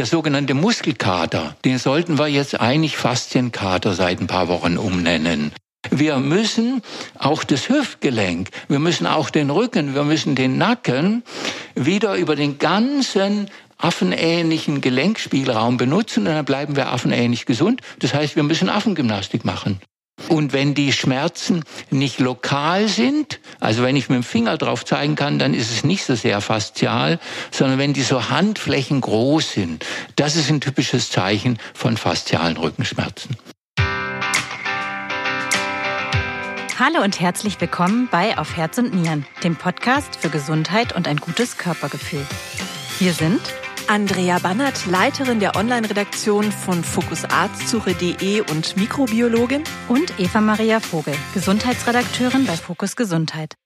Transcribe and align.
Der 0.00 0.06
sogenannte 0.06 0.54
Muskelkater, 0.54 1.56
den 1.66 1.76
sollten 1.76 2.18
wir 2.18 2.26
jetzt 2.26 2.58
eigentlich 2.58 2.96
Faszienkater 2.96 3.92
seit 3.92 4.18
ein 4.18 4.28
paar 4.28 4.48
Wochen 4.48 4.78
umnennen. 4.78 5.52
Wir 5.90 6.16
müssen 6.16 6.80
auch 7.18 7.44
das 7.44 7.68
Hüftgelenk, 7.68 8.48
wir 8.68 8.78
müssen 8.78 9.06
auch 9.06 9.28
den 9.28 9.50
Rücken, 9.50 9.94
wir 9.94 10.04
müssen 10.04 10.34
den 10.36 10.56
Nacken 10.56 11.22
wieder 11.74 12.14
über 12.14 12.34
den 12.34 12.56
ganzen 12.56 13.50
affenähnlichen 13.76 14.80
Gelenkspielraum 14.80 15.76
benutzen 15.76 16.26
und 16.26 16.32
dann 16.32 16.46
bleiben 16.46 16.76
wir 16.76 16.90
affenähnlich 16.90 17.44
gesund. 17.44 17.82
Das 17.98 18.14
heißt, 18.14 18.36
wir 18.36 18.42
müssen 18.42 18.70
Affengymnastik 18.70 19.44
machen. 19.44 19.82
Und 20.28 20.52
wenn 20.52 20.74
die 20.74 20.92
Schmerzen 20.92 21.64
nicht 21.90 22.18
lokal 22.20 22.88
sind, 22.88 23.40
also 23.58 23.82
wenn 23.82 23.96
ich 23.96 24.08
mit 24.08 24.16
dem 24.16 24.22
Finger 24.22 24.56
drauf 24.56 24.84
zeigen 24.84 25.16
kann, 25.16 25.38
dann 25.38 25.54
ist 25.54 25.70
es 25.70 25.84
nicht 25.84 26.04
so 26.04 26.14
sehr 26.14 26.40
faszial, 26.40 27.18
sondern 27.50 27.78
wenn 27.78 27.92
die 27.92 28.02
so 28.02 28.30
Handflächen 28.30 29.00
groß 29.00 29.52
sind, 29.52 29.84
das 30.16 30.36
ist 30.36 30.50
ein 30.50 30.60
typisches 30.60 31.10
Zeichen 31.10 31.58
von 31.74 31.96
faszialen 31.96 32.56
Rückenschmerzen. 32.56 33.36
Hallo 36.78 37.04
und 37.04 37.20
herzlich 37.20 37.60
willkommen 37.60 38.08
bei 38.10 38.38
Auf 38.38 38.56
Herz 38.56 38.78
und 38.78 38.94
Nieren, 38.94 39.26
dem 39.44 39.54
Podcast 39.54 40.16
für 40.16 40.30
Gesundheit 40.30 40.96
und 40.96 41.08
ein 41.08 41.18
gutes 41.18 41.58
Körpergefühl. 41.58 42.26
Wir 42.98 43.12
sind 43.12 43.40
Andrea 43.90 44.38
Bannert, 44.38 44.86
Leiterin 44.86 45.40
der 45.40 45.56
Online-Redaktion 45.56 46.52
von 46.52 46.84
fokusarztsuche.de 46.84 48.40
und 48.42 48.76
Mikrobiologin. 48.76 49.64
Und 49.88 50.16
Eva 50.16 50.40
Maria 50.40 50.78
Vogel, 50.78 51.16
Gesundheitsredakteurin 51.34 52.46
bei 52.46 52.56
Fokus 52.56 52.94
Gesundheit. 52.94 53.56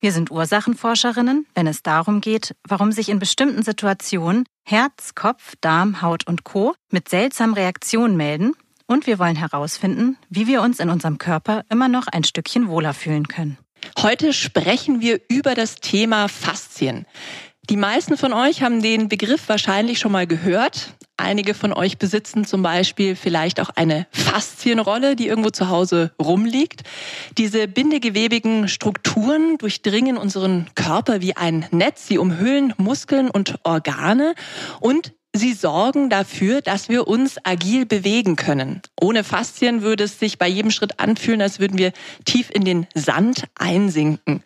Wir 0.00 0.12
sind 0.12 0.30
Ursachenforscherinnen, 0.30 1.48
wenn 1.56 1.66
es 1.66 1.82
darum 1.82 2.20
geht, 2.20 2.54
warum 2.62 2.92
sich 2.92 3.08
in 3.08 3.18
bestimmten 3.18 3.64
Situationen 3.64 4.44
Herz, 4.64 5.16
Kopf, 5.16 5.54
Darm, 5.60 6.00
Haut 6.00 6.28
und 6.28 6.44
Co. 6.44 6.76
mit 6.92 7.08
seltsamen 7.08 7.56
Reaktionen 7.56 8.16
melden 8.16 8.52
und 8.86 9.08
wir 9.08 9.18
wollen 9.18 9.34
herausfinden, 9.34 10.16
wie 10.30 10.46
wir 10.46 10.62
uns 10.62 10.78
in 10.78 10.90
unserem 10.90 11.18
Körper 11.18 11.64
immer 11.70 11.88
noch 11.88 12.06
ein 12.06 12.22
Stückchen 12.22 12.68
wohler 12.68 12.94
fühlen 12.94 13.26
können. 13.26 13.58
Heute 13.98 14.32
sprechen 14.32 15.00
wir 15.00 15.20
über 15.28 15.56
das 15.56 15.74
Thema 15.76 16.28
Faszien. 16.28 17.04
Die 17.68 17.76
meisten 17.76 18.16
von 18.16 18.32
euch 18.32 18.62
haben 18.62 18.80
den 18.80 19.08
Begriff 19.08 19.48
wahrscheinlich 19.48 19.98
schon 19.98 20.12
mal 20.12 20.28
gehört. 20.28 20.94
Einige 21.16 21.52
von 21.52 21.72
euch 21.72 21.98
besitzen 21.98 22.44
zum 22.44 22.62
Beispiel 22.62 23.16
vielleicht 23.16 23.58
auch 23.58 23.70
eine 23.70 24.06
Faszienrolle, 24.12 25.16
die 25.16 25.26
irgendwo 25.26 25.50
zu 25.50 25.68
Hause 25.68 26.12
rumliegt. 26.22 26.82
Diese 27.38 27.66
bindegewebigen 27.66 28.68
Strukturen 28.68 29.58
durchdringen 29.58 30.16
unseren 30.16 30.66
Körper 30.76 31.20
wie 31.22 31.36
ein 31.36 31.66
Netz. 31.72 32.06
Sie 32.06 32.18
umhüllen 32.18 32.72
Muskeln 32.76 33.30
und 33.30 33.58
Organe 33.64 34.34
und 34.80 35.12
Sie 35.32 35.52
sorgen 35.52 36.08
dafür, 36.08 36.62
dass 36.62 36.88
wir 36.88 37.06
uns 37.08 37.36
agil 37.44 37.84
bewegen 37.84 38.36
können. 38.36 38.80
Ohne 38.98 39.22
Faszien 39.22 39.82
würde 39.82 40.04
es 40.04 40.18
sich 40.18 40.38
bei 40.38 40.48
jedem 40.48 40.70
Schritt 40.70 40.98
anfühlen, 40.98 41.42
als 41.42 41.60
würden 41.60 41.76
wir 41.76 41.92
tief 42.24 42.48
in 42.50 42.64
den 42.64 42.86
Sand 42.94 43.44
einsinken. 43.54 44.42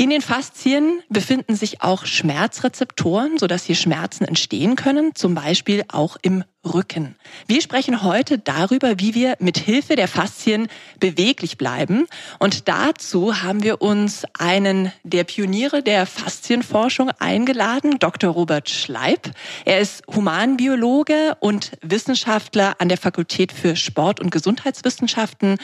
In 0.00 0.10
den 0.10 0.20
Faszien 0.22 1.02
befinden 1.08 1.56
sich 1.56 1.82
auch 1.82 2.06
Schmerzrezeptoren, 2.06 3.36
sodass 3.36 3.64
hier 3.64 3.74
Schmerzen 3.74 4.26
entstehen 4.26 4.76
können, 4.76 5.16
zum 5.16 5.34
Beispiel 5.34 5.84
auch 5.88 6.16
im 6.22 6.44
Rücken. 6.72 7.16
Wir 7.46 7.60
sprechen 7.60 8.02
heute 8.02 8.38
darüber, 8.38 8.98
wie 8.98 9.14
wir 9.14 9.36
mit 9.38 9.58
Hilfe 9.58 9.96
der 9.96 10.08
Faszien 10.08 10.68
beweglich 11.00 11.58
bleiben. 11.58 12.06
Und 12.38 12.68
dazu 12.68 13.42
haben 13.42 13.62
wir 13.62 13.82
uns 13.82 14.24
einen 14.38 14.92
der 15.02 15.24
Pioniere 15.24 15.82
der 15.82 16.06
Faszienforschung 16.06 17.10
eingeladen, 17.18 17.98
Dr. 17.98 18.30
Robert 18.30 18.70
Schleib. 18.70 19.30
Er 19.64 19.80
ist 19.80 20.02
Humanbiologe 20.06 21.36
und 21.40 21.72
Wissenschaftler 21.82 22.76
an 22.78 22.88
der 22.88 22.98
Fakultät 22.98 23.52
für 23.52 23.76
Sport- 23.76 24.20
und 24.20 24.30
Gesundheitswissenschaften 24.30 25.58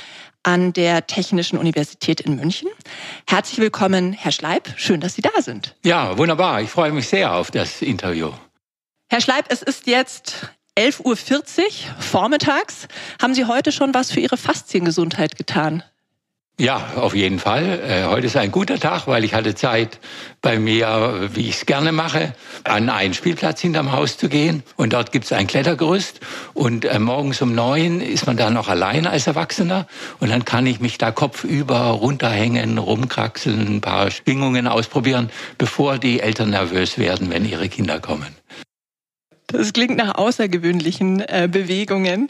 an 0.45 0.73
der 0.73 1.07
Technischen 1.07 1.59
Universität 1.59 2.21
in 2.21 2.37
München. 2.37 2.69
Herzlich 3.29 3.59
willkommen, 3.59 4.13
Herr 4.13 4.33
Schleib. 4.33 4.69
Schön, 4.77 5.01
dass 5.01 5.15
Sie 5.15 5.23
da 5.23 5.43
sind. 5.43 5.75
Ja, 5.85 6.17
wunderbar. 6.19 6.61
Ich 6.61 6.71
freue 6.71 6.93
mich 6.93 7.09
sehr 7.09 7.35
auf 7.35 7.51
das 7.51 7.83
Interview. 7.83 8.31
Herr 9.11 9.21
Schleib, 9.21 9.47
es 9.49 9.63
ist 9.63 9.87
jetzt 9.87 10.51
11.40 10.77 11.05
Uhr 11.05 11.73
vormittags. 12.01 12.89
Haben 13.23 13.35
Sie 13.35 13.45
heute 13.45 13.71
schon 13.71 13.95
was 13.95 14.11
für 14.11 14.21
Ihre 14.21 14.37
Fasziengesundheit 14.37 15.37
getan? 15.37 15.85
Ja, 16.59 16.93
auf 16.95 17.17
jeden 17.17 17.41
Fall. 17.41 17.81
Äh, 17.81 18.05
heute 18.05 18.29
ist 18.29 18.37
ein 18.37 18.53
guter 18.53 18.79
Tag, 18.79 19.09
weil 19.09 19.25
ich 19.25 19.35
hatte 19.35 19.57
Zeit, 19.57 19.99
bei 20.41 20.57
mir, 20.59 21.31
wie 21.33 21.49
ich 21.49 21.57
es 21.57 21.67
gerne 21.67 21.91
mache, 21.91 22.33
an 22.63 22.91
einen 22.91 23.13
Spielplatz 23.13 23.61
hinterm 23.61 23.91
Haus 23.91 24.19
zu 24.19 24.29
gehen. 24.29 24.63
Und 24.77 24.93
dort 24.93 25.11
gibt 25.11 25.25
es 25.25 25.33
ein 25.33 25.49
Klettergerüst. 25.49 26.21
Und 26.53 26.85
äh, 26.85 27.01
morgens 27.01 27.43
um 27.43 27.57
neun 27.57 28.01
ist 28.01 28.29
man 28.29 28.37
da 28.37 28.51
noch 28.51 28.69
allein 28.69 29.07
als 29.09 29.27
Erwachsener. 29.27 29.89
Und 30.21 30.31
dann 30.31 30.45
kann 30.45 30.65
ich 30.67 30.79
mich 30.79 30.97
da 30.97 31.11
kopfüber 31.11 31.87
runterhängen, 31.87 32.79
rumkraxeln, 32.79 33.77
ein 33.77 33.81
paar 33.81 34.13
Schwingungen 34.13 34.69
ausprobieren, 34.69 35.31
bevor 35.59 35.99
die 35.99 36.21
Eltern 36.21 36.51
nervös 36.51 36.99
werden, 36.99 37.31
wenn 37.31 37.45
ihre 37.45 37.69
Kinder 37.69 37.99
kommen. 37.99 38.29
Das 39.57 39.73
klingt 39.73 39.97
nach 39.97 40.17
außergewöhnlichen 40.17 41.21
äh, 41.21 41.49
Bewegungen. 41.51 42.29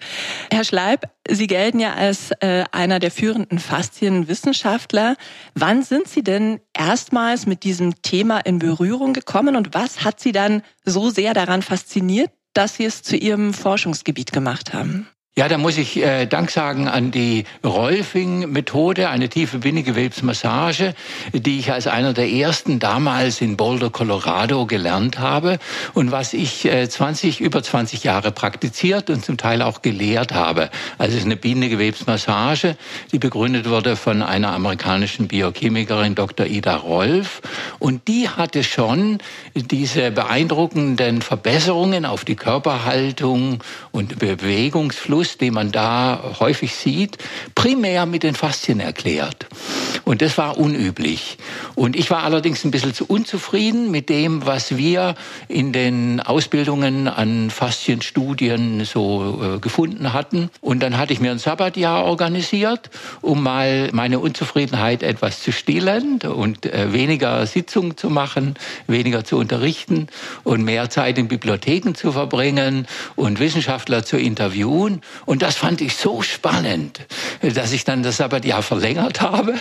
Herr 0.53 0.65
Schleib, 0.65 1.09
Sie 1.29 1.47
gelten 1.47 1.81
ja 1.81 1.95
als 1.95 2.33
äh, 2.41 2.65
einer 2.71 2.99
der 2.99 3.11
führenden 3.11 3.59
Faszienwissenschaftler. 3.59 5.17
Wann 5.55 5.83
sind 5.83 6.07
Sie 6.07 6.23
denn 6.23 6.61
erstmals 6.77 7.47
mit 7.47 7.65
diesem 7.65 8.03
Thema 8.03 8.41
in 8.41 8.59
Berührung 8.59 9.15
gekommen 9.15 9.57
und 9.57 9.73
was 9.73 10.05
hat 10.05 10.21
Sie 10.21 10.33
dann 10.33 10.63
so 10.85 11.09
sehr 11.09 11.33
daran 11.33 11.63
fasziniert, 11.63 12.31
dass 12.53 12.77
Sie 12.77 12.85
es 12.85 13.03
zu 13.03 13.17
Ihrem 13.17 13.55
Forschungsgebiet 13.55 14.33
gemacht 14.33 14.75
haben? 14.75 15.09
Ja, 15.37 15.49
da 15.49 15.59
muss 15.59 15.79
ich 15.79 15.97
äh, 15.97 16.27
Dank 16.27 16.49
sagen 16.53 16.87
an 16.87 17.11
die 17.11 17.43
Rolfing-Methode, 17.65 19.09
eine 19.09 19.29
tiefe 19.29 19.59
Bindegewebsmassage, 19.59 20.95
die 21.33 21.59
ich 21.59 21.73
als 21.73 21.89
einer 21.89 22.13
der 22.13 22.31
ersten 22.31 22.79
damals 22.79 23.41
in 23.41 23.57
Boulder, 23.57 23.91
Colorado 23.91 24.65
gelernt 24.67 25.19
habe 25.19 25.59
und 25.93 26.13
was 26.13 26.35
ich 26.35 26.67
äh, 26.67 26.89
20, 26.89 27.41
über 27.41 27.65
20 27.65 28.05
Jahre 28.05 28.31
praktiziert 28.31 29.11
und 29.11 29.25
zum 29.25 29.37
Teil 29.37 29.63
auch 29.63 29.83
gelehrt 29.83 30.33
habe. 30.33 30.71
Also 30.99 31.15
es 31.15 31.23
ist 31.23 31.27
eine 31.27 31.35
Bindegewebsmassage, 31.35 32.77
die 33.11 33.19
begründet 33.19 33.69
wurde 33.69 33.97
von 33.97 34.23
einer 34.23 34.53
amerikanischen 34.53 35.27
Biochemikerin, 35.27 36.15
Dr. 36.15 36.47
Ida 36.47 36.77
Rolf. 36.77 37.43
Und 37.81 38.07
die 38.07 38.29
hatte 38.29 38.63
schon 38.63 39.19
diese 39.57 40.13
beeindruckenden 40.13 41.23
Verbesserungen 41.23 42.07
auf 42.07 42.25
die 42.25 42.37
Körperhaltung 42.37 43.65
und 43.91 44.21
Bewegungsfluss 44.21 45.24
Fluss, 45.25 45.39
den 45.39 45.55
man 45.55 45.73
da 45.73 46.35
häufig 46.39 46.75
sieht, 46.75 47.17
primär 47.55 48.05
mit 48.05 48.23
den 48.23 48.35
Faszien 48.35 48.81
erklärt. 48.81 49.47
Und 50.05 50.21
das 50.21 50.37
war 50.37 50.59
unüblich. 50.59 51.39
Und 51.75 51.97
ich 51.97 52.11
war 52.11 52.25
allerdings 52.25 52.63
ein 52.65 52.71
bisschen 52.71 52.93
zu 52.93 53.07
unzufrieden 53.07 53.91
mit 53.91 54.11
dem, 54.11 54.45
was 54.45 54.77
wir 54.77 55.15
in 55.49 55.73
den 55.73 56.21
Ausbildungen 56.21 57.09
an 57.09 57.49
Faszienstudien 57.49 58.85
so 58.85 59.41
äh, 59.57 59.59
gefunden 59.61 60.13
hatten. 60.13 60.51
Und 60.61 60.83
dann 60.83 60.99
hatte 60.99 61.15
ich 61.15 61.21
mir 61.21 61.31
ein 61.31 61.39
Sabbatjahr 61.39 62.05
organisiert, 62.05 62.91
um 63.23 63.43
mal 63.43 63.89
meine 63.93 64.19
Unzufriedenheit 64.19 65.03
etwas 65.03 65.43
zu 65.43 65.53
stillen 65.53 66.21
und 66.21 66.67
äh, 66.67 66.93
weniger 66.93 67.47
Sitzungen 67.47 67.97
zu 67.97 68.11
machen, 68.11 68.57
weniger 68.87 69.25
zu 69.25 69.39
unterrichten 69.39 70.09
und 70.43 70.65
mehr 70.65 70.91
Zeit 70.91 71.17
in 71.17 71.29
Bibliotheken 71.29 71.95
zu 71.95 72.13
verbringen 72.13 72.87
und 73.17 73.41
Wissenschaftler 73.41 74.05
zu 74.05 74.19
interviewen. 74.19 75.01
Und 75.27 75.43
das 75.43 75.57
fand 75.57 75.81
ich 75.81 75.97
so 75.97 76.23
spannend, 76.23 77.01
dass 77.43 77.73
ich 77.73 77.85
dann 77.85 78.03
das 78.03 78.19
Sabbatjahr 78.19 78.63
verlängert 78.63 79.21
habe. 79.21 79.55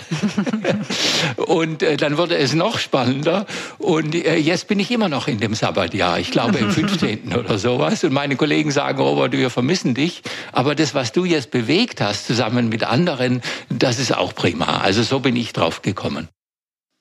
und 1.36 1.82
äh, 1.82 1.96
dann 1.96 2.16
wurde 2.16 2.36
es 2.36 2.54
noch 2.54 2.78
spannender. 2.78 3.46
Und 3.78 4.14
äh, 4.14 4.36
jetzt 4.36 4.68
bin 4.68 4.78
ich 4.78 4.90
immer 4.90 5.08
noch 5.08 5.28
in 5.28 5.38
dem 5.38 5.54
Sabbatjahr. 5.54 6.18
Ich 6.18 6.30
glaube 6.30 6.58
im 6.58 6.70
15. 6.72 7.34
oder 7.34 7.58
sowas. 7.58 8.04
Und 8.04 8.12
meine 8.12 8.36
Kollegen 8.36 8.70
sagen, 8.70 9.00
Robert, 9.00 9.32
wir 9.32 9.50
vermissen 9.50 9.94
dich. 9.94 10.22
Aber 10.52 10.74
das, 10.74 10.94
was 10.94 11.12
du 11.12 11.24
jetzt 11.24 11.50
bewegt 11.50 12.00
hast, 12.00 12.26
zusammen 12.26 12.68
mit 12.68 12.84
anderen, 12.84 13.42
das 13.68 13.98
ist 13.98 14.14
auch 14.14 14.34
prima. 14.34 14.78
Also 14.78 15.02
so 15.02 15.20
bin 15.20 15.36
ich 15.36 15.52
drauf 15.52 15.82
gekommen. 15.82 16.28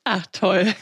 Ach 0.06 0.26
toll. 0.32 0.74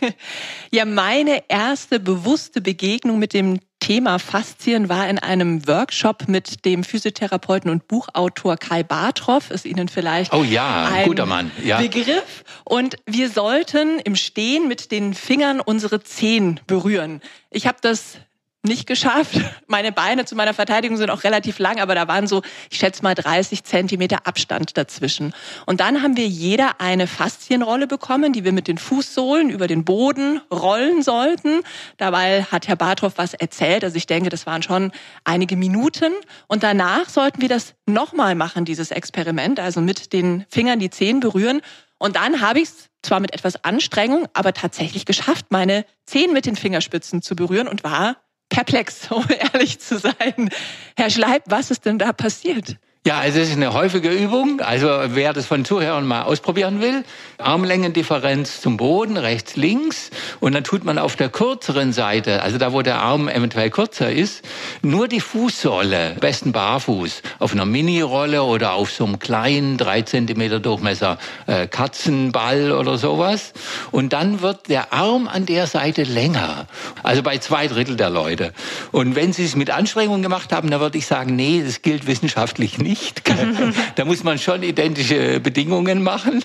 Ja, 0.71 0.85
meine 0.85 1.43
erste 1.47 1.99
bewusste 1.99 2.59
Begegnung 2.59 3.19
mit 3.19 3.33
dem 3.33 3.59
Thema 3.81 4.19
Faszien 4.19 4.87
war 4.87 5.09
in 5.09 5.19
einem 5.19 5.67
Workshop 5.67 6.27
mit 6.27 6.63
dem 6.65 6.85
Physiotherapeuten 6.85 7.69
und 7.69 7.87
Buchautor 7.87 8.55
Kai 8.55 8.83
Bartroff, 8.83 9.51
ist 9.51 9.65
Ihnen 9.65 9.89
vielleicht 9.89 10.31
oh 10.33 10.43
ja, 10.43 10.85
ein 10.85 11.07
guter 11.07 11.25
Mann. 11.25 11.51
Ja. 11.63 11.79
Begriff. 11.79 12.45
Und 12.63 12.95
wir 13.05 13.29
sollten 13.29 13.99
im 13.99 14.15
Stehen 14.15 14.67
mit 14.67 14.91
den 14.91 15.13
Fingern 15.13 15.59
unsere 15.59 16.01
Zehen 16.01 16.59
berühren. 16.67 17.21
Ich 17.49 17.67
habe 17.67 17.79
das 17.81 18.17
nicht 18.63 18.85
geschafft. 18.85 19.39
Meine 19.67 19.91
Beine 19.91 20.25
zu 20.25 20.35
meiner 20.35 20.53
Verteidigung 20.53 20.97
sind 20.97 21.09
auch 21.09 21.23
relativ 21.23 21.57
lang, 21.57 21.79
aber 21.79 21.95
da 21.95 22.07
waren 22.07 22.27
so, 22.27 22.43
ich 22.69 22.77
schätze 22.77 23.01
mal 23.01 23.15
30 23.15 23.63
Zentimeter 23.63 24.27
Abstand 24.27 24.77
dazwischen. 24.77 25.33
Und 25.65 25.79
dann 25.79 26.03
haben 26.03 26.15
wir 26.15 26.27
jeder 26.27 26.79
eine 26.79 27.07
Faszienrolle 27.07 27.87
bekommen, 27.87 28.33
die 28.33 28.43
wir 28.43 28.51
mit 28.51 28.67
den 28.67 28.77
Fußsohlen 28.77 29.49
über 29.49 29.65
den 29.65 29.83
Boden 29.83 30.41
rollen 30.51 31.01
sollten. 31.01 31.61
Dabei 31.97 32.43
hat 32.43 32.67
Herr 32.67 32.75
Bartroff 32.75 33.13
was 33.17 33.33
erzählt. 33.33 33.83
Also 33.83 33.97
ich 33.97 34.05
denke, 34.05 34.29
das 34.29 34.45
waren 34.45 34.61
schon 34.61 34.91
einige 35.23 35.57
Minuten. 35.57 36.13
Und 36.47 36.61
danach 36.61 37.09
sollten 37.09 37.41
wir 37.41 37.49
das 37.49 37.73
nochmal 37.87 38.35
machen, 38.35 38.65
dieses 38.65 38.91
Experiment. 38.91 39.59
Also 39.59 39.81
mit 39.81 40.13
den 40.13 40.45
Fingern 40.49 40.77
die 40.77 40.91
Zehen 40.91 41.19
berühren. 41.19 41.61
Und 41.97 42.15
dann 42.15 42.41
habe 42.41 42.59
ich 42.59 42.69
es 42.69 42.89
zwar 43.01 43.19
mit 43.19 43.33
etwas 43.33 43.63
Anstrengung, 43.63 44.27
aber 44.33 44.53
tatsächlich 44.53 45.05
geschafft, 45.05 45.47
meine 45.49 45.85
Zehen 46.05 46.33
mit 46.33 46.45
den 46.45 46.55
Fingerspitzen 46.55 47.23
zu 47.23 47.35
berühren 47.35 47.67
und 47.67 47.83
war 47.83 48.17
perplex, 48.51 49.07
um 49.11 49.25
ehrlich 49.27 49.79
zu 49.79 49.97
sein. 49.97 50.51
Herr 50.95 51.09
Schleib, 51.09 51.43
was 51.47 51.71
ist 51.71 51.85
denn 51.85 51.97
da 51.97 52.13
passiert? 52.13 52.77
Ja, 53.03 53.17
also 53.17 53.39
es 53.39 53.49
ist 53.49 53.55
eine 53.55 53.73
häufige 53.73 54.09
Übung. 54.09 54.61
Also 54.61 54.87
wer 55.07 55.33
das 55.33 55.47
von 55.47 55.65
Zuhörern 55.65 56.05
mal 56.05 56.21
ausprobieren 56.21 56.81
will, 56.81 57.03
Armlängendifferenz 57.39 58.61
zum 58.61 58.77
Boden, 58.77 59.17
rechts, 59.17 59.55
links. 59.55 60.11
Und 60.39 60.53
dann 60.53 60.63
tut 60.63 60.83
man 60.83 60.99
auf 60.99 61.15
der 61.15 61.29
kürzeren 61.29 61.93
Seite, 61.93 62.43
also 62.43 62.59
da, 62.59 62.73
wo 62.73 62.83
der 62.83 62.99
Arm 62.99 63.27
eventuell 63.27 63.71
kürzer 63.71 64.11
ist, 64.11 64.43
nur 64.83 65.07
die 65.07 65.19
Fußsohle, 65.19 66.17
besten 66.19 66.51
barfuß, 66.51 67.23
auf 67.39 67.53
einer 67.53 67.65
Mini-Rolle 67.65 68.43
oder 68.43 68.73
auf 68.73 68.91
so 68.91 69.05
einem 69.05 69.17
kleinen, 69.17 69.79
drei 69.79 70.03
Zentimeter 70.03 70.59
Durchmesser 70.59 71.17
äh, 71.47 71.65
Katzenball 71.65 72.71
oder 72.71 72.99
sowas. 72.99 73.53
Und 73.89 74.13
dann 74.13 74.41
wird 74.41 74.69
der 74.69 74.93
Arm 74.93 75.27
an 75.27 75.47
der 75.47 75.65
Seite 75.65 76.03
länger. 76.03 76.67
Also 77.01 77.23
bei 77.23 77.39
zwei 77.39 77.65
Drittel 77.65 77.95
der 77.95 78.11
Leute. 78.11 78.53
Und 78.91 79.15
wenn 79.15 79.33
Sie 79.33 79.43
es 79.43 79.55
mit 79.55 79.71
Anstrengung 79.71 80.21
gemacht 80.21 80.53
haben, 80.53 80.69
dann 80.69 80.81
würde 80.81 80.99
ich 80.99 81.07
sagen, 81.07 81.35
nee, 81.35 81.63
das 81.65 81.81
gilt 81.81 82.05
wissenschaftlich 82.05 82.77
nicht 82.77 82.90
nicht. 82.91 83.21
da 83.95 84.05
muss 84.05 84.23
man 84.23 84.37
schon 84.37 84.63
identische 84.63 85.39
Bedingungen 85.39 86.03
machen. 86.03 86.43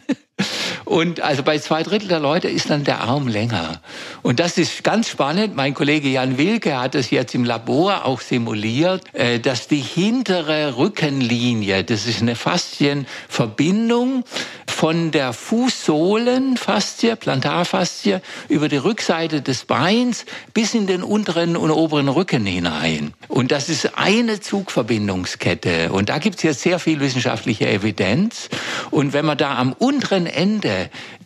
Und 0.86 1.20
also 1.20 1.42
bei 1.42 1.58
zwei 1.58 1.82
Drittel 1.82 2.06
der 2.06 2.20
Leute 2.20 2.48
ist 2.48 2.70
dann 2.70 2.84
der 2.84 3.00
Arm 3.00 3.26
länger. 3.26 3.80
Und 4.22 4.38
das 4.38 4.56
ist 4.56 4.84
ganz 4.84 5.08
spannend. 5.08 5.56
Mein 5.56 5.74
Kollege 5.74 6.08
Jan 6.08 6.38
Wilke 6.38 6.80
hat 6.80 6.94
es 6.94 7.10
jetzt 7.10 7.34
im 7.34 7.42
Labor 7.42 8.04
auch 8.04 8.20
simuliert, 8.20 9.02
äh, 9.12 9.40
dass 9.40 9.66
die 9.66 9.80
hintere 9.80 10.76
Rückenlinie, 10.76 11.82
das 11.82 12.06
ist 12.06 12.22
eine 12.22 12.36
Faszienverbindung 12.36 14.22
von 14.68 15.10
der 15.10 15.32
Fußsohlenfaszie, 15.32 17.16
Plantarfaszie, 17.16 18.20
über 18.48 18.68
die 18.68 18.76
Rückseite 18.76 19.42
des 19.42 19.64
Beins 19.64 20.24
bis 20.54 20.74
in 20.74 20.86
den 20.86 21.02
unteren 21.02 21.56
und 21.56 21.72
oberen 21.72 22.08
Rücken 22.08 22.46
hinein. 22.46 23.12
Und 23.26 23.50
das 23.50 23.68
ist 23.68 23.98
eine 23.98 24.38
Zugverbindungskette. 24.38 25.90
Und 25.90 26.10
da 26.10 26.18
gibt 26.18 26.36
es 26.36 26.42
jetzt 26.44 26.60
sehr 26.60 26.78
viel 26.78 27.00
wissenschaftliche 27.00 27.68
Evidenz. 27.68 28.50
Und 28.92 29.12
wenn 29.14 29.24
man 29.24 29.36
da 29.36 29.56
am 29.56 29.72
unteren 29.72 30.26
Ende 30.26 30.75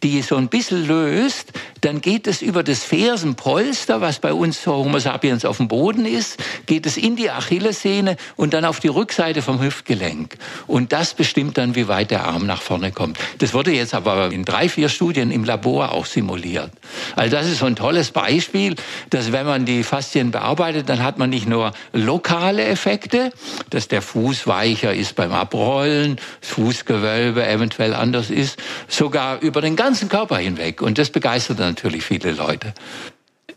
die 0.03 0.23
so 0.23 0.37
ein 0.37 0.49
bisschen 0.49 0.87
löst, 0.87 1.53
dann 1.81 2.01
geht 2.01 2.27
es 2.27 2.43
über 2.43 2.63
das 2.63 2.85
Fersenpolster, 2.85 4.01
was 4.01 4.19
bei 4.19 4.33
uns 4.33 4.67
Homo 4.67 4.99
sapiens 4.99 5.45
auf 5.45 5.59
dem 5.59 5.69
Boden 5.69 6.07
ist, 6.07 6.39
geht 6.67 6.87
es 6.87 6.97
in 6.97 7.17
die 7.17 7.31
Achillessehne 7.31 8.17
und 8.37 8.55
dann 8.55 8.65
auf 8.65 8.81
die 8.81 8.89
Rückseite 8.89 9.43
vom 9.43 9.61
Hüftgelenk. 9.61 10.37
Und 10.67 10.93
das 10.93 11.15
bestimmt 11.15 11.59
dann, 11.59 11.75
wie 11.75 11.89
weit 11.89 12.11
der 12.11 12.25
Arm 12.25 12.47
nach 12.47 12.63
vorne 12.63 12.93
kommt. 12.93 13.19
Das 13.39 13.55
wurde 13.55 13.73
jetzt 13.73 13.95
aber 13.95 14.33
in 14.33 14.45
drei, 14.45 14.69
vier 14.69 14.89
Studien 14.89 15.31
im 15.31 15.45
Labor 15.45 15.93
auch 15.93 16.07
simuliert. 16.07 16.71
Also 17.17 17.37
das 17.37 17.47
ist 17.47 17.59
so 17.59 17.67
ein 17.67 17.77
tolles 17.77 18.11
Beispiel, 18.11 18.77
dass 19.11 19.33
wenn 19.33 19.47
man 19.47 19.65
die 19.65 19.83
Faszien 19.83 20.31
bearbeitet, 20.31 20.89
dann 20.89 21.03
hat 21.03 21.19
man 21.19 21.31
nicht 21.31 21.49
nur 21.49 21.73
lokale 21.93 22.65
Effekte, 22.65 23.33
dass 23.71 23.89
der 23.89 24.03
Fuß 24.03 24.47
weicher 24.47 24.95
ist 24.95 25.17
beim 25.17 25.33
Abrollen, 25.33 26.17
das 26.41 26.51
Fußgewölbe 26.51 27.47
eventuell 27.47 27.95
anders 27.95 28.31
ist, 28.31 28.59
sogar 28.89 29.40
über 29.41 29.61
den 29.61 29.77
ganzen 29.77 30.09
Körper 30.09 30.39
hinweg. 30.39 30.83
Und 30.83 30.99
das 30.99 31.11
begeistert 31.11 31.59
natürlich 31.59 32.05
viele 32.05 32.33
Leute. 32.33 32.75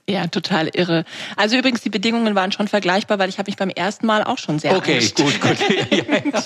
Ja, 0.09 0.27
total 0.27 0.69
irre. 0.73 1.05
Also 1.37 1.55
übrigens, 1.55 1.79
die 1.79 1.89
Bedingungen 1.89 2.35
waren 2.35 2.51
schon 2.51 2.67
vergleichbar, 2.67 3.19
weil 3.19 3.29
ich 3.29 3.39
habe 3.39 3.49
mich 3.49 3.55
beim 3.55 3.69
ersten 3.69 4.05
Mal 4.05 4.21
auch 4.21 4.37
schon 4.37 4.59
sehr 4.59 4.75
Okay, 4.75 4.99
gut, 5.15 5.39
gut. 5.39 5.57
Ja, 5.69 5.97
ja. 6.33 6.43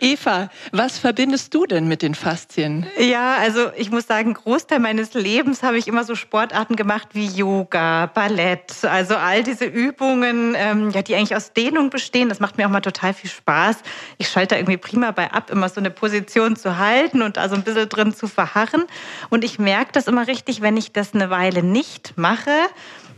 Eva, 0.00 0.50
was 0.72 0.96
verbindest 0.96 1.52
du 1.52 1.66
denn 1.66 1.86
mit 1.86 2.00
den 2.00 2.14
Faszien? 2.14 2.86
Ja, 2.98 3.36
also 3.36 3.70
ich 3.76 3.90
muss 3.90 4.06
sagen, 4.06 4.32
Großteil 4.32 4.78
meines 4.78 5.12
Lebens 5.12 5.62
habe 5.62 5.76
ich 5.76 5.86
immer 5.86 6.04
so 6.04 6.14
Sportarten 6.14 6.74
gemacht 6.74 7.08
wie 7.12 7.26
Yoga, 7.26 8.06
Ballett, 8.06 8.72
also 8.84 9.16
all 9.16 9.42
diese 9.42 9.66
Übungen, 9.66 10.54
ähm, 10.56 10.90
ja, 10.92 11.02
die 11.02 11.14
eigentlich 11.14 11.36
aus 11.36 11.52
Dehnung 11.52 11.90
bestehen. 11.90 12.30
Das 12.30 12.40
macht 12.40 12.56
mir 12.56 12.64
auch 12.64 12.70
mal 12.70 12.80
total 12.80 13.12
viel 13.12 13.28
Spaß. 13.28 13.76
Ich 14.16 14.28
schalte 14.28 14.54
da 14.54 14.56
irgendwie 14.56 14.78
prima 14.78 15.10
bei 15.10 15.30
ab, 15.30 15.50
immer 15.50 15.68
so 15.68 15.78
eine 15.78 15.90
Position 15.90 16.56
zu 16.56 16.78
halten 16.78 17.20
und 17.20 17.36
da 17.36 17.50
so 17.50 17.54
ein 17.54 17.64
bisschen 17.64 17.90
drin 17.90 18.14
zu 18.14 18.28
verharren. 18.28 18.84
Und 19.28 19.44
ich 19.44 19.58
merke 19.58 19.92
das 19.92 20.06
immer 20.08 20.26
richtig, 20.26 20.62
wenn 20.62 20.78
ich 20.78 20.92
das 20.92 21.12
eine 21.12 21.28
Weile 21.28 21.62
nicht 21.62 22.14
mache 22.16 22.61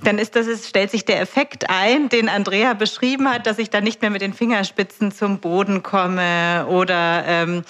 dann 0.02 0.18
ist 0.18 0.36
das, 0.36 0.46
es 0.46 0.68
stellt 0.68 0.90
sich 0.90 1.04
der 1.04 1.20
Effekt 1.20 1.70
ein, 1.70 2.08
den 2.08 2.28
Andrea 2.28 2.74
beschrieben 2.74 3.28
hat, 3.30 3.46
dass 3.46 3.58
ich 3.58 3.70
dann 3.70 3.84
nicht 3.84 4.02
mehr 4.02 4.10
mit 4.10 4.22
den 4.22 4.34
Fingerspitzen 4.34 5.12
zum 5.12 5.38
Boden 5.38 5.82
komme 5.82 6.66
oder 6.68 7.24
ähm, 7.26 7.64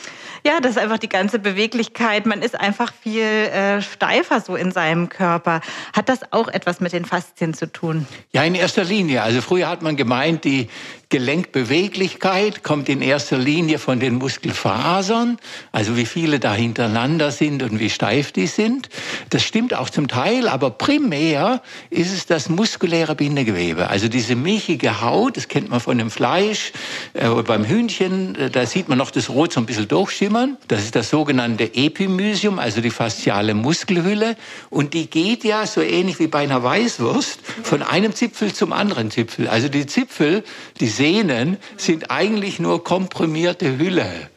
ja, 0.46 0.60
das 0.60 0.72
ist 0.72 0.78
einfach 0.78 0.98
die 0.98 1.08
ganze 1.08 1.38
Beweglichkeit. 1.38 2.26
Man 2.26 2.42
ist 2.42 2.58
einfach 2.58 2.92
viel 2.92 3.22
äh, 3.22 3.80
steifer 3.80 4.42
so 4.42 4.56
in 4.56 4.72
seinem 4.72 5.08
Körper. 5.08 5.62
Hat 5.94 6.10
das 6.10 6.20
auch 6.32 6.48
etwas 6.48 6.80
mit 6.80 6.92
den 6.92 7.06
Faszien 7.06 7.54
zu 7.54 7.72
tun? 7.72 8.06
Ja, 8.32 8.44
in 8.44 8.54
erster 8.54 8.84
Linie. 8.84 9.22
Also 9.22 9.40
früher 9.40 9.68
hat 9.68 9.80
man 9.80 9.96
gemeint, 9.96 10.44
die 10.44 10.68
Gelenkbeweglichkeit 11.08 12.64
kommt 12.64 12.88
in 12.88 13.00
erster 13.00 13.38
Linie 13.38 13.78
von 13.78 14.00
den 14.00 14.16
Muskelfasern, 14.16 15.38
also 15.70 15.96
wie 15.96 16.06
viele 16.06 16.40
da 16.40 16.54
hintereinander 16.54 17.30
sind 17.30 17.62
und 17.62 17.78
wie 17.78 17.88
steif 17.88 18.32
die 18.32 18.48
sind. 18.48 18.88
Das 19.30 19.44
stimmt 19.44 19.74
auch 19.74 19.90
zum 19.90 20.08
Teil, 20.08 20.48
aber 20.48 20.70
primär 20.70 21.62
ist 21.90 22.12
es 22.12 22.26
das 22.26 22.48
muskuläre 22.48 23.14
Bindegewebe. 23.14 23.88
Also 23.88 24.08
diese 24.08 24.34
milchige 24.34 25.02
Haut, 25.02 25.36
das 25.36 25.46
kennt 25.46 25.70
man 25.70 25.78
von 25.78 25.98
dem 25.98 26.10
Fleisch, 26.10 26.72
äh, 27.12 27.28
beim 27.28 27.64
Hühnchen, 27.64 28.34
äh, 28.34 28.50
da 28.50 28.66
sieht 28.66 28.88
man 28.88 28.98
noch 28.98 29.12
das 29.12 29.30
Rot 29.30 29.52
so 29.52 29.60
ein 29.60 29.66
bisschen 29.66 29.86
durchschimmern. 29.86 30.33
Das 30.68 30.82
ist 30.82 30.96
das 30.96 31.10
sogenannte 31.10 31.74
Epimysium, 31.74 32.58
also 32.58 32.80
die 32.80 32.90
fasziale 32.90 33.54
Muskelhülle. 33.54 34.36
Und 34.70 34.94
die 34.94 35.08
geht 35.08 35.44
ja 35.44 35.66
so 35.66 35.80
ähnlich 35.80 36.18
wie 36.18 36.26
bei 36.26 36.40
einer 36.40 36.62
Weißwurst 36.62 37.40
von 37.62 37.82
einem 37.82 38.14
Zipfel 38.14 38.52
zum 38.52 38.72
anderen 38.72 39.10
Zipfel. 39.10 39.48
Also 39.48 39.68
die 39.68 39.86
Zipfel, 39.86 40.44
die 40.80 40.88
Sehnen 40.88 41.58
sind 41.76 42.10
eigentlich 42.10 42.58
nur 42.58 42.82
komprimierte 42.84 43.78
Hülle. 43.78 44.30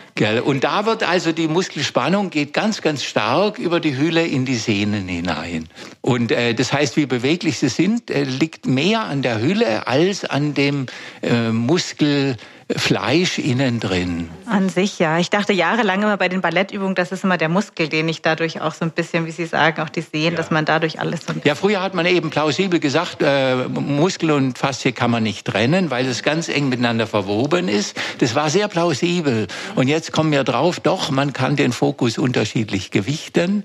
Und 0.46 0.64
da 0.64 0.88
wird 0.88 1.04
also 1.04 1.32
die 1.32 1.48
Muskelspannung 1.48 2.32
geht 2.32 2.52
ganz, 2.52 2.82
ganz 2.82 3.04
stark 3.04 3.60
über 3.60 3.80
die 3.80 3.98
Hülle 3.98 4.26
in 4.26 4.46
die 4.46 4.56
Sehnen 4.56 5.08
hinein. 5.08 5.70
Und 6.02 6.32
äh, 6.32 6.56
das 6.56 6.74
heißt, 6.74 6.98
wie 6.98 7.06
beweglich 7.06 7.60
sie 7.60 7.70
sind, 7.70 8.10
äh, 8.10 8.24
liegt 8.24 8.66
mehr 8.66 9.02
an 9.02 9.22
der 9.22 9.40
Hülle 9.40 9.86
als 9.86 10.26
an 10.26 10.56
dem 10.56 10.88
äh, 11.22 11.50
Muskel 11.50 12.38
Fleisch 12.76 13.40
innen 13.40 13.80
drin. 13.80 14.30
An 14.46 14.68
sich 14.68 15.00
ja. 15.00 15.20
Ich 15.20 15.30
dachte 15.30 15.54
jahrelang 15.54 16.04
immer 16.04 16.18
bei 16.18 16.28
den 16.28 16.42
Ballettübungen, 16.42 16.96
das 16.96 17.14
ist 17.14 17.24
immer 17.24 17.38
der 17.38 17.48
Muskel, 17.48 17.88
den 17.88 18.10
ich 18.10 18.22
dadurch 18.22 18.60
auch 18.60 18.74
so 18.74 18.84
ein 18.84 18.92
bisschen, 18.92 19.26
wie 19.26 19.32
Sie 19.32 19.46
sagen, 19.46 19.82
auch 19.82 19.88
die 19.88 20.02
sehen, 20.02 20.32
ja. 20.34 20.38
dass 20.38 20.52
man 20.52 20.66
dadurch 20.66 21.00
alles 21.00 21.22
so 21.26 21.34
Ja, 21.46 21.56
früher 21.56 21.82
hat 21.82 21.94
man 21.94 22.06
eben 22.06 22.30
plausibel 22.30 22.82
gesagt, 22.82 23.22
äh, 23.22 23.70
Muskel 23.70 24.32
und 24.32 24.58
Faszie 24.58 24.92
kann 24.92 25.12
man 25.12 25.24
nicht 25.24 25.48
trennen, 25.48 25.92
weil 25.92 26.06
es 26.08 26.24
ganz 26.24 26.50
eng 26.50 26.68
miteinander 26.68 27.08
verwoben 27.08 27.70
ist. 27.70 27.96
Das 28.18 28.36
war 28.36 28.50
sehr 28.50 28.68
plausibel. 28.68 29.48
Und 29.76 29.88
jetzt 29.88 30.12
kommen 30.12 30.34
wir 30.34 30.44
drauf, 30.44 30.82
doch, 30.82 31.10
man 31.10 31.32
kann 31.32 31.56
den 31.56 31.72
Fokus 31.72 32.18
unterschiedlich 32.18 32.92
gewichten 32.92 33.64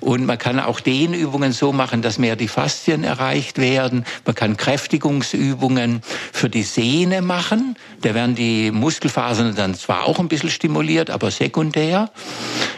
und 0.00 0.26
man 0.26 0.38
kann 0.38 0.58
auch 0.58 0.80
den 0.80 1.14
Übungen 1.14 1.52
so 1.52 1.72
machen, 1.72 2.02
dass 2.02 2.18
mehr 2.18 2.34
die 2.34 2.48
Faszien 2.48 3.04
erreicht 3.04 3.58
werden. 3.58 4.04
Man 4.26 4.34
kann 4.34 4.56
Kräftigungsübungen 4.56 6.02
für 6.32 6.50
die 6.50 6.64
Sehne 6.64 7.22
machen. 7.22 7.76
Da 8.02 8.14
werden 8.14 8.34
die 8.34 8.39
Muskelfasern 8.72 9.54
dann 9.54 9.74
zwar 9.74 10.04
auch 10.04 10.18
ein 10.18 10.28
bisschen 10.28 10.50
stimuliert, 10.50 11.10
aber 11.10 11.30
sekundär. 11.30 12.10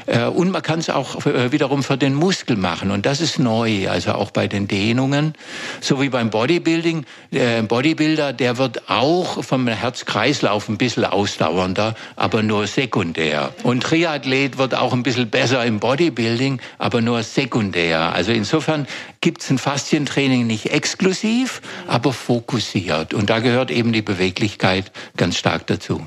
Äh, 0.07 0.25
und 0.25 0.51
man 0.51 0.63
kann 0.63 0.79
es 0.79 0.91
auch 0.91 1.25
äh, 1.27 1.53
wiederum 1.53 1.83
für 1.83 1.97
den 1.97 2.15
Muskel 2.15 2.57
machen. 2.57 2.91
Und 2.91 3.07
das 3.07 3.21
ist 3.21 3.39
neu, 3.39 3.89
also 3.89 4.13
auch 4.13 4.31
bei 4.31 4.49
den 4.49 4.69
Dehnungen. 4.69 5.35
So 5.81 6.01
wie 6.01 6.09
beim 6.09 6.31
Bodybuilding. 6.31 7.05
Der 7.31 7.63
Bodybuilder, 7.63 8.33
der 8.33 8.59
wird 8.59 8.89
auch 8.89 9.45
vom 9.45 9.69
Herz-Kreislauf 9.69 10.69
ein 10.69 10.79
bisschen 10.79 11.05
ausdauernder, 11.05 11.95
aber 12.17 12.43
nur 12.43 12.67
sekundär. 12.67 13.55
Und 13.63 13.83
Triathlet 13.83 14.59
wird 14.59 14.75
auch 14.75 14.93
ein 14.93 15.03
bisschen 15.03 15.31
besser 15.31 15.65
im 15.65 15.79
Bodybuilding, 15.79 16.61
aber 16.79 17.01
nur 17.01 17.23
sekundär. 17.23 18.15
Also 18.15 18.33
insofern 18.33 18.87
gibt 19.21 19.43
es 19.43 19.51
ein 19.51 19.59
Faszientraining 19.59 20.47
nicht 20.47 20.73
exklusiv, 20.73 21.63
aber 21.87 22.13
fokussiert. 22.13 23.15
Und 23.15 23.31
da 23.31 23.39
gehört 23.39 23.71
eben 23.71 23.93
die 23.93 24.03
Beweglichkeit 24.03 24.91
ganz 25.17 25.37
stark 25.37 25.52
dazu. 25.59 26.05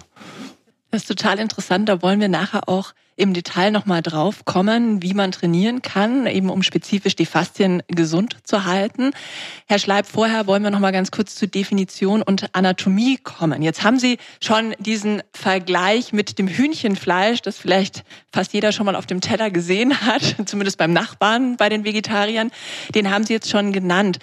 Das 0.91 1.01
ist 1.01 1.07
total 1.07 1.39
interessant. 1.39 1.89
Da 1.89 2.01
wollen 2.01 2.21
wir 2.21 2.29
nachher 2.29 2.69
auch 2.69 2.93
im 3.17 3.33
Detail 3.33 3.71
nochmal 3.71 4.01
drauf 4.01 4.45
kommen, 4.45 5.01
wie 5.01 5.13
man 5.13 5.31
trainieren 5.31 5.81
kann, 5.81 6.27
eben 6.27 6.49
um 6.49 6.63
spezifisch 6.63 7.15
die 7.15 7.25
Faszien 7.25 7.81
gesund 7.87 8.37
zu 8.43 8.65
halten. 8.65 9.11
Herr 9.67 9.79
Schleib, 9.79 10.05
vorher 10.05 10.47
wollen 10.47 10.63
wir 10.63 10.71
nochmal 10.71 10.91
ganz 10.91 11.11
kurz 11.11 11.35
zu 11.35 11.47
Definition 11.47 12.21
und 12.21 12.53
Anatomie 12.53 13.17
kommen. 13.17 13.61
Jetzt 13.61 13.83
haben 13.83 13.99
Sie 13.99 14.17
schon 14.41 14.73
diesen 14.79 15.21
Vergleich 15.33 16.13
mit 16.13 16.39
dem 16.39 16.47
Hühnchenfleisch, 16.47 17.41
das 17.41 17.57
vielleicht 17.57 18.03
fast 18.31 18.53
jeder 18.53 18.71
schon 18.71 18.85
mal 18.85 18.95
auf 18.95 19.05
dem 19.05 19.21
Teller 19.21 19.49
gesehen 19.49 20.01
hat, 20.01 20.35
zumindest 20.45 20.77
beim 20.77 20.91
Nachbarn 20.91 21.55
bei 21.57 21.69
den 21.69 21.85
Vegetariern, 21.85 22.51
den 22.93 23.11
haben 23.11 23.25
Sie 23.25 23.33
jetzt 23.33 23.49
schon 23.49 23.71
genannt. 23.71 24.19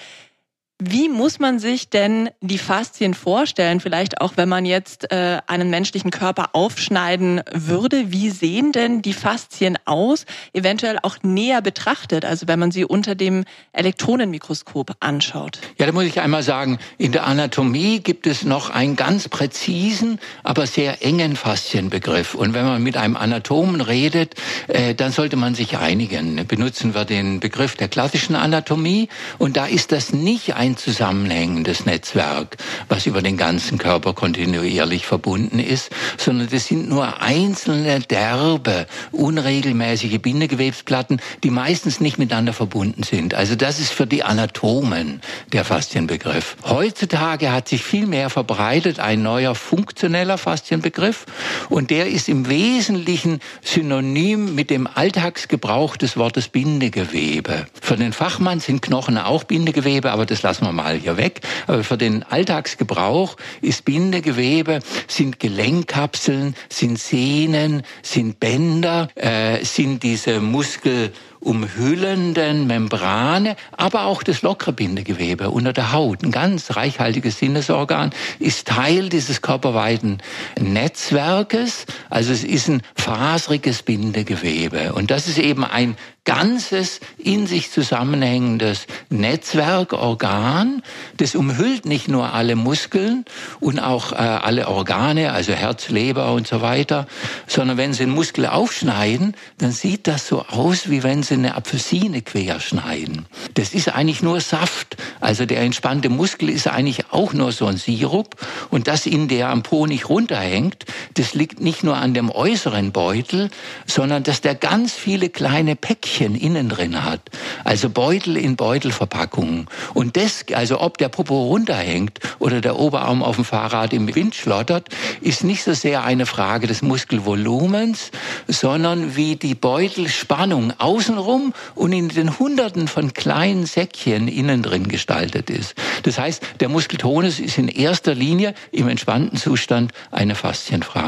Wie 0.85 1.09
muss 1.09 1.38
man 1.38 1.61
sich 1.61 1.91
denn 1.91 2.31
die 2.41 2.59
Faszien 2.59 3.14
vorstellen? 3.14 3.79
Vielleicht 3.79 4.21
auch, 4.21 4.33
wenn 4.37 4.49
man 4.49 4.64
jetzt 4.64 5.12
äh, 5.12 5.38
einen 5.47 5.71
menschlichen 5.71 6.11
Körper 6.11 6.50
aufschneiden 6.55 7.41
würde. 7.52 8.11
Wie 8.11 8.31
sehen 8.31 8.73
denn 8.73 9.00
die 9.00 9.12
Faszien 9.12 9.79
aus? 9.85 10.26
Eventuell 10.52 10.99
auch 11.02 11.19
näher 11.23 11.62
betrachtet, 11.62 12.25
also 12.25 12.49
wenn 12.49 12.59
man 12.59 12.73
sie 12.73 12.85
unter 12.85 13.14
dem 13.14 13.45
Elektronenmikroskop 13.73 14.97
anschaut. 14.99 15.61
Ja, 15.79 15.87
da 15.87 15.93
muss 15.93 16.05
ich 16.05 16.21
einmal 16.21 16.43
sagen, 16.43 16.79
in 16.99 17.12
der 17.12 17.26
Anatomie 17.26 18.00
gibt 18.00 18.26
es 18.26 18.43
noch 18.43 18.69
einen 18.69 18.97
ganz 18.97 19.29
präzisen, 19.29 20.19
aber 20.43 20.67
sehr 20.67 21.05
engen 21.05 21.37
Faszienbegriff. 21.37 22.35
Und 22.35 22.55
wenn 22.55 22.64
man 22.64 22.83
mit 22.83 22.97
einem 22.97 23.17
Anatomen 23.17 23.83
redet, 23.83 24.35
äh, 24.67 24.97
dann 24.97 25.12
sollte 25.12 25.37
man 25.37 25.55
sich 25.55 25.79
einigen. 25.79 26.45
Benutzen 26.49 26.93
wir 26.95 27.05
den 27.05 27.38
Begriff 27.38 27.76
der 27.76 27.87
klassischen 27.87 28.35
Anatomie 28.35 29.09
und 29.38 29.57
da 29.57 29.67
ist 29.67 29.93
das 29.93 30.12
nicht 30.12 30.57
ein 30.57 30.72
ein 30.73 30.76
zusammenhängendes 30.79 31.85
Netzwerk, 31.85 32.57
was 32.88 33.05
über 33.05 33.21
den 33.21 33.37
ganzen 33.37 33.76
Körper 33.76 34.14
kontinuierlich 34.14 35.05
verbunden 35.05 35.59
ist, 35.59 35.91
sondern 36.17 36.49
das 36.49 36.67
sind 36.67 36.88
nur 36.88 37.21
einzelne 37.21 38.00
derbe, 38.00 38.87
unregelmäßige 39.11 40.19
Bindegewebsplatten, 40.19 41.21
die 41.45 41.50
meistens 41.50 42.00
nicht 42.00 42.19
miteinander 42.19 42.55
verbunden 42.55 43.02
sind. 43.02 43.35
Also 43.35 43.55
das 43.55 43.81
ist 43.81 43.93
für 43.93 44.07
die 44.07 44.23
Anatomen 44.23 45.21
der 45.52 45.64
Faszienbegriff. 45.64 46.57
Heutzutage 46.64 47.52
hat 47.52 47.69
sich 47.69 47.83
viel 47.83 48.07
mehr 48.07 48.31
verbreitet 48.31 48.99
ein 48.99 49.23
neuer 49.23 49.55
funktioneller 49.55 50.38
Faszienbegriff 50.38 51.26
und 51.69 51.91
der 51.91 52.07
ist 52.07 52.31
im 52.31 52.49
Wesentlichen 52.49 53.41
synonym 53.62 54.55
mit 54.55 54.71
dem 54.71 54.87
Alltagsgebrauch 54.87 55.99
des 55.99 56.17
Wortes 56.17 56.49
Bindegewebe. 56.49 57.67
Für 57.81 57.97
den 57.97 58.14
Fachmann 58.14 58.61
sind 58.61 58.81
Knochen 58.81 59.19
auch 59.19 59.45
Bindegewebe, 59.45 60.11
aber 60.12 60.25
das 60.25 60.43
lassen 60.52 60.66
wir 60.66 60.73
mal 60.73 60.97
hier 60.99 61.16
weg. 61.16 61.40
Aber 61.66 61.82
für 61.82 61.97
den 61.97 62.25
Alltagsgebrauch 62.25 63.38
ist 63.62 63.87
Bindegewebe, 63.87 64.80
sind 65.09 65.40
Gelenkkapseln, 65.40 66.54
sind 66.68 66.99
Sehnen, 66.99 67.85
sind 68.02 68.38
Bänder, 68.38 69.09
äh, 69.14 69.64
sind 69.64 70.02
diese 70.02 70.40
Muskel 70.40 71.12
umhüllenden 71.40 72.66
Membrane, 72.66 73.56
aber 73.73 74.04
auch 74.04 74.23
das 74.23 74.42
lockere 74.42 74.73
Bindegewebe 74.73 75.50
unter 75.50 75.73
der 75.73 75.92
Haut, 75.92 76.23
ein 76.23 76.30
ganz 76.30 76.76
reichhaltiges 76.76 77.38
Sinnesorgan, 77.38 78.11
ist 78.38 78.68
Teil 78.68 79.09
dieses 79.09 79.42
körperweiten 79.42 80.18
Netzwerkes. 80.61 81.87
Also 82.11 82.32
es 82.32 82.44
ist 82.44 82.68
ein 82.68 82.82
fasriges 82.94 83.82
Bindegewebe. 83.82 84.92
Und 84.92 85.11
das 85.11 85.26
ist 85.26 85.38
eben 85.38 85.64
ein 85.64 85.97
ganzes 86.25 87.00
in 87.19 87.47
sich 87.49 87.71
zusammenhängendes 87.73 88.87
Netzwerkorgan. 89.11 90.83
Das 91.17 91.35
umhüllt 91.35 91.85
nicht 91.85 92.07
nur 92.07 92.33
alle 92.33 92.55
Muskeln 92.55 93.25
und 93.59 93.81
auch 93.81 94.12
äh, 94.12 94.17
alle 94.17 94.69
Organe, 94.69 95.33
also 95.33 95.52
Herz, 95.52 95.88
Leber 95.88 96.33
und 96.33 96.47
so 96.47 96.62
weiter, 96.62 97.07
sondern 97.49 97.76
wenn 97.76 97.93
Sie 97.93 98.05
einen 98.05 98.14
Muskel 98.14 98.47
aufschneiden, 98.47 99.35
dann 99.59 99.73
sieht 99.73 100.07
das 100.07 100.29
so 100.29 100.45
aus, 100.47 100.88
wie 100.88 101.02
wenn 101.02 101.25
Sie 101.25 101.35
eine 101.35 101.57
Apfelsine 101.57 102.23
querschneiden. 102.23 103.26
Das 103.55 103.75
ist 103.75 103.88
eigentlich 103.88 104.23
nur 104.23 104.41
Saft. 104.41 104.97
Also 105.21 105.45
der 105.45 105.61
entspannte 105.62 106.09
Muskel 106.09 106.50
ist 106.50 106.69
eigentlich 106.69 107.07
auch 107.11 107.33
nur 107.33 107.50
so 107.50 107.67
ein 107.67 107.76
Sirup 107.76 108.37
und 108.71 108.87
das 108.87 109.07
in 109.07 109.26
der 109.26 109.49
am 109.49 109.64
Po 109.64 109.87
nicht 109.87 110.09
runterhängt, 110.09 110.85
das 111.14 111.35
liegt 111.35 111.61
nicht 111.61 111.85
nur 111.85 111.97
an 111.97 112.14
dem 112.14 112.31
äußeren 112.31 112.92
Beutel, 112.92 113.50
sondern 113.87 114.23
dass 114.23 114.40
der 114.40 114.54
ganz 114.54 114.92
viele 114.92 115.28
kleine 115.28 115.76
Päckchen 115.76 116.35
innen 116.35 116.69
drin 116.69 117.04
hat. 117.04 117.21
Also 117.64 117.90
Beutel 117.90 118.37
in 118.37 118.57
Beutelverpackungen. 118.57 119.66
Und 119.95 120.16
das, 120.16 120.45
also 120.54 120.81
ob 120.81 120.99
der 120.99 121.09
Popo 121.09 121.42
runterhängt 121.45 122.21
oder 122.38 122.61
der 122.61 122.78
Oberarm 122.78 123.23
auf 123.23 123.37
dem 123.37 123.45
Fahrrad 123.45 123.92
im 123.92 124.14
Wind 124.14 124.35
schlottert, 124.35 124.88
ist 125.21 125.45
nicht 125.45 125.64
so 125.64 125.75
sehr 125.75 126.04
eine 126.04 126.26
Frage 126.26 126.66
des 126.66 126.83
Muskelvolumens, 126.83 128.11
sondern 128.49 129.16
wie 129.16 129.37
die 129.37 129.54
Beutelspannung 129.54 130.73
außenrum 130.78 131.52
und 131.75 131.92
in 131.92 132.09
den 132.09 132.38
Hunderten 132.38 132.88
von 132.88 133.12
kleinen 133.12 133.66
Säckchen 133.66 134.28
innen 134.28 134.62
drin 134.62 134.88
gestaltet 134.88 135.50
ist. 135.50 135.75
Das 136.04 136.19
heißt, 136.19 136.42
der 136.61 136.69
Muskeltonus 136.69 137.40
ist 137.40 137.59
in 137.59 137.69
erster 137.69 138.14
Linie 138.14 138.54
im 138.71 138.88
entspannten 138.88 139.38
Zustand 139.38 139.92
eine 140.11 140.35
Faszienfrage. 140.35 141.01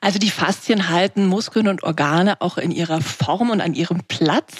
Also 0.00 0.18
die 0.18 0.30
Faszien 0.30 0.88
halten 0.88 1.26
Muskeln 1.26 1.68
und 1.68 1.82
Organe 1.82 2.40
auch 2.40 2.58
in 2.58 2.70
ihrer 2.70 3.00
Form 3.00 3.50
und 3.50 3.60
an 3.60 3.74
ihrem 3.74 4.02
Platz. 4.06 4.52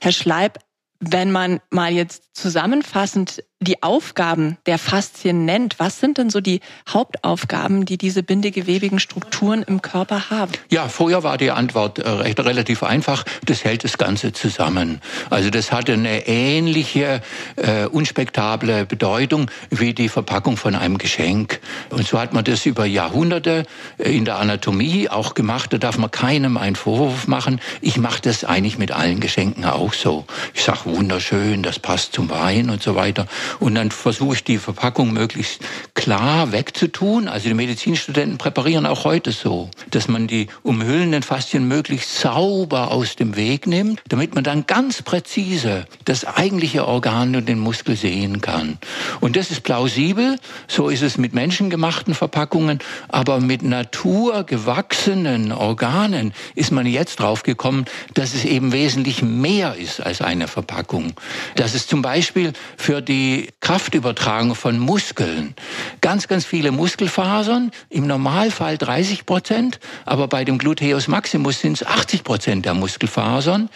Herr 0.00 0.12
Schleib, 0.12 0.58
wenn 0.98 1.32
man 1.32 1.60
mal 1.70 1.92
jetzt 1.92 2.34
zusammenfassend 2.34 3.42
die 3.62 3.82
Aufgaben 3.82 4.56
der 4.64 4.78
Faszien 4.78 5.44
nennt, 5.44 5.78
was 5.78 6.00
sind 6.00 6.16
denn 6.16 6.30
so 6.30 6.40
die 6.40 6.60
Hauptaufgaben, 6.88 7.84
die 7.84 7.98
diese 7.98 8.22
bindegewebigen 8.22 8.98
Strukturen 8.98 9.62
im 9.62 9.82
Körper 9.82 10.30
haben? 10.30 10.52
Ja, 10.70 10.88
vorher 10.88 11.22
war 11.24 11.36
die 11.36 11.50
Antwort 11.50 11.98
äh, 11.98 12.08
recht 12.08 12.40
relativ 12.40 12.82
einfach. 12.82 13.22
Das 13.44 13.62
hält 13.62 13.84
das 13.84 13.98
Ganze 13.98 14.32
zusammen. 14.32 15.02
Also 15.28 15.50
das 15.50 15.72
hatte 15.72 15.92
eine 15.92 16.26
ähnliche 16.26 17.20
äh, 17.56 17.84
unspektable 17.84 18.86
Bedeutung 18.86 19.50
wie 19.68 19.92
die 19.92 20.08
Verpackung 20.08 20.56
von 20.56 20.74
einem 20.74 20.96
Geschenk. 20.96 21.60
Und 21.90 22.06
so 22.06 22.18
hat 22.18 22.32
man 22.32 22.44
das 22.44 22.64
über 22.64 22.86
Jahrhunderte 22.86 23.64
äh, 23.98 24.16
in 24.16 24.24
der 24.24 24.38
Anatomie 24.38 25.10
auch 25.10 25.34
gemacht. 25.34 25.74
Da 25.74 25.76
darf 25.76 25.98
man 25.98 26.10
keinem 26.10 26.56
einen 26.56 26.76
Vorwurf 26.76 27.26
machen. 27.26 27.60
Ich 27.82 27.98
mache 27.98 28.22
das 28.22 28.42
eigentlich 28.42 28.78
mit 28.78 28.90
allen 28.90 29.20
Geschenken 29.20 29.66
auch 29.66 29.92
so. 29.92 30.24
Ich 30.54 30.62
sage 30.62 30.86
wunderschön, 30.86 31.62
das 31.62 31.78
passt 31.78 32.14
zum 32.14 32.30
Wein 32.30 32.70
und 32.70 32.82
so 32.82 32.94
weiter. 32.94 33.26
Und 33.58 33.74
dann 33.74 33.90
versuche 33.90 34.36
ich 34.36 34.44
die 34.44 34.58
Verpackung 34.58 35.12
möglichst 35.12 35.62
klar 35.94 36.52
wegzutun. 36.52 37.28
Also 37.28 37.48
die 37.48 37.54
Medizinstudenten 37.54 38.38
präparieren 38.38 38.86
auch 38.86 39.04
heute 39.04 39.32
so, 39.32 39.70
dass 39.90 40.08
man 40.08 40.26
die 40.26 40.46
umhüllenden 40.62 41.22
Faszien 41.22 41.66
möglichst 41.66 42.18
sauber 42.18 42.90
aus 42.90 43.16
dem 43.16 43.36
Weg 43.36 43.66
nimmt, 43.66 44.02
damit 44.08 44.34
man 44.34 44.44
dann 44.44 44.66
ganz 44.66 45.02
präzise 45.02 45.86
das 46.04 46.24
eigentliche 46.24 46.86
Organ 46.86 47.34
und 47.36 47.48
den 47.48 47.58
Muskel 47.58 47.96
sehen 47.96 48.40
kann. 48.40 48.78
Und 49.20 49.36
das 49.36 49.50
ist 49.50 49.62
plausibel. 49.62 50.38
So 50.68 50.88
ist 50.88 51.02
es 51.02 51.18
mit 51.18 51.34
menschengemachten 51.34 52.14
Verpackungen. 52.14 52.78
Aber 53.08 53.40
mit 53.40 53.62
naturgewachsenen 53.62 55.52
Organen 55.52 56.32
ist 56.54 56.70
man 56.70 56.86
jetzt 56.86 57.20
drauf 57.20 57.42
gekommen, 57.42 57.84
dass 58.14 58.34
es 58.34 58.44
eben 58.44 58.72
wesentlich 58.72 59.22
mehr 59.22 59.74
ist 59.76 60.00
als 60.00 60.20
eine 60.20 60.48
Verpackung. 60.48 61.14
Dass 61.56 61.74
es 61.74 61.86
zum 61.86 62.02
Beispiel 62.02 62.52
für 62.76 63.00
die 63.00 63.39
Kraftübertragung 63.60 64.54
von 64.54 64.78
Muskeln 64.78 65.54
ganz, 66.00 66.28
ganz 66.28 66.44
viele 66.44 66.72
Muskelfasern, 66.72 67.70
im 67.88 68.06
Normalfall 68.06 68.78
30 68.78 69.26
Prozent, 69.26 69.80
aber 70.04 70.28
bei 70.28 70.44
dem 70.44 70.58
Gluteus 70.58 71.08
maximus 71.08 71.60
sind 71.60 71.80
es 71.80 71.86
80 71.86 72.24
Prozent 72.24 72.64
der 72.64 72.74
Muskelfasern, 72.74 73.68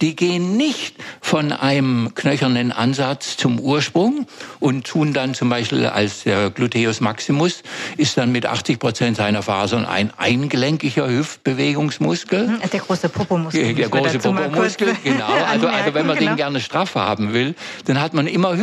die 0.00 0.16
gehen 0.16 0.56
nicht 0.56 0.96
von 1.20 1.52
einem 1.52 2.14
knöchernen 2.14 2.72
Ansatz 2.72 3.36
zum 3.36 3.58
Ursprung 3.58 4.26
und 4.60 4.86
tun 4.86 5.12
dann 5.12 5.34
zum 5.34 5.48
Beispiel 5.48 5.86
als 5.86 6.24
der 6.24 6.50
Gluteus 6.50 7.00
maximus 7.00 7.62
ist 7.96 8.16
dann 8.16 8.32
mit 8.32 8.46
80 8.46 8.78
Prozent 8.78 9.16
seiner 9.16 9.42
Fasern 9.42 9.84
ein 9.84 10.12
eingelenkiger 10.16 11.08
Hüftbewegungsmuskel. 11.08 12.58
Der 12.72 12.80
große 12.80 13.08
Popomuskel. 13.08 13.74
Der 13.74 13.88
große 13.88 14.18
Popomuskel, 14.18 14.96
genau. 15.02 15.26
Also, 15.52 15.66
also 15.66 15.92
wenn 15.94 16.06
man 16.06 16.18
den 16.18 16.36
gerne 16.36 16.60
straff 16.60 16.94
haben 16.94 17.32
will, 17.34 17.54
dann 17.84 18.00
hat 18.00 18.14
man 18.14 18.26
immer 18.26 18.56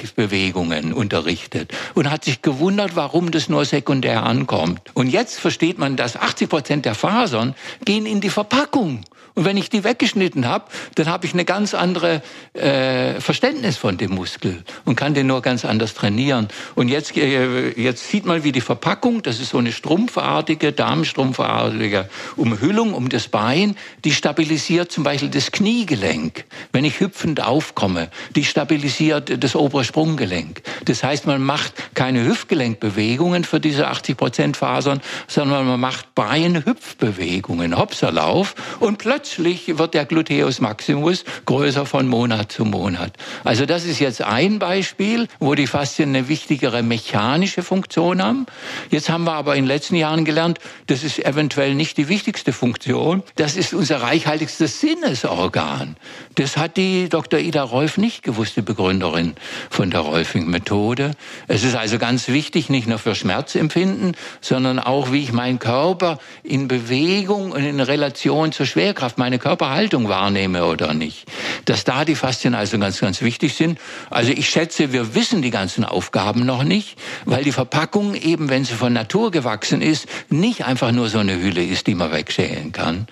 Hüftgelenkbewegungen 0.00 0.92
unterrichtet 0.92 1.72
und 1.94 2.10
hat 2.10 2.24
sich 2.24 2.42
gewundert, 2.42 2.96
warum 2.96 3.30
das 3.30 3.48
nur 3.48 3.64
sekundär 3.64 4.24
ankommt. 4.24 4.80
Und 4.94 5.08
jetzt 5.08 5.38
versteht 5.38 5.78
man, 5.78 5.96
dass 5.96 6.16
80 6.16 6.48
Prozent 6.48 6.84
der 6.84 6.94
Fasern 6.94 7.54
gehen 7.84 8.06
in 8.06 8.20
die 8.20 8.30
Verpackung 8.30 9.04
Und 9.36 9.44
wenn 9.44 9.58
ich 9.58 9.68
die 9.68 9.84
weggeschnitten 9.84 10.46
habe, 10.46 10.64
dann 10.94 11.08
habe 11.08 11.26
ich 11.26 11.34
eine 11.34 11.44
ganz 11.44 11.74
andere 11.74 12.22
äh, 12.54 13.20
Verständnis 13.20 13.76
von 13.76 13.98
dem 13.98 14.12
Muskel 14.12 14.64
und 14.86 14.96
kann 14.96 15.12
den 15.12 15.26
nur 15.26 15.42
ganz 15.42 15.66
anders 15.66 15.92
trainieren. 15.92 16.48
Und 16.74 16.88
jetzt, 16.88 17.14
äh, 17.18 17.78
jetzt 17.78 18.08
sieht 18.08 18.24
man, 18.24 18.44
wie 18.44 18.52
die 18.52 18.62
Verpackung, 18.62 19.22
das 19.22 19.38
ist 19.38 19.50
so 19.50 19.58
eine 19.58 19.72
strumpfartige, 19.72 20.72
darmstrumpfartige 20.72 22.08
Umhüllung 22.36 22.94
um 22.94 23.10
das 23.10 23.28
Bein, 23.28 23.76
die 24.06 24.12
stabilisiert 24.12 24.90
zum 24.90 25.04
Beispiel 25.04 25.28
das 25.28 25.52
Kniegelenk, 25.52 26.46
wenn 26.72 26.86
ich 26.86 27.00
hüpfend 27.00 27.42
aufkomme. 27.42 28.08
Die 28.34 28.44
stabilisiert 28.44 29.44
das 29.44 29.54
obere 29.54 29.84
Sprunggelenk. 29.86 30.62
Das 30.84 31.02
heißt, 31.02 31.26
man 31.26 31.40
macht 31.40 31.72
keine 31.94 32.26
Hüftgelenkbewegungen 32.26 33.44
für 33.44 33.60
diese 33.60 33.88
80 33.88 34.16
Prozent 34.16 34.56
Fasern, 34.56 35.00
sondern 35.26 35.66
man 35.66 35.80
macht 35.80 36.14
Beinhüpfbewegungen, 36.14 37.78
Hopserlauf 37.78 38.54
und 38.80 38.98
plötzlich 38.98 39.78
wird 39.78 39.94
der 39.94 40.04
Gluteus 40.04 40.60
maximus 40.60 41.24
größer 41.46 41.86
von 41.86 42.06
Monat 42.06 42.52
zu 42.52 42.64
Monat. 42.64 43.12
Also 43.44 43.66
das 43.66 43.84
ist 43.84 43.98
jetzt 44.00 44.22
ein 44.22 44.58
Beispiel, 44.58 45.28
wo 45.38 45.54
die 45.54 45.66
Faszien 45.66 46.10
eine 46.10 46.28
wichtigere 46.28 46.82
mechanische 46.82 47.62
Funktion 47.62 48.22
haben. 48.22 48.46
Jetzt 48.90 49.08
haben 49.08 49.24
wir 49.24 49.32
aber 49.32 49.56
in 49.56 49.62
den 49.62 49.68
letzten 49.68 49.94
Jahren 49.94 50.24
gelernt, 50.24 50.58
das 50.86 51.04
ist 51.04 51.24
eventuell 51.24 51.74
nicht 51.74 51.96
die 51.96 52.08
wichtigste 52.08 52.52
Funktion. 52.52 53.22
Das 53.36 53.56
ist 53.56 53.72
unser 53.74 54.02
reichhaltigstes 54.02 54.80
Sinnesorgan. 54.80 55.96
Das 56.34 56.56
hat 56.56 56.76
die 56.76 57.08
Dr. 57.08 57.40
Ida 57.40 57.62
Rolf 57.62 57.96
nicht 57.96 58.22
gewusst, 58.22 58.56
die 58.56 58.62
Begründerin 58.62 59.34
von 59.76 59.90
der 59.90 60.00
Rolfing-Methode. 60.00 61.10
Es 61.48 61.62
ist 61.62 61.76
also 61.76 61.98
ganz 61.98 62.28
wichtig, 62.28 62.70
nicht 62.70 62.88
nur 62.88 62.98
für 62.98 63.14
Schmerzempfinden, 63.14 64.16
sondern 64.40 64.78
auch, 64.78 65.12
wie 65.12 65.22
ich 65.22 65.32
meinen 65.34 65.58
Körper 65.58 66.18
in 66.42 66.66
Bewegung 66.66 67.52
und 67.52 67.62
in 67.62 67.78
Relation 67.80 68.52
zur 68.52 68.64
Schwerkraft, 68.64 69.18
meine 69.18 69.38
Körperhaltung 69.38 70.08
wahrnehme 70.08 70.64
oder 70.64 70.94
nicht. 70.94 71.26
Dass 71.66 71.84
da 71.84 72.06
die 72.06 72.14
Faszien 72.14 72.54
also 72.54 72.78
ganz, 72.78 73.00
ganz 73.00 73.20
wichtig 73.20 73.54
sind. 73.54 73.78
Also 74.08 74.32
ich 74.32 74.48
schätze, 74.48 74.94
wir 74.94 75.14
wissen 75.14 75.42
die 75.42 75.50
ganzen 75.50 75.84
Aufgaben 75.84 76.46
noch 76.46 76.64
nicht, 76.64 76.96
weil 77.26 77.44
die 77.44 77.52
Verpackung 77.52 78.14
eben, 78.14 78.48
wenn 78.48 78.64
sie 78.64 78.74
von 78.74 78.94
Natur 78.94 79.30
gewachsen 79.30 79.82
ist, 79.82 80.06
nicht 80.30 80.64
einfach 80.64 80.90
nur 80.90 81.10
so 81.10 81.18
eine 81.18 81.38
Hülle 81.38 81.62
ist, 81.62 81.86
die 81.86 81.94
man 81.94 82.12
wegschälen 82.12 82.72
kann. 82.72 83.08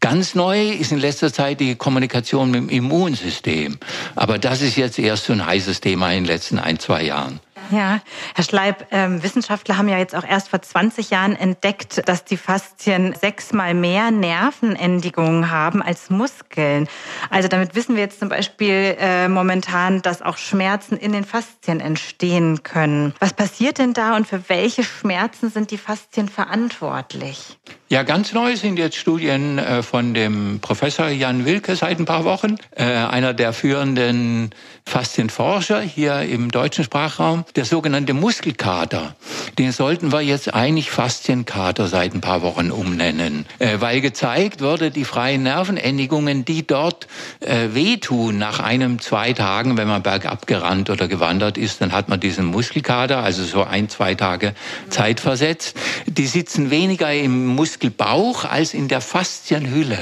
Ganz 0.00 0.34
neu 0.34 0.72
ist 0.72 0.92
in 0.92 0.98
letzter 0.98 1.32
Zeit 1.32 1.60
die 1.60 1.74
Kommunikation 1.74 2.50
mit 2.50 2.60
dem 2.60 2.68
Immunsystem. 2.68 3.78
Aber 4.14 4.36
das 4.38 4.60
ist 4.60 4.76
jetzt 4.76 4.98
erst 4.98 5.24
so 5.24 5.32
ein 5.32 5.46
heißes 5.46 5.80
Thema 5.80 5.91
in 5.92 6.24
den 6.24 6.24
letzten 6.24 6.58
ein, 6.58 6.78
zwei 6.78 7.02
Jahren. 7.02 7.40
Ja, 7.70 8.00
Herr 8.34 8.44
Schleib, 8.44 8.86
ähm, 8.90 9.22
Wissenschaftler 9.22 9.78
haben 9.78 9.88
ja 9.88 9.96
jetzt 9.96 10.14
auch 10.14 10.24
erst 10.24 10.48
vor 10.48 10.60
20 10.60 11.10
Jahren 11.10 11.34
entdeckt, 11.34 12.06
dass 12.06 12.24
die 12.24 12.36
Faszien 12.36 13.14
sechsmal 13.14 13.72
mehr 13.72 14.10
Nervenendigungen 14.10 15.50
haben 15.50 15.82
als 15.82 16.10
Muskeln. 16.10 16.88
Also 17.30 17.48
damit 17.48 17.74
wissen 17.74 17.94
wir 17.94 18.02
jetzt 18.02 18.20
zum 18.20 18.28
Beispiel 18.28 18.96
äh, 18.98 19.28
momentan, 19.28 20.02
dass 20.02 20.20
auch 20.20 20.36
Schmerzen 20.36 20.96
in 20.96 21.12
den 21.12 21.24
Faszien 21.24 21.80
entstehen 21.80 22.62
können. 22.62 23.14
Was 23.20 23.32
passiert 23.32 23.78
denn 23.78 23.94
da 23.94 24.16
und 24.16 24.26
für 24.26 24.48
welche 24.48 24.84
Schmerzen 24.84 25.50
sind 25.50 25.70
die 25.70 25.78
Faszien 25.78 26.28
verantwortlich? 26.28 27.58
Ja, 27.92 28.04
ganz 28.04 28.32
neu 28.32 28.56
sind 28.56 28.78
jetzt 28.78 28.96
Studien 28.96 29.58
äh, 29.58 29.82
von 29.82 30.14
dem 30.14 30.60
Professor 30.62 31.08
Jan 31.08 31.44
Wilke 31.44 31.76
seit 31.76 31.98
ein 31.98 32.06
paar 32.06 32.24
Wochen, 32.24 32.56
äh, 32.74 32.84
einer 32.84 33.34
der 33.34 33.52
führenden 33.52 34.48
Faszienforscher 34.86 35.82
hier 35.82 36.22
im 36.22 36.50
deutschen 36.50 36.84
Sprachraum. 36.84 37.44
Der 37.54 37.66
sogenannte 37.66 38.14
Muskelkater, 38.14 39.14
den 39.58 39.72
sollten 39.72 40.10
wir 40.10 40.22
jetzt 40.22 40.54
eigentlich 40.54 40.90
Faszienkater 40.90 41.86
seit 41.86 42.14
ein 42.14 42.22
paar 42.22 42.40
Wochen 42.40 42.70
umnennen, 42.70 43.44
äh, 43.58 43.76
weil 43.80 44.00
gezeigt 44.00 44.62
wurde, 44.62 44.90
die 44.90 45.04
freien 45.04 45.42
Nervenendigungen, 45.42 46.46
die 46.46 46.66
dort 46.66 47.06
wehtun 47.40 48.38
nach 48.38 48.60
einem, 48.60 49.00
zwei 49.00 49.32
Tagen, 49.32 49.76
wenn 49.76 49.88
man 49.88 50.02
bergab 50.02 50.46
gerannt 50.46 50.90
oder 50.90 51.08
gewandert 51.08 51.58
ist, 51.58 51.80
dann 51.80 51.92
hat 51.92 52.08
man 52.08 52.20
diesen 52.20 52.46
Muskelkater, 52.46 53.18
also 53.18 53.44
so 53.44 53.64
ein, 53.64 53.88
zwei 53.88 54.14
Tage 54.14 54.54
Zeit 54.88 55.20
versetzt. 55.20 55.76
Die 56.06 56.26
sitzen 56.26 56.70
weniger 56.70 57.12
im 57.12 57.46
Muskel 57.48 57.81
Muskelbauch 57.82 58.44
als 58.44 58.74
in 58.74 58.86
der 58.86 59.00
Faszienhülle 59.00 59.98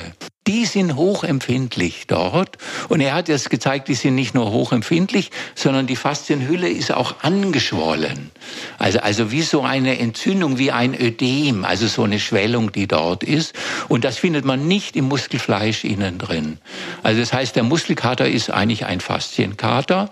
die 0.50 0.66
sind 0.66 0.96
hochempfindlich 0.96 2.08
dort. 2.08 2.58
Und 2.88 3.00
er 3.00 3.14
hat 3.14 3.28
jetzt 3.28 3.50
gezeigt, 3.50 3.86
die 3.86 3.94
sind 3.94 4.16
nicht 4.16 4.34
nur 4.34 4.50
hochempfindlich, 4.50 5.30
sondern 5.54 5.86
die 5.86 5.94
Faszienhülle 5.94 6.68
ist 6.68 6.92
auch 6.92 7.22
angeschwollen. 7.22 8.32
Also, 8.76 8.98
also 8.98 9.30
wie 9.30 9.42
so 9.42 9.62
eine 9.62 10.00
Entzündung, 10.00 10.58
wie 10.58 10.72
ein 10.72 11.00
Ödem, 11.00 11.64
also 11.64 11.86
so 11.86 12.02
eine 12.02 12.18
Schwellung, 12.18 12.72
die 12.72 12.88
dort 12.88 13.22
ist. 13.22 13.54
Und 13.86 14.02
das 14.02 14.18
findet 14.18 14.44
man 14.44 14.66
nicht 14.66 14.96
im 14.96 15.04
Muskelfleisch 15.04 15.84
innen 15.84 16.18
drin. 16.18 16.58
Also 17.04 17.20
das 17.20 17.32
heißt, 17.32 17.54
der 17.54 17.62
Muskelkater 17.62 18.28
ist 18.28 18.50
eigentlich 18.50 18.86
ein 18.86 18.98
Faszienkater. 18.98 20.10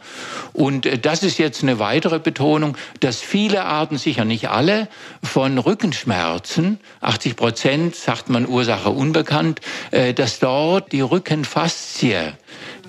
Und 0.52 0.86
äh, 0.86 0.98
das 0.98 1.24
ist 1.24 1.38
jetzt 1.38 1.64
eine 1.64 1.80
weitere 1.80 2.20
Betonung, 2.20 2.76
dass 3.00 3.20
viele 3.20 3.64
Arten, 3.64 3.98
sicher 3.98 4.24
nicht 4.24 4.50
alle, 4.50 4.86
von 5.20 5.58
Rückenschmerzen, 5.58 6.78
80 7.00 7.34
Prozent, 7.34 7.96
sagt 7.96 8.28
man 8.28 8.46
Ursache 8.46 8.90
unbekannt, 8.90 9.60
äh, 9.90 10.14
dass 10.28 10.40
dort 10.40 10.92
die 10.92 11.00
Rückenfaszie, 11.00 12.34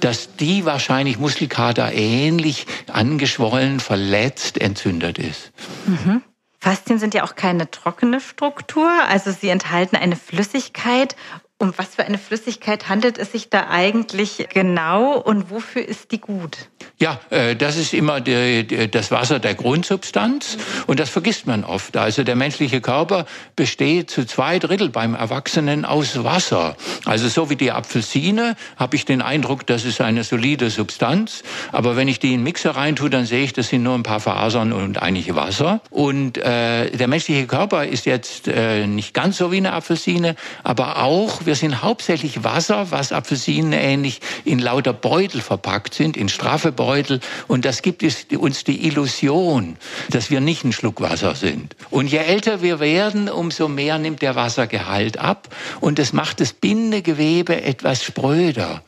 dass 0.02 0.36
die 0.36 0.66
wahrscheinlich 0.66 1.20
Muskelkater 1.20 1.94
ähnlich 1.94 2.68
angeschwollen, 2.92 3.80
verletzt, 3.80 4.60
entzündet 4.60 5.18
ist. 5.18 5.54
Mhm. 5.86 6.22
Faszien 6.60 7.00
sind 7.00 7.14
ja 7.14 7.24
auch 7.24 7.36
keine 7.36 7.72
trockene 7.72 8.20
Struktur, 8.20 8.92
also 9.08 9.32
sie 9.32 9.48
enthalten 9.48 9.96
eine 9.96 10.18
Flüssigkeit 10.18 11.16
um 11.60 11.74
was 11.76 11.96
für 11.96 12.06
eine 12.06 12.18
Flüssigkeit 12.18 12.88
handelt 12.88 13.18
es 13.18 13.34
sich 13.34 13.50
da 13.50 13.68
eigentlich 13.70 14.48
genau 14.54 15.18
und 15.18 15.52
wofür 15.52 15.86
ist 15.86 16.12
die 16.12 16.20
gut? 16.20 16.70
Ja, 16.98 17.20
äh, 17.30 17.56
das 17.56 17.76
ist 17.76 17.94
immer 17.94 18.22
das 18.22 19.12
Wasser 19.12 19.40
der 19.40 19.56
Grundsubstanz 19.56 20.58
und 20.88 21.00
das 21.00 21.10
vergisst 21.10 21.48
man 21.48 21.66
oft. 21.66 21.98
Also 21.98 22.24
der 22.24 22.36
menschliche 22.36 22.80
Körper 22.80 23.26
besteht 23.58 24.10
zu 24.10 24.26
zwei 24.26 24.58
Drittel 24.60 24.90
beim 24.90 25.16
Erwachsenen 25.16 25.84
aus 25.84 26.24
Wasser. 26.24 26.78
Also 27.06 27.28
so 27.28 27.50
wie 27.50 27.58
die 27.58 27.72
Apfelsine 27.72 28.56
habe 28.78 28.96
ich 28.96 29.04
den 29.04 29.22
Eindruck, 29.22 29.68
das 29.68 29.84
ist 29.84 30.00
eine 30.00 30.24
solide 30.24 30.70
Substanz. 30.70 31.44
Aber 31.74 31.98
wenn 31.98 32.08
ich 32.08 32.20
die 32.20 32.34
in 32.34 32.40
den 32.40 32.44
Mixer 32.44 32.72
reintue, 32.72 33.10
dann 33.10 33.26
sehe 33.26 33.44
ich, 33.44 33.52
das 33.52 33.68
sind 33.68 33.84
nur 33.84 33.96
ein 33.96 34.04
paar 34.04 34.22
Fasern 34.22 34.72
und 34.72 35.02
eigentlich 35.02 35.36
Wasser. 35.36 35.82
Und 35.90 36.38
äh, 36.38 36.90
der 36.92 37.08
menschliche 37.10 37.48
Körper 37.48 37.86
ist 37.86 38.06
jetzt 38.06 38.48
äh, 38.48 38.88
nicht 38.88 39.14
ganz 39.14 39.38
so 39.38 39.52
wie 39.52 39.58
eine 39.58 39.74
Apfelsine, 39.74 40.36
aber 40.64 41.04
auch 41.04 41.46
wir 41.50 41.56
sind 41.56 41.82
hauptsächlich 41.82 42.44
Wasser, 42.44 42.92
was 42.92 43.12
Apfelsinen 43.12 43.74
ähnlich 43.74 44.22
in 44.46 44.60
lauter 44.60 44.94
Beutel 44.94 45.42
verpackt 45.42 45.96
sind, 45.96 46.16
in 46.16 46.30
straffe 46.30 46.72
Beutel. 46.72 47.22
Und 47.48 47.66
das 47.66 47.82
gibt 47.82 48.04
uns 48.04 48.64
die 48.66 48.86
Illusion, 48.86 49.76
dass 50.12 50.30
wir 50.30 50.42
nicht 50.42 50.64
ein 50.64 50.74
Schluck 50.74 51.02
Wasser 51.02 51.34
sind. 51.34 51.76
Und 51.90 52.06
je 52.06 52.20
älter 52.20 52.62
wir 52.62 52.80
werden, 52.80 53.30
umso 53.30 53.68
mehr 53.68 53.98
nimmt 53.98 54.22
der 54.22 54.36
Wassergehalt 54.36 55.18
ab. 55.18 55.48
Und 55.80 55.98
das 55.98 56.14
macht 56.14 56.40
das 56.40 56.54
Bindegewebe 56.54 57.64
etwas 57.64 58.04
spröder 58.04 58.84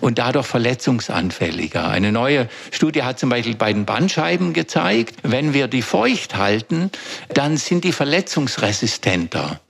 und 0.00 0.18
dadurch 0.18 0.46
verletzungsanfälliger. 0.46 1.88
Eine 1.88 2.10
neue 2.10 2.48
Studie 2.72 3.04
hat 3.04 3.20
zum 3.20 3.28
Beispiel 3.28 3.54
bei 3.54 3.72
den 3.72 3.84
Bandscheiben 3.84 4.52
gezeigt, 4.52 5.14
wenn 5.22 5.54
wir 5.54 5.68
die 5.68 5.82
feucht 5.82 6.36
halten, 6.36 6.90
dann 7.32 7.56
sind 7.56 7.84
die 7.84 7.92
verletzungsresistenter. 7.92 9.60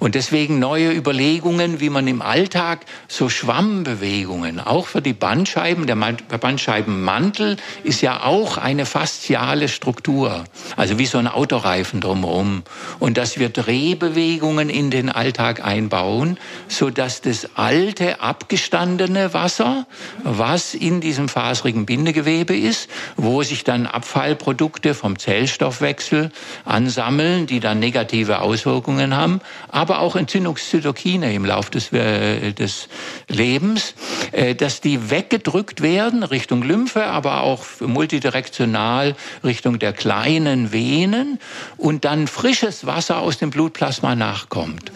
Und 0.00 0.14
deswegen 0.14 0.58
neue 0.58 0.92
Überlegungen, 0.92 1.67
wie 1.80 1.90
man 1.90 2.06
im 2.08 2.22
Alltag 2.22 2.86
so 3.06 3.28
Schwammbewegungen, 3.28 4.60
auch 4.60 4.86
für 4.86 5.02
die 5.02 5.12
Bandscheiben, 5.12 5.86
der 5.86 5.94
Bandscheibenmantel 5.94 7.56
ist 7.84 8.00
ja 8.00 8.24
auch 8.24 8.56
eine 8.58 8.86
fasziale 8.86 9.68
Struktur, 9.68 10.44
also 10.76 10.98
wie 10.98 11.06
so 11.06 11.18
ein 11.18 11.28
Autoreifen 11.28 12.00
drumherum. 12.00 12.62
Und 12.98 13.18
dass 13.18 13.38
wir 13.38 13.50
Drehbewegungen 13.50 14.70
in 14.70 14.90
den 14.90 15.10
Alltag 15.10 15.64
einbauen, 15.64 16.38
so 16.68 16.90
dass 16.90 17.20
das 17.20 17.56
alte, 17.56 18.20
abgestandene 18.20 19.34
Wasser, 19.34 19.86
was 20.24 20.74
in 20.74 21.00
diesem 21.00 21.28
faserigen 21.28 21.86
Bindegewebe 21.86 22.56
ist, 22.56 22.88
wo 23.16 23.42
sich 23.42 23.64
dann 23.64 23.86
Abfallprodukte 23.86 24.94
vom 24.94 25.18
Zellstoffwechsel 25.18 26.30
ansammeln, 26.64 27.46
die 27.46 27.60
dann 27.60 27.78
negative 27.78 28.40
Auswirkungen 28.40 29.16
haben, 29.16 29.40
aber 29.68 30.00
auch 30.00 30.16
Entzündungszytokine 30.16 31.34
im 31.34 31.44
Laufe 31.44 31.57
des, 31.66 31.92
äh, 31.92 32.52
des 32.52 32.88
Lebens, 33.28 33.94
äh, 34.32 34.54
dass 34.54 34.80
die 34.80 35.10
weggedrückt 35.10 35.82
werden 35.82 36.22
Richtung 36.22 36.62
Lymphe, 36.62 37.04
aber 37.04 37.42
auch 37.42 37.64
multidirektional 37.80 39.16
Richtung 39.42 39.78
der 39.78 39.92
kleinen 39.92 40.72
Venen 40.72 41.38
und 41.76 42.04
dann 42.04 42.26
frisches 42.26 42.86
Wasser 42.86 43.18
aus 43.18 43.38
dem 43.38 43.50
Blutplasma 43.50 44.14
nachkommt. 44.14 44.92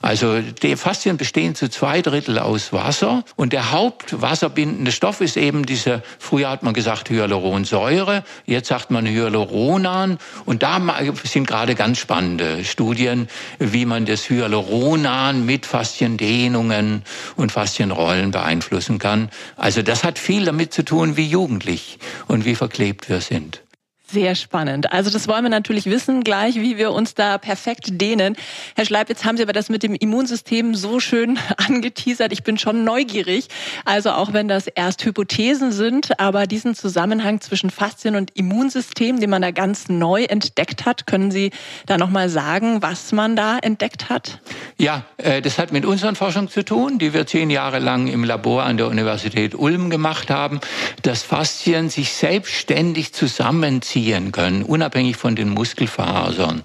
Also 0.00 0.40
die 0.40 0.76
Faszien 0.76 1.16
bestehen 1.16 1.54
zu 1.54 1.68
zwei 1.68 2.02
Drittel 2.02 2.38
aus 2.38 2.72
Wasser 2.72 3.24
und 3.36 3.52
der 3.52 3.72
hauptwasserbindende 3.72 4.92
Stoff 4.92 5.20
ist 5.20 5.36
eben 5.36 5.66
diese, 5.66 6.02
früher 6.18 6.50
hat 6.50 6.62
man 6.62 6.74
gesagt 6.74 7.10
Hyaluronsäure, 7.10 8.24
jetzt 8.46 8.68
sagt 8.68 8.90
man 8.90 9.06
Hyaluronan 9.06 10.18
und 10.44 10.62
da 10.62 10.80
sind 11.24 11.46
gerade 11.46 11.74
ganz 11.74 11.98
spannende 11.98 12.64
Studien, 12.64 13.28
wie 13.58 13.86
man 13.86 14.06
das 14.06 14.28
Hyaluronan 14.28 15.44
mit 15.44 15.66
Fasziendehnungen 15.66 17.02
und 17.36 17.52
Faszienrollen 17.52 18.30
beeinflussen 18.30 18.98
kann. 18.98 19.30
Also 19.56 19.82
das 19.82 20.04
hat 20.04 20.18
viel 20.18 20.44
damit 20.44 20.72
zu 20.72 20.84
tun, 20.84 21.16
wie 21.16 21.26
jugendlich 21.26 21.98
und 22.26 22.44
wie 22.44 22.54
verklebt 22.54 23.08
wir 23.08 23.20
sind. 23.20 23.62
Sehr 24.10 24.34
spannend. 24.36 24.90
Also 24.90 25.10
das 25.10 25.28
wollen 25.28 25.42
wir 25.42 25.50
natürlich 25.50 25.84
wissen 25.84 26.24
gleich, 26.24 26.54
wie 26.54 26.78
wir 26.78 26.92
uns 26.92 27.14
da 27.14 27.36
perfekt 27.36 28.00
dehnen. 28.00 28.36
Herr 28.74 28.86
Schleib, 28.86 29.10
jetzt 29.10 29.26
haben 29.26 29.36
Sie 29.36 29.42
aber 29.42 29.52
das 29.52 29.68
mit 29.68 29.82
dem 29.82 29.94
Immunsystem 29.94 30.74
so 30.74 30.98
schön 30.98 31.38
angeteasert. 31.58 32.32
Ich 32.32 32.42
bin 32.42 32.56
schon 32.56 32.84
neugierig. 32.84 33.48
Also 33.84 34.12
auch 34.12 34.32
wenn 34.32 34.48
das 34.48 34.66
erst 34.66 35.04
Hypothesen 35.04 35.72
sind, 35.72 36.18
aber 36.18 36.46
diesen 36.46 36.74
Zusammenhang 36.74 37.42
zwischen 37.42 37.68
Faszien 37.68 38.16
und 38.16 38.30
Immunsystem, 38.34 39.20
den 39.20 39.28
man 39.28 39.42
da 39.42 39.50
ganz 39.50 39.90
neu 39.90 40.24
entdeckt 40.24 40.86
hat, 40.86 41.06
können 41.06 41.30
Sie 41.30 41.50
da 41.84 41.98
nochmal 41.98 42.30
sagen, 42.30 42.80
was 42.80 43.12
man 43.12 43.36
da 43.36 43.58
entdeckt 43.58 44.08
hat? 44.08 44.40
Ja, 44.78 45.04
äh, 45.18 45.42
das 45.42 45.58
hat 45.58 45.70
mit 45.70 45.84
unseren 45.84 46.16
Forschungen 46.16 46.48
zu 46.48 46.64
tun, 46.64 46.98
die 46.98 47.12
wir 47.12 47.26
zehn 47.26 47.50
Jahre 47.50 47.78
lang 47.78 48.06
im 48.06 48.24
Labor 48.24 48.62
an 48.62 48.78
der 48.78 48.86
Universität 48.86 49.54
Ulm 49.54 49.90
gemacht 49.90 50.30
haben, 50.30 50.60
dass 51.02 51.22
Faszien 51.22 51.90
sich 51.90 52.14
selbstständig 52.14 53.12
zusammenziehen 53.12 53.97
ziehen 53.98 54.32
können, 54.32 54.62
unabhängig 54.62 55.16
von 55.16 55.34
den 55.34 55.48
Muskelfasern. 55.48 56.62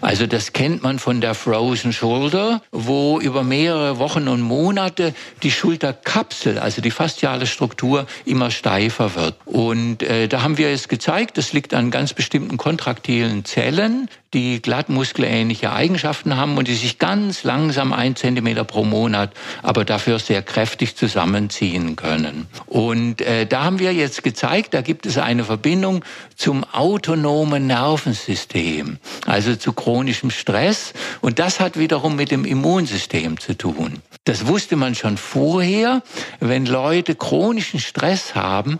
Also 0.00 0.26
das 0.26 0.52
kennt 0.52 0.82
man 0.82 0.98
von 0.98 1.20
der 1.20 1.34
Frozen 1.34 1.92
Shoulder, 1.92 2.62
wo 2.72 3.20
über 3.20 3.42
mehrere 3.42 3.98
Wochen 3.98 4.28
und 4.28 4.40
Monate 4.40 5.14
die 5.42 5.50
Schulterkapsel, 5.50 6.58
also 6.58 6.80
die 6.80 6.90
fasziale 6.90 7.46
Struktur, 7.46 8.06
immer 8.24 8.50
steifer 8.50 9.14
wird. 9.14 9.34
Und 9.44 10.02
äh, 10.02 10.26
da 10.26 10.42
haben 10.42 10.56
wir 10.56 10.68
es 10.68 10.88
gezeigt, 10.88 11.36
das 11.36 11.52
liegt 11.52 11.74
an 11.74 11.90
ganz 11.90 12.14
bestimmten 12.14 12.56
kontraktilen 12.56 13.44
Zellen, 13.44 14.08
die 14.32 14.62
glattmuskelähnliche 14.62 15.72
Eigenschaften 15.72 16.36
haben 16.36 16.56
und 16.56 16.68
die 16.68 16.74
sich 16.74 16.98
ganz 16.98 17.42
langsam 17.42 17.92
ein 17.92 18.14
Zentimeter 18.14 18.64
pro 18.64 18.84
Monat, 18.84 19.32
aber 19.62 19.84
dafür 19.84 20.18
sehr 20.18 20.42
kräftig 20.42 20.96
zusammenziehen 20.96 21.96
können. 21.96 22.46
Und 22.66 23.22
äh, 23.22 23.46
da 23.46 23.64
haben 23.64 23.80
wir 23.80 23.92
jetzt 23.92 24.22
gezeigt, 24.22 24.74
da 24.74 24.82
gibt 24.82 25.06
es 25.06 25.18
eine 25.18 25.44
Verbindung 25.44 26.04
zum 26.36 26.62
autonomen 26.64 27.66
Nervensystem, 27.66 28.98
also 29.26 29.56
zu 29.56 29.72
chronischem 29.72 30.30
Stress. 30.30 30.92
Und 31.20 31.40
das 31.40 31.58
hat 31.58 31.78
wiederum 31.78 32.16
mit 32.16 32.30
dem 32.30 32.44
Immunsystem 32.44 33.40
zu 33.40 33.58
tun. 33.58 34.00
Das 34.24 34.46
wusste 34.46 34.76
man 34.76 34.94
schon 34.94 35.16
vorher. 35.16 36.02
Wenn 36.40 36.66
Leute 36.66 37.14
chronischen 37.14 37.80
Stress 37.80 38.34
haben, 38.34 38.78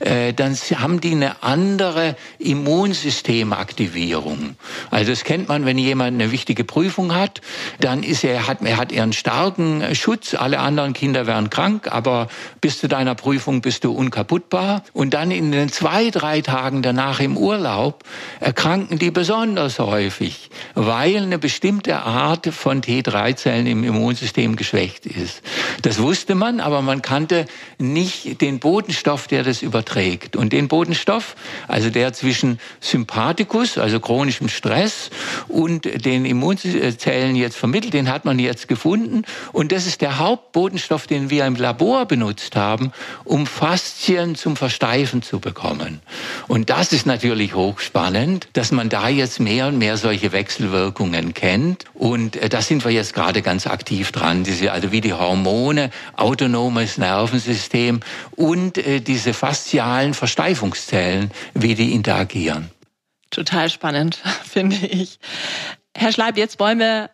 äh, 0.00 0.34
dann 0.34 0.54
haben 0.54 1.00
die 1.00 1.12
eine 1.12 1.42
andere 1.42 2.14
Immunsystemaktivierung. 2.38 4.56
Also 4.92 5.10
das 5.10 5.24
kennt 5.24 5.48
man, 5.48 5.64
wenn 5.64 5.78
jemand 5.78 6.20
eine 6.20 6.32
wichtige 6.32 6.64
Prüfung 6.64 7.14
hat, 7.14 7.40
dann 7.80 8.02
ist 8.02 8.24
er, 8.24 8.46
hat, 8.46 8.58
er 8.62 8.76
hat 8.76 8.92
einen 8.92 9.14
starken 9.14 9.94
Schutz. 9.94 10.34
Alle 10.34 10.58
anderen 10.58 10.92
Kinder 10.92 11.26
werden 11.26 11.48
krank, 11.48 11.88
aber 11.90 12.28
bis 12.60 12.78
zu 12.78 12.88
deiner 12.88 13.14
Prüfung 13.14 13.62
bist 13.62 13.84
du 13.84 13.92
unkaputtbar. 13.92 14.84
Und 14.92 15.14
dann 15.14 15.30
in 15.30 15.50
den 15.50 15.72
zwei, 15.72 16.10
drei 16.10 16.42
Tagen 16.42 16.82
danach 16.82 17.20
im 17.20 17.38
Urlaub 17.38 18.04
erkranken 18.38 18.98
die 18.98 19.10
besonders 19.10 19.78
häufig, 19.78 20.50
weil 20.74 21.16
eine 21.16 21.38
bestimmte 21.38 22.00
Art 22.00 22.48
von 22.48 22.82
T3-Zellen 22.82 23.66
im 23.66 23.84
Immunsystem 23.84 24.56
geschwächt 24.56 25.06
ist. 25.06 25.40
Das 25.80 26.02
wusste 26.02 26.34
man, 26.34 26.60
aber 26.60 26.82
man 26.82 27.00
kannte 27.00 27.46
nicht 27.78 28.42
den 28.42 28.58
Botenstoff, 28.58 29.26
der 29.26 29.42
das 29.42 29.62
überträgt. 29.62 30.36
Und 30.36 30.52
den 30.52 30.68
Botenstoff, 30.68 31.34
also 31.66 31.88
der 31.88 32.12
zwischen 32.12 32.60
Sympathikus, 32.80 33.78
also 33.78 33.98
chronischem 33.98 34.50
Stress, 34.50 34.81
Stress 34.82 35.10
und 35.48 36.04
den 36.04 36.24
Immunzellen 36.24 37.36
jetzt 37.36 37.56
vermittelt. 37.56 37.94
Den 37.94 38.10
hat 38.10 38.24
man 38.24 38.38
jetzt 38.38 38.68
gefunden. 38.68 39.22
Und 39.52 39.72
das 39.72 39.86
ist 39.86 40.00
der 40.00 40.18
Hauptbotenstoff, 40.18 41.06
den 41.06 41.30
wir 41.30 41.46
im 41.46 41.56
Labor 41.56 42.06
benutzt 42.06 42.56
haben, 42.56 42.92
um 43.24 43.46
Faszien 43.46 44.34
zum 44.34 44.56
Versteifen 44.56 45.22
zu 45.22 45.40
bekommen. 45.40 46.00
Und 46.48 46.70
das 46.70 46.92
ist 46.92 47.06
natürlich 47.06 47.54
hochspannend, 47.54 48.48
dass 48.54 48.72
man 48.72 48.88
da 48.88 49.08
jetzt 49.08 49.40
mehr 49.40 49.68
und 49.68 49.78
mehr 49.78 49.96
solche 49.96 50.32
Wechselwirkungen 50.32 51.34
kennt. 51.34 51.84
Und 51.94 52.36
äh, 52.36 52.48
da 52.48 52.62
sind 52.62 52.84
wir 52.84 52.90
jetzt 52.90 53.14
gerade 53.14 53.42
ganz 53.42 53.66
aktiv 53.66 54.12
dran. 54.12 54.44
Diese, 54.44 54.72
also 54.72 54.92
wie 54.92 55.00
die 55.00 55.12
Hormone, 55.12 55.90
autonomes 56.16 56.98
Nervensystem 56.98 58.00
und 58.36 58.78
äh, 58.78 59.00
diese 59.00 59.34
faszialen 59.34 60.14
Versteifungszellen, 60.14 61.30
wie 61.54 61.74
die 61.74 61.92
interagieren. 61.92 62.70
Total 63.32 63.70
spannend, 63.70 64.16
finde 64.44 64.76
ich. 64.76 65.18
Herr 65.96 66.12
Schleib, 66.12 66.36
jetzt 66.36 66.60
wollen 66.60 66.78
wir 66.78 67.10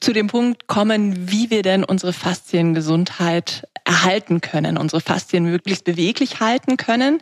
zu 0.00 0.12
dem 0.12 0.26
Punkt 0.26 0.66
kommen, 0.66 1.30
wie 1.30 1.48
wir 1.48 1.62
denn 1.62 1.84
unsere 1.84 2.12
Fasziengesundheit 2.12 3.66
erhalten 3.84 4.40
können, 4.40 4.76
unsere 4.76 5.00
Faszien 5.00 5.44
möglichst 5.44 5.84
beweglich 5.84 6.40
halten 6.40 6.76
können. 6.76 7.20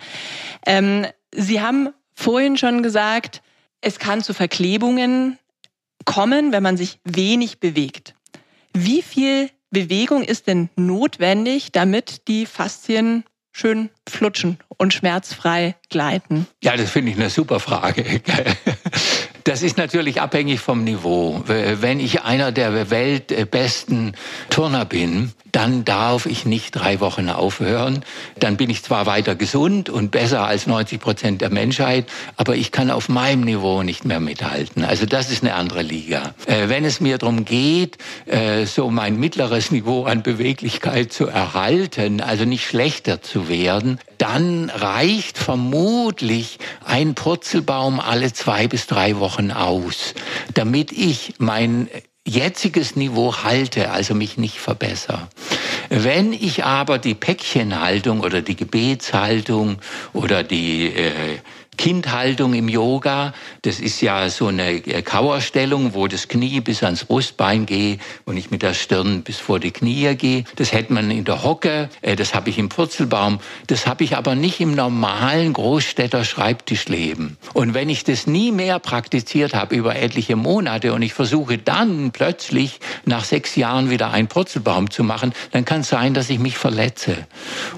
Ähm, 0.66 1.06
Sie 1.34 1.60
haben 1.60 1.90
vorhin 2.14 2.56
schon 2.56 2.82
gesagt, 2.82 3.42
es 3.80 3.98
kann 3.98 4.22
zu 4.22 4.34
Verklebungen 4.34 5.38
kommen, 6.04 6.52
wenn 6.52 6.62
man 6.62 6.76
sich 6.76 6.98
wenig 7.04 7.60
bewegt. 7.60 8.14
Wie 8.74 9.02
viel 9.02 9.50
Bewegung 9.70 10.22
ist 10.22 10.46
denn 10.46 10.70
notwendig, 10.76 11.72
damit 11.72 12.28
die 12.28 12.46
Faszien 12.46 13.24
schön 13.52 13.90
flutschen 14.08 14.58
und 14.76 14.94
schmerzfrei 14.94 15.76
gleiten? 15.90 16.46
Ja, 16.62 16.76
das 16.76 16.90
finde 16.90 17.12
ich 17.12 17.18
eine 17.18 17.30
super 17.30 17.60
Frage. 17.60 18.04
Das 19.44 19.62
ist 19.62 19.76
natürlich 19.76 20.20
abhängig 20.20 20.61
vom 20.61 20.85
Niveau. 20.85 21.42
Wenn 21.46 22.00
ich 22.00 22.22
einer 22.22 22.52
der 22.52 22.90
weltbesten 22.90 24.14
Turner 24.50 24.85
bin, 24.85 25.33
dann 25.52 25.85
darf 25.85 26.26
ich 26.26 26.46
nicht 26.46 26.72
drei 26.72 27.00
Wochen 27.00 27.28
aufhören. 27.28 28.05
Dann 28.38 28.57
bin 28.57 28.70
ich 28.70 28.83
zwar 28.83 29.07
weiter 29.07 29.35
gesund 29.35 29.90
und 29.90 30.11
besser 30.11 30.46
als 30.46 30.66
90 30.66 30.98
Prozent 30.98 31.40
der 31.42 31.50
Menschheit, 31.50 32.07
aber 32.37 32.57
ich 32.57 32.72
kann 32.72 32.90
auf 32.90 33.09
meinem 33.09 33.42
Niveau 33.42 33.83
nicht 33.83 34.05
mehr 34.05 34.20
mithalten. 34.20 34.85
Also 34.85 35.05
das 35.05 35.31
ist 35.31 35.42
eine 35.42 35.55
andere 35.55 35.83
Liga. 35.83 36.35
Äh, 36.46 36.68
wenn 36.68 36.85
es 36.85 37.00
mir 37.00 37.18
darum 37.18 37.44
geht, 37.44 37.98
äh, 38.26 38.64
so 38.64 38.90
mein 38.90 39.20
mittleres 39.20 39.70
Niveau 39.70 40.05
an 40.05 40.22
Beweglichkeit 40.22 41.12
zu 41.12 41.26
erhalten, 41.26 42.22
also 42.22 42.46
nicht 42.46 42.66
schlechter 42.66 43.20
zu 43.20 43.48
werden, 43.48 43.98
dann 44.22 44.70
reicht 44.70 45.37
vermutlich 45.37 46.61
ein 46.85 47.16
Purzelbaum 47.16 47.98
alle 47.98 48.32
zwei 48.32 48.68
bis 48.68 48.87
drei 48.87 49.18
Wochen 49.18 49.50
aus, 49.50 50.14
damit 50.54 50.92
ich 50.92 51.35
mein 51.38 51.88
jetziges 52.24 52.94
Niveau 52.94 53.35
halte, 53.42 53.90
also 53.90 54.14
mich 54.14 54.37
nicht 54.37 54.58
verbessere. 54.58 55.26
Wenn 55.88 56.32
ich 56.32 56.62
aber 56.62 56.98
die 56.98 57.16
Päckchenhaltung 57.16 58.20
oder 58.20 58.42
die 58.42 58.54
Gebetshaltung 58.54 59.78
oder 60.12 60.44
die 60.44 60.87
äh, 60.94 61.38
Kindhaltung 61.76 62.54
im 62.54 62.68
Yoga. 62.68 63.32
Das 63.62 63.80
ist 63.80 64.00
ja 64.00 64.28
so 64.28 64.48
eine 64.48 64.80
Kauerstellung, 64.80 65.94
wo 65.94 66.06
das 66.06 66.28
Knie 66.28 66.61
bis 66.61 66.82
ans 66.82 67.04
Brustbein 67.04 67.66
geht 67.66 68.00
und 68.24 68.37
ich 68.37 68.50
mit 68.50 68.62
der 68.62 68.74
Stirn 68.74 69.22
bis 69.22 69.38
vor 69.38 69.58
die 69.58 69.70
Knie 69.70 70.14
gehe. 70.14 70.44
Das 70.56 70.72
hätte 70.72 70.92
man 70.92 71.11
in 71.11 71.24
der 71.24 71.42
Hocke, 71.42 71.88
äh, 72.02 72.14
das 72.14 72.35
habe 72.35 72.50
ich 72.50 72.58
im 72.58 72.68
Purzelbaum, 72.68 73.40
das 73.66 73.87
habe 73.87 74.04
ich 74.04 74.16
aber 74.16 74.35
nicht 74.35 74.61
im 74.61 74.74
normalen 74.74 75.52
Großstädter 75.54 76.24
Schreibtischleben. 76.24 77.38
Und 77.54 77.74
wenn 77.74 77.88
ich 77.88 78.04
das 78.04 78.26
nie 78.26 78.52
mehr 78.52 78.78
praktiziert 78.78 79.54
habe 79.54 79.74
über 79.74 79.96
etliche 79.96 80.37
Monate 80.37 80.92
und 80.92 81.02
ich 81.02 81.14
versuche 81.14 81.58
dann 81.58 82.12
plötzlich 82.12 82.80
nach 83.06 83.24
sechs 83.24 83.56
Jahren 83.56 83.90
wieder 83.90 84.11
einen 84.11 84.28
Purzelbaum 84.28 84.90
zu 84.90 85.02
machen, 85.04 85.32
dann 85.50 85.64
kann 85.64 85.80
es 85.80 85.88
sein, 85.88 86.14
dass 86.14 86.30
ich 86.30 86.38
mich 86.38 86.58
verletze 86.58 87.16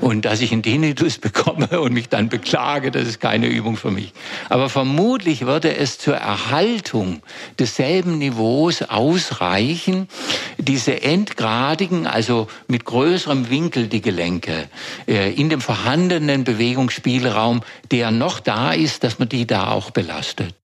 und 0.00 0.24
dass 0.24 0.40
ich 0.40 0.52
einen 0.52 0.62
Tinnitus 0.62 1.18
bekomme 1.24 1.80
und 1.80 1.92
mich 1.92 2.09
dann 2.09 2.28
beklage, 2.28 2.90
das 2.90 3.07
ist 3.07 3.20
keine 3.20 3.46
Übung 3.46 3.76
für 3.76 3.93
mich. 3.94 4.12
Aber 4.48 4.68
vermutlich 4.68 5.46
würde 5.46 5.76
es 5.76 5.98
zur 5.98 6.16
Erhaltung 6.16 7.22
desselben 7.59 8.18
Niveaus 8.18 8.83
ausreichen, 8.83 10.09
diese 10.59 11.02
endgradigen, 11.02 12.07
also 12.07 12.48
mit 12.68 12.85
größerem 12.85 13.50
Winkel 13.50 13.88
die 13.88 14.02
Gelenke 14.02 14.68
äh, 15.07 15.33
in 15.33 15.48
dem 15.48 15.61
vorhandenen 15.61 16.44
Bewegungsspielraum, 16.44 17.62
der 17.90 18.11
noch 18.11 18.40
da 18.40 18.72
ist, 18.72 19.04
dass 19.04 19.18
man 19.18 19.28
die 19.28 19.46
da 19.46 19.70
auch 19.70 19.90
belastet. 19.90 20.54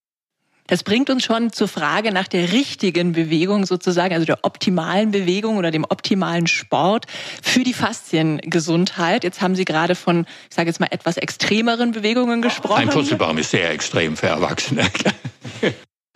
Das 0.71 0.85
bringt 0.85 1.11
uns 1.11 1.25
schon 1.25 1.53
zur 1.53 1.67
Frage 1.67 2.13
nach 2.13 2.29
der 2.29 2.53
richtigen 2.53 3.13
Bewegung 3.13 3.67
sozusagen, 3.67 4.15
also 4.15 4.25
der 4.25 4.39
optimalen 4.43 5.11
Bewegung 5.11 5.57
oder 5.57 5.73
dem 5.73 5.85
optimalen 5.85 6.47
Sport 6.47 7.07
für 7.43 7.65
die 7.65 7.75
Fasziengesundheit. 7.75 9.25
Jetzt 9.25 9.43
haben 9.43 9.57
Sie 9.57 9.65
gerade 9.65 9.97
von, 9.97 10.27
ich 10.49 10.55
sage 10.55 10.69
jetzt 10.69 10.79
mal, 10.79 10.87
etwas 10.93 11.17
extremeren 11.17 11.91
Bewegungen 11.91 12.41
gesprochen. 12.41 12.83
Ein 12.83 12.89
Purzelbaum 12.89 13.39
ist 13.39 13.51
sehr 13.51 13.69
extrem 13.71 14.17
für 14.17 14.29
Erwachsene. 14.29 14.83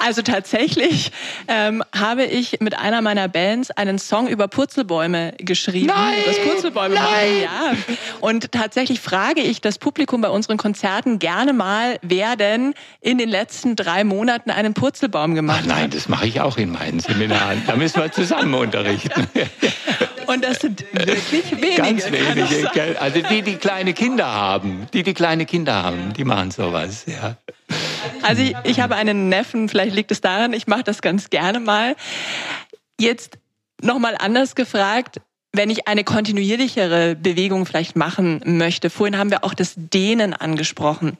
Also 0.05 0.21
tatsächlich 0.21 1.13
ähm, 1.49 1.83
habe 1.99 2.25
ich 2.25 2.61
mit 2.61 2.77
einer 2.77 3.01
meiner 3.01 3.27
Bands 3.27 3.71
einen 3.71 3.99
Song 3.99 4.29
über 4.29 4.49
Purzelbäume 4.49 5.33
geschrieben. 5.39 5.87
Nein, 5.87 6.19
das 6.27 6.39
Purzelbäume 6.41 6.95
nein. 6.95 7.05
machen. 7.05 7.85
Ja. 7.89 7.95
Und 8.21 8.53
tatsächlich 8.53 9.01
frage 9.01 9.41
ich 9.41 9.63
das 9.63 9.79
Publikum 9.79 10.21
bei 10.21 10.29
unseren 10.29 10.59
Konzerten 10.59 11.19
gerne 11.19 11.55
mal, 11.55 11.99
wer 12.03 12.37
denn 12.37 12.75
in 13.01 13.17
den 13.17 13.31
letzten 13.31 13.77
drei 13.77 14.05
Monaten 14.05 14.51
einen 14.51 14.75
Purzelbaum 14.75 15.35
gemacht 15.35 15.61
Ach 15.63 15.67
nein, 15.69 15.89
das 15.89 16.07
mache 16.07 16.27
ich 16.27 16.43
auch 16.43 16.59
in 16.59 16.71
meinen 16.71 17.01
Seminaren. 17.01 17.63
Da 17.67 17.75
müssen 17.77 18.03
wir 18.03 18.13
zusammen 18.13 18.53
unterrichten. 18.65 19.27
Und 20.35 20.45
das 20.45 20.59
sind 20.59 20.85
wirklich 20.93 21.53
wenige. 21.53 21.77
Ganz 21.77 22.11
wenige. 22.11 23.01
Also 23.01 23.21
die, 23.23 23.43
die 23.43 23.55
kleine 23.57 23.93
Kinder 23.93 24.27
haben, 24.27 24.87
die, 24.93 25.05
die 25.05 25.15
kleine 25.15 25.47
Kinder 25.47 25.83
haben, 25.83 26.13
die 26.13 26.25
machen 26.25 26.51
sowas, 26.51 27.05
ja. 27.07 27.37
Also 28.23 28.43
ich, 28.43 28.57
ich 28.65 28.81
habe 28.81 28.97
einen 28.97 29.29
Neffen, 29.29 29.69
vielleicht 29.69 29.95
liegt 29.95 30.11
es 30.11 30.21
daran, 30.21 30.53
ich 30.53 30.67
mache 30.67 30.83
das 30.83 31.03
ganz 31.03 31.31
gerne 31.31 31.61
mal. 31.61 31.95
Jetzt 32.99 33.39
nochmal 33.81 34.17
anders 34.19 34.57
gefragt, 34.57 35.21
wenn 35.53 35.71
ich 35.71 35.87
eine 35.87 36.03
kontinuierlichere 36.03 37.15
Bewegung 37.15 37.65
vielleicht 37.65 37.95
machen 37.95 38.41
möchte. 38.45 38.91
Vorhin 38.91 39.17
haben 39.17 39.31
wir 39.31 39.45
auch 39.45 39.55
das 39.55 39.75
Dehnen 39.77 40.35
angesprochen. 40.35 41.17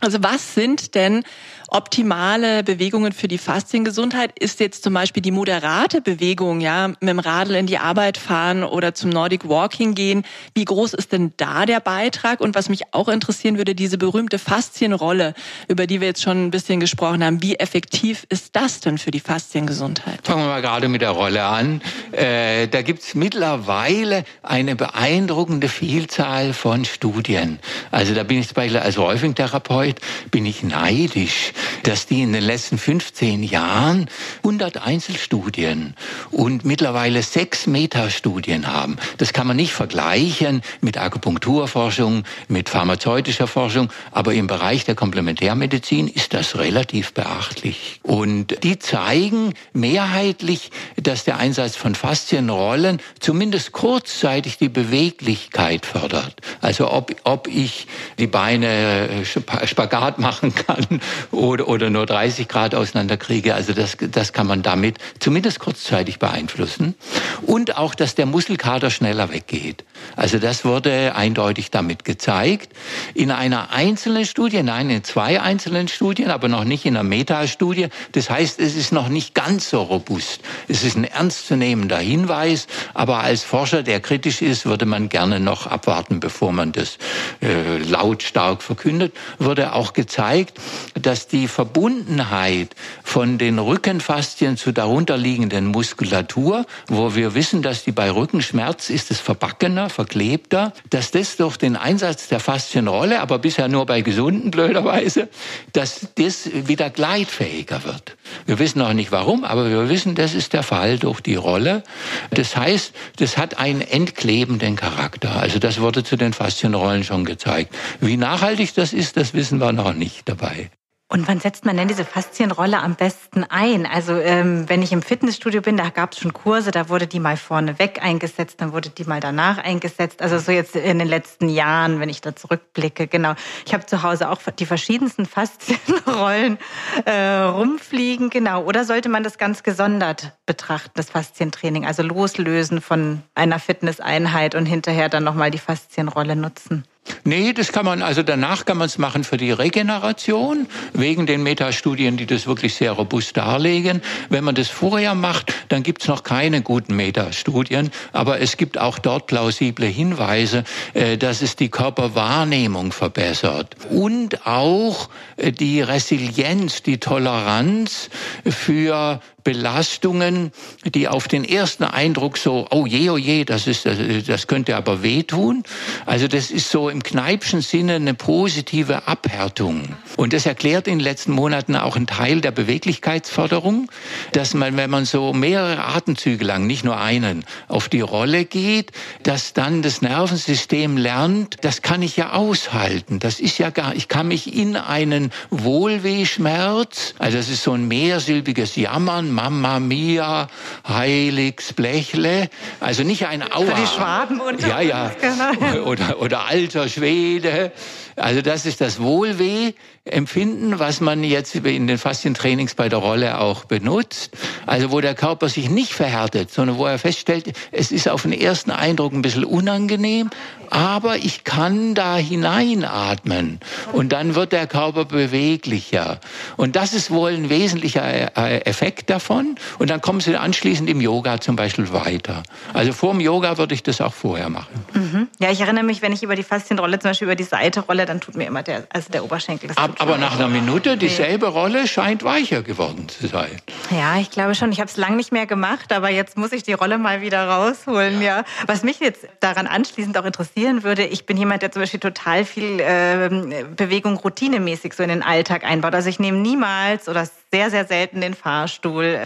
Also 0.00 0.22
was 0.22 0.54
sind 0.54 0.94
denn 0.94 1.24
optimale 1.70 2.62
Bewegungen 2.62 3.12
für 3.12 3.28
die 3.28 3.38
Fasziengesundheit? 3.38 4.38
Ist 4.38 4.60
jetzt 4.60 4.82
zum 4.84 4.94
Beispiel 4.94 5.22
die 5.22 5.30
moderate 5.30 6.00
Bewegung, 6.00 6.60
ja, 6.60 6.88
mit 6.88 7.02
dem 7.02 7.18
Radl 7.18 7.54
in 7.54 7.66
die 7.66 7.78
Arbeit 7.78 8.18
fahren 8.18 8.64
oder 8.64 8.94
zum 8.94 9.10
Nordic 9.10 9.48
Walking 9.48 9.94
gehen? 9.94 10.24
Wie 10.54 10.64
groß 10.64 10.94
ist 10.94 11.12
denn 11.12 11.32
da 11.36 11.66
der 11.66 11.80
Beitrag? 11.80 12.40
Und 12.40 12.54
was 12.54 12.68
mich 12.68 12.92
auch 12.92 13.08
interessieren 13.08 13.56
würde, 13.56 13.74
diese 13.74 13.98
berühmte 13.98 14.38
Faszienrolle, 14.38 15.34
über 15.68 15.86
die 15.86 16.00
wir 16.00 16.08
jetzt 16.08 16.22
schon 16.22 16.46
ein 16.46 16.50
bisschen 16.50 16.80
gesprochen 16.80 17.24
haben. 17.24 17.42
Wie 17.42 17.56
effektiv 17.56 18.26
ist 18.28 18.56
das 18.56 18.80
denn 18.80 18.98
für 18.98 19.10
die 19.10 19.20
Fasziengesundheit? 19.20 20.20
Fangen 20.24 20.42
wir 20.42 20.48
mal 20.48 20.62
gerade 20.62 20.88
mit 20.88 21.02
der 21.02 21.10
Rolle 21.10 21.44
an. 21.44 21.80
Äh, 22.12 22.68
da 22.68 22.82
gibt's 22.82 23.14
mittlerweile 23.14 24.24
eine 24.42 24.76
beeindruckende 24.76 25.68
Vielzahl 25.68 26.52
von 26.52 26.84
Studien. 26.84 27.58
Also 27.90 28.14
da 28.14 28.22
bin 28.22 28.38
ich 28.38 28.48
zum 28.48 28.54
Beispiel 28.54 28.78
als 28.78 28.98
Rolfing-Therapeut, 28.98 29.96
bin 30.30 30.46
ich 30.46 30.62
neidisch, 30.62 31.52
dass 31.82 32.06
die 32.06 32.22
in 32.22 32.32
den 32.32 32.42
letzten 32.42 32.78
15 32.78 33.42
Jahren 33.42 34.08
100 34.38 34.78
Einzelstudien 34.78 35.94
und 36.30 36.64
mittlerweile 36.64 37.22
sechs 37.22 37.66
Metastudien 37.66 38.66
haben. 38.66 38.96
Das 39.18 39.32
kann 39.32 39.46
man 39.46 39.56
nicht 39.56 39.72
vergleichen 39.72 40.62
mit 40.80 40.98
Akupunkturforschung, 40.98 42.24
mit 42.48 42.68
pharmazeutischer 42.68 43.46
Forschung, 43.46 43.90
aber 44.12 44.34
im 44.34 44.46
Bereich 44.46 44.84
der 44.84 44.94
Komplementärmedizin 44.94 46.08
ist 46.08 46.34
das 46.34 46.58
relativ 46.58 47.12
beachtlich. 47.12 48.00
Und 48.02 48.62
die 48.62 48.78
zeigen 48.78 49.54
mehrheitlich, 49.72 50.70
dass 50.96 51.24
der 51.24 51.38
Einsatz 51.38 51.76
von 51.76 51.94
Faszienrollen 51.94 53.00
zumindest 53.18 53.72
kurzzeitig 53.72 54.58
die 54.58 54.68
Beweglichkeit 54.68 55.86
fördert. 55.86 56.36
Also 56.60 56.90
ob, 56.90 57.14
ob 57.24 57.48
ich 57.48 57.86
die 58.18 58.26
Beine 58.26 59.08
äh, 59.08 59.66
Spagat 59.66 60.18
machen 60.18 60.54
kann 60.54 61.00
oder, 61.50 61.68
oder 61.68 61.90
nur 61.90 62.06
30 62.06 62.48
Grad 62.48 62.74
auseinanderkriege. 62.74 63.54
Also 63.54 63.72
das, 63.72 63.96
das 63.98 64.32
kann 64.32 64.46
man 64.46 64.62
damit 64.62 64.98
zumindest 65.18 65.58
kurzzeitig 65.58 66.18
beeinflussen. 66.18 66.94
Und 67.42 67.76
auch, 67.76 67.94
dass 67.94 68.14
der 68.14 68.26
Muskelkater 68.26 68.90
schneller 68.90 69.32
weggeht. 69.32 69.84
Also 70.16 70.38
das 70.38 70.64
wurde 70.64 71.14
eindeutig 71.14 71.70
damit 71.70 72.04
gezeigt. 72.04 72.72
In 73.14 73.30
einer 73.30 73.72
einzelnen 73.72 74.24
Studie, 74.24 74.62
nein, 74.62 74.90
in 74.90 75.04
zwei 75.04 75.40
einzelnen 75.40 75.88
Studien, 75.88 76.30
aber 76.30 76.48
noch 76.48 76.64
nicht 76.64 76.86
in 76.86 76.96
einer 76.96 77.08
Metastudie. 77.08 77.88
Das 78.12 78.30
heißt, 78.30 78.60
es 78.60 78.76
ist 78.76 78.92
noch 78.92 79.08
nicht 79.08 79.34
ganz 79.34 79.70
so 79.70 79.82
robust. 79.82 80.40
Es 80.68 80.84
ist 80.84 80.96
ein 80.96 81.04
ernstzunehmender 81.04 81.98
Hinweis, 81.98 82.68
aber 82.94 83.18
als 83.18 83.42
Forscher, 83.42 83.82
der 83.82 84.00
kritisch 84.00 84.40
ist, 84.40 84.66
würde 84.66 84.86
man 84.86 85.08
gerne 85.08 85.40
noch 85.40 85.66
abwarten, 85.66 86.20
bevor 86.20 86.52
man 86.52 86.72
das 86.72 86.98
äh, 87.42 87.78
lautstark 87.78 88.62
verkündet. 88.62 89.12
Wurde 89.38 89.72
auch 89.72 89.92
gezeigt, 89.92 90.58
dass 90.94 91.26
die 91.26 91.39
Verbundenheit 91.48 92.74
von 93.02 93.38
den 93.38 93.58
Rückenfaszien 93.58 94.56
zu 94.56 94.72
darunterliegenden 94.72 95.66
Muskulatur, 95.66 96.66
wo 96.88 97.14
wir 97.14 97.34
wissen, 97.34 97.62
dass 97.62 97.84
die 97.84 97.92
bei 97.92 98.10
Rückenschmerz 98.10 98.90
ist 98.90 99.10
es 99.10 99.20
verbackener, 99.20 99.90
verklebter, 99.90 100.72
dass 100.90 101.10
das 101.10 101.36
durch 101.36 101.56
den 101.56 101.76
Einsatz 101.76 102.28
der 102.28 102.40
Faszienrolle, 102.40 103.20
aber 103.20 103.38
bisher 103.38 103.68
nur 103.68 103.86
bei 103.86 104.00
Gesunden 104.00 104.50
blöderweise, 104.50 105.28
dass 105.72 106.08
das 106.16 106.50
wieder 106.52 106.90
gleitfähiger 106.90 107.84
wird. 107.84 108.16
Wir 108.46 108.58
wissen 108.58 108.78
noch 108.78 108.92
nicht 108.92 109.12
warum, 109.12 109.44
aber 109.44 109.68
wir 109.70 109.88
wissen, 109.88 110.14
das 110.14 110.34
ist 110.34 110.52
der 110.52 110.62
Fall 110.62 110.98
durch 110.98 111.20
die 111.20 111.34
Rolle. 111.34 111.82
Das 112.30 112.56
heißt, 112.56 112.92
das 113.16 113.36
hat 113.36 113.58
einen 113.58 113.80
entklebenden 113.80 114.76
Charakter. 114.76 115.36
Also 115.36 115.58
das 115.58 115.80
wurde 115.80 116.04
zu 116.04 116.16
den 116.16 116.32
Faszienrollen 116.32 117.04
schon 117.04 117.24
gezeigt. 117.24 117.74
Wie 118.00 118.16
nachhaltig 118.16 118.74
das 118.74 118.92
ist, 118.92 119.16
das 119.16 119.34
wissen 119.34 119.58
wir 119.58 119.72
noch 119.72 119.94
nicht 119.94 120.28
dabei. 120.28 120.70
Und 121.12 121.26
wann 121.26 121.40
setzt 121.40 121.64
man 121.64 121.76
denn 121.76 121.88
diese 121.88 122.04
Faszienrolle 122.04 122.80
am 122.80 122.94
besten 122.94 123.42
ein? 123.42 123.84
Also 123.84 124.14
ähm, 124.14 124.68
wenn 124.68 124.80
ich 124.80 124.92
im 124.92 125.02
Fitnessstudio 125.02 125.60
bin, 125.60 125.76
da 125.76 125.88
gab 125.88 126.12
es 126.12 126.20
schon 126.20 126.32
Kurse, 126.32 126.70
da 126.70 126.88
wurde 126.88 127.08
die 127.08 127.18
mal 127.18 127.36
vorne 127.36 127.80
weg 127.80 127.98
eingesetzt, 128.00 128.60
dann 128.60 128.72
wurde 128.72 128.90
die 128.90 129.02
mal 129.02 129.18
danach 129.18 129.58
eingesetzt. 129.58 130.22
Also 130.22 130.38
so 130.38 130.52
jetzt 130.52 130.76
in 130.76 131.00
den 131.00 131.08
letzten 131.08 131.48
Jahren, 131.48 131.98
wenn 131.98 132.08
ich 132.08 132.20
da 132.20 132.36
zurückblicke, 132.36 133.08
genau. 133.08 133.34
Ich 133.66 133.74
habe 133.74 133.86
zu 133.86 134.04
Hause 134.04 134.30
auch 134.30 134.40
die 134.56 134.66
verschiedensten 134.66 135.26
Faszienrollen 135.26 136.58
äh, 137.04 137.38
rumfliegen, 137.40 138.30
genau. 138.30 138.62
Oder 138.62 138.84
sollte 138.84 139.08
man 139.08 139.24
das 139.24 139.36
ganz 139.36 139.64
gesondert 139.64 140.38
betrachten, 140.46 140.92
das 140.94 141.10
Faszientraining, 141.10 141.86
also 141.86 142.04
loslösen 142.04 142.80
von 142.80 143.24
einer 143.34 143.58
Fitnesseinheit 143.58 144.54
und 144.54 144.64
hinterher 144.64 145.08
dann 145.08 145.24
nochmal 145.24 145.50
die 145.50 145.58
Faszienrolle 145.58 146.36
nutzen? 146.36 146.84
Nee, 147.24 147.52
das 147.52 147.72
kann 147.72 147.84
man, 147.84 148.02
also 148.02 148.22
danach 148.22 148.64
kann 148.64 148.78
man 148.78 148.86
es 148.86 148.98
machen 148.98 149.24
für 149.24 149.36
die 149.36 149.52
Regeneration, 149.52 150.66
wegen 150.92 151.26
den 151.26 151.42
Metastudien, 151.42 152.16
die 152.16 152.26
das 152.26 152.46
wirklich 152.46 152.74
sehr 152.74 152.92
robust 152.92 153.36
darlegen. 153.36 154.02
Wenn 154.28 154.44
man 154.44 154.54
das 154.54 154.68
vorher 154.68 155.14
macht, 155.14 155.52
dann 155.68 155.82
gibt's 155.82 156.08
noch 156.08 156.22
keine 156.22 156.62
guten 156.62 156.96
Metastudien, 156.96 157.90
aber 158.12 158.40
es 158.40 158.56
gibt 158.56 158.78
auch 158.78 158.98
dort 158.98 159.26
plausible 159.26 159.86
Hinweise, 159.86 160.64
äh, 160.94 161.16
dass 161.16 161.42
es 161.42 161.56
die 161.56 161.68
Körperwahrnehmung 161.68 162.92
verbessert 162.92 163.76
und 163.90 164.46
auch 164.46 165.10
äh, 165.36 165.52
die 165.52 165.82
Resilienz, 165.82 166.82
die 166.82 166.98
Toleranz 166.98 168.10
für 168.46 169.20
Belastungen, 169.44 170.52
die 170.84 171.08
auf 171.08 171.28
den 171.28 171.44
ersten 171.44 171.84
Eindruck 171.84 172.38
so, 172.38 172.66
oh 172.70 172.86
je, 172.86 173.10
oh 173.10 173.16
je, 173.16 173.44
das 173.44 173.66
ist, 173.66 173.86
das 174.26 174.46
könnte 174.46 174.76
aber 174.76 175.02
wehtun. 175.02 175.62
Also 176.06 176.28
das 176.28 176.50
ist 176.50 176.70
so 176.70 176.88
im 176.88 177.02
Kneipschen 177.02 177.60
Sinne 177.60 177.94
eine 177.94 178.14
positive 178.14 179.06
Abhärtung. 179.06 179.96
Und 180.16 180.32
das 180.32 180.46
erklärt 180.46 180.86
in 180.86 180.98
den 180.98 181.04
letzten 181.04 181.32
Monaten 181.32 181.76
auch 181.76 181.96
einen 181.96 182.06
Teil 182.06 182.40
der 182.40 182.50
Beweglichkeitsförderung, 182.50 183.90
dass 184.32 184.54
man, 184.54 184.76
wenn 184.76 184.90
man 184.90 185.04
so 185.04 185.32
mehrere 185.32 185.84
Atemzüge 185.84 186.44
lang, 186.44 186.66
nicht 186.66 186.84
nur 186.84 187.00
einen, 187.00 187.44
auf 187.68 187.88
die 187.88 188.00
Rolle 188.00 188.44
geht, 188.44 188.92
dass 189.22 189.52
dann 189.52 189.82
das 189.82 190.02
Nervensystem 190.02 190.96
lernt, 190.96 191.56
das 191.62 191.82
kann 191.82 192.02
ich 192.02 192.16
ja 192.16 192.32
aushalten. 192.32 193.18
Das 193.18 193.40
ist 193.40 193.58
ja 193.58 193.70
gar, 193.70 193.94
ich 193.94 194.08
kann 194.08 194.28
mich 194.28 194.54
in 194.54 194.76
einen 194.76 195.32
Wohlwehschmerz, 195.50 197.14
also 197.18 197.36
das 197.36 197.48
ist 197.48 197.62
so 197.62 197.72
ein 197.72 197.88
mehrsilbiges 197.88 198.76
Jammern, 198.76 199.29
Mamma 199.30 199.80
Mia, 199.80 200.48
Heiligs 200.88 201.72
Blechle. 201.72 202.48
Also 202.80 203.02
nicht 203.02 203.26
ein 203.26 203.42
Aua. 203.42 203.64
Für 203.64 203.80
die 203.80 203.86
Schwaben 203.86 204.40
unter 204.40 204.68
Ja, 204.68 204.80
ja. 204.80 205.10
Genau. 205.20 205.84
Oder, 205.86 206.20
oder 206.20 206.46
alter 206.46 206.88
Schwede. 206.88 207.72
Also 208.20 208.42
das 208.42 208.66
ist 208.66 208.80
das 208.80 209.00
Wohlweh-Empfinden, 209.00 210.78
was 210.78 211.00
man 211.00 211.24
jetzt 211.24 211.54
in 211.54 211.86
den 211.86 211.98
Faszientrainings 211.98 212.74
bei 212.74 212.88
der 212.88 212.98
Rolle 212.98 213.40
auch 213.40 213.64
benutzt. 213.64 214.30
Also 214.66 214.90
wo 214.90 215.00
der 215.00 215.14
Körper 215.14 215.48
sich 215.48 215.70
nicht 215.70 215.92
verhärtet, 215.92 216.50
sondern 216.50 216.78
wo 216.78 216.86
er 216.86 216.98
feststellt, 216.98 217.52
es 217.72 217.92
ist 217.92 218.08
auf 218.08 218.22
den 218.22 218.32
ersten 218.32 218.70
Eindruck 218.70 219.12
ein 219.12 219.22
bisschen 219.22 219.44
unangenehm, 219.44 220.30
aber 220.70 221.16
ich 221.16 221.44
kann 221.44 221.94
da 221.94 222.16
hineinatmen 222.16 223.58
und 223.92 224.12
dann 224.12 224.34
wird 224.34 224.52
der 224.52 224.66
Körper 224.66 225.04
beweglicher. 225.04 226.20
Und 226.56 226.76
das 226.76 226.92
ist 226.92 227.10
wohl 227.10 227.32
ein 227.32 227.50
wesentlicher 227.50 228.36
äh, 228.36 228.60
Effekt 228.60 229.10
davon. 229.10 229.56
Und 229.78 229.90
dann 229.90 230.00
kommen 230.00 230.20
Sie 230.20 230.36
anschließend 230.36 230.88
im 230.88 231.00
Yoga 231.00 231.40
zum 231.40 231.56
Beispiel 231.56 231.92
weiter. 231.92 232.42
Also 232.72 232.92
vor 232.92 233.12
dem 233.12 233.20
Yoga 233.20 233.58
würde 233.58 233.74
ich 233.74 233.82
das 233.82 234.00
auch 234.00 234.14
vorher 234.14 234.48
machen. 234.48 234.84
Mhm. 234.94 235.28
Ja, 235.40 235.50
ich 235.50 235.60
erinnere 235.60 235.84
mich, 235.84 236.02
wenn 236.02 236.12
ich 236.12 236.22
über 236.22 236.36
die 236.36 236.44
Faszienrolle, 236.44 236.98
zum 237.00 237.10
Beispiel 237.10 237.26
über 237.26 237.36
die 237.36 237.44
Seite 237.44 237.80
rolle, 237.80 238.06
dann 238.10 238.20
tut 238.20 238.36
mir 238.36 238.46
immer 238.46 238.62
der, 238.62 238.86
also 238.90 239.10
der 239.10 239.24
Oberschenkel. 239.24 239.70
Ab, 239.76 239.92
aber 239.98 240.18
nach 240.18 240.34
einer 240.34 240.48
Minute, 240.48 240.96
dieselbe 240.96 241.46
nee. 241.46 241.52
Rolle 241.52 241.86
scheint 241.86 242.24
weicher 242.24 242.62
geworden 242.62 243.08
zu 243.08 243.28
sein. 243.28 243.50
Ja, 243.90 244.18
ich 244.18 244.30
glaube 244.30 244.54
schon. 244.54 244.72
Ich 244.72 244.80
habe 244.80 244.90
es 244.90 244.96
lange 244.96 245.16
nicht 245.16 245.32
mehr 245.32 245.46
gemacht, 245.46 245.92
aber 245.92 246.10
jetzt 246.10 246.36
muss 246.36 246.52
ich 246.52 246.64
die 246.64 246.72
Rolle 246.72 246.98
mal 246.98 247.22
wieder 247.22 247.48
rausholen. 247.48 248.20
Ja. 248.20 248.44
Was 248.66 248.82
mich 248.82 248.98
jetzt 249.00 249.26
daran 249.38 249.66
anschließend 249.66 250.18
auch 250.18 250.24
interessieren 250.24 250.82
würde, 250.82 251.04
ich 251.06 251.24
bin 251.24 251.36
jemand, 251.36 251.62
der 251.62 251.70
zum 251.70 251.82
Beispiel 251.82 252.00
total 252.00 252.44
viel 252.44 252.80
äh, 252.80 253.64
Bewegung 253.76 254.16
routinemäßig 254.16 254.94
so 254.94 255.02
in 255.02 255.08
den 255.08 255.22
Alltag 255.22 255.64
einbaut. 255.64 255.94
Also 255.94 256.08
ich 256.08 256.18
nehme 256.18 256.38
niemals 256.38 257.08
oder 257.08 257.26
sehr, 257.52 257.70
sehr 257.70 257.84
selten 257.84 258.20
den 258.20 258.34
Fahrstuhl. 258.34 259.24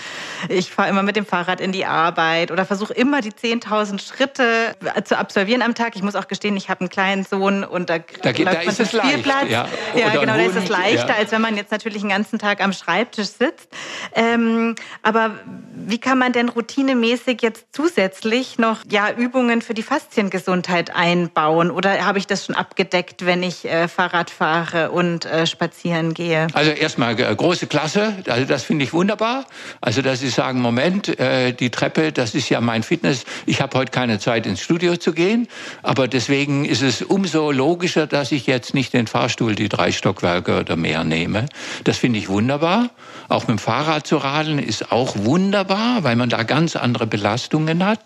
Ich 0.49 0.71
fahre 0.71 0.89
immer 0.89 1.03
mit 1.03 1.17
dem 1.17 1.27
Fahrrad 1.27 1.61
in 1.61 1.73
die 1.73 1.85
Arbeit 1.85 2.51
oder 2.51 2.65
versuche 2.65 2.95
immer 2.95 3.21
die 3.21 3.33
10.000 3.33 4.01
Schritte 4.01 4.75
zu 5.05 5.19
absolvieren 5.19 5.63
am 5.63 5.75
Tag. 5.75 5.95
Ich 5.95 6.03
muss 6.03 6.15
auch 6.15 6.29
gestehen, 6.29 6.57
ich 6.57 6.71
habe 6.71 6.81
einen 6.81 6.89
kleinen 6.91 7.25
Sohn 7.25 7.65
und 7.65 7.91
da, 7.91 7.99
da, 8.23 8.33
geht, 8.33 8.47
da 8.65 8.71
ist 8.71 8.81
es. 8.81 8.93
Leicht, 8.93 9.27
ja, 9.51 9.69
ja 9.97 10.09
genau, 10.11 10.35
da 10.35 10.43
ist 10.43 10.57
es 10.57 10.69
leichter, 10.69 11.09
ja. 11.09 11.15
als 11.17 11.33
wenn 11.33 11.43
man 11.43 11.57
jetzt 11.57 11.71
natürlich 11.71 12.03
den 12.03 12.11
ganzen 12.11 12.39
Tag 12.39 12.63
am 12.63 12.73
Schreibtisch 12.73 13.29
sitzt. 13.29 13.69
Ähm, 14.15 14.75
aber 15.03 15.33
wie 15.75 15.99
kann 15.99 16.19
man 16.19 16.33
denn 16.33 16.49
routinemäßig 16.49 17.43
jetzt 17.43 17.67
zusätzlich 17.73 18.59
noch 18.59 18.81
ja, 18.91 19.11
Übungen 19.11 19.63
für 19.63 19.75
die 19.75 19.83
Fasziengesundheit 19.83 20.95
einbauen? 20.95 21.71
Oder 21.71 22.07
habe 22.07 22.19
ich 22.19 22.27
das 22.27 22.47
schon 22.47 22.55
abgedeckt, 22.55 23.27
wenn 23.27 23.43
ich 23.43 23.65
äh, 23.65 23.89
Fahrrad 23.89 24.31
fahre 24.31 24.91
und 24.91 25.25
äh, 25.25 25.47
spazieren 25.47 26.15
gehe? 26.15 26.47
Also 26.53 26.71
erstmal 26.71 27.19
äh, 27.19 27.35
große 27.35 27.67
Klasse, 27.67 28.15
also 28.29 28.45
das 28.45 28.63
finde 28.65 28.85
ich 28.85 28.93
wunderbar. 28.93 29.47
Also 29.81 30.03
dass 30.03 30.21
Sie 30.21 30.31
sagen, 30.31 30.61
Moment, 30.61 31.19
äh, 31.19 31.53
die 31.53 31.71
Treppe, 31.71 32.13
das 32.13 32.35
ist 32.35 32.49
ja 32.49 32.61
mein 32.61 32.83
Fitness. 32.83 33.25
Ich 33.47 33.61
habe 33.61 33.77
heute 33.77 33.91
keine 33.91 34.19
Zeit 34.19 34.47
ins 34.47 34.61
Studio 34.61 34.97
zu 34.97 35.13
gehen, 35.13 35.49
aber 35.83 36.09
deswegen 36.09 36.65
ist 36.65 36.83
es 36.83 37.03
umso 37.03 37.51
logischer, 37.51 38.07
dass 38.07 38.33
ich 38.33 38.47
jetzt 38.47 38.54
nicht 38.75 38.93
den 38.93 39.07
Fahrstuhl 39.07 39.55
die 39.55 39.69
drei 39.69 39.91
Stockwerke 39.91 40.61
oder 40.61 40.77
mehr 40.77 41.05
nehme. 41.05 41.47
Das 41.85 41.99
finde 41.99 42.19
ich 42.19 42.29
wunderbar. 42.29 42.91
Auch 43.29 43.43
mit 43.49 43.51
dem 43.51 43.59
Fahrrad 43.59 44.07
zu 44.07 44.19
radeln 44.19 44.59
ist 44.59 44.93
auch 44.93 45.17
wunderbar, 45.17 46.05
weil 46.05 46.15
man 46.15 46.29
da 46.29 46.43
ganz 46.43 46.77
andere 46.77 47.07
Belastungen 47.07 47.85
hat. 47.85 48.01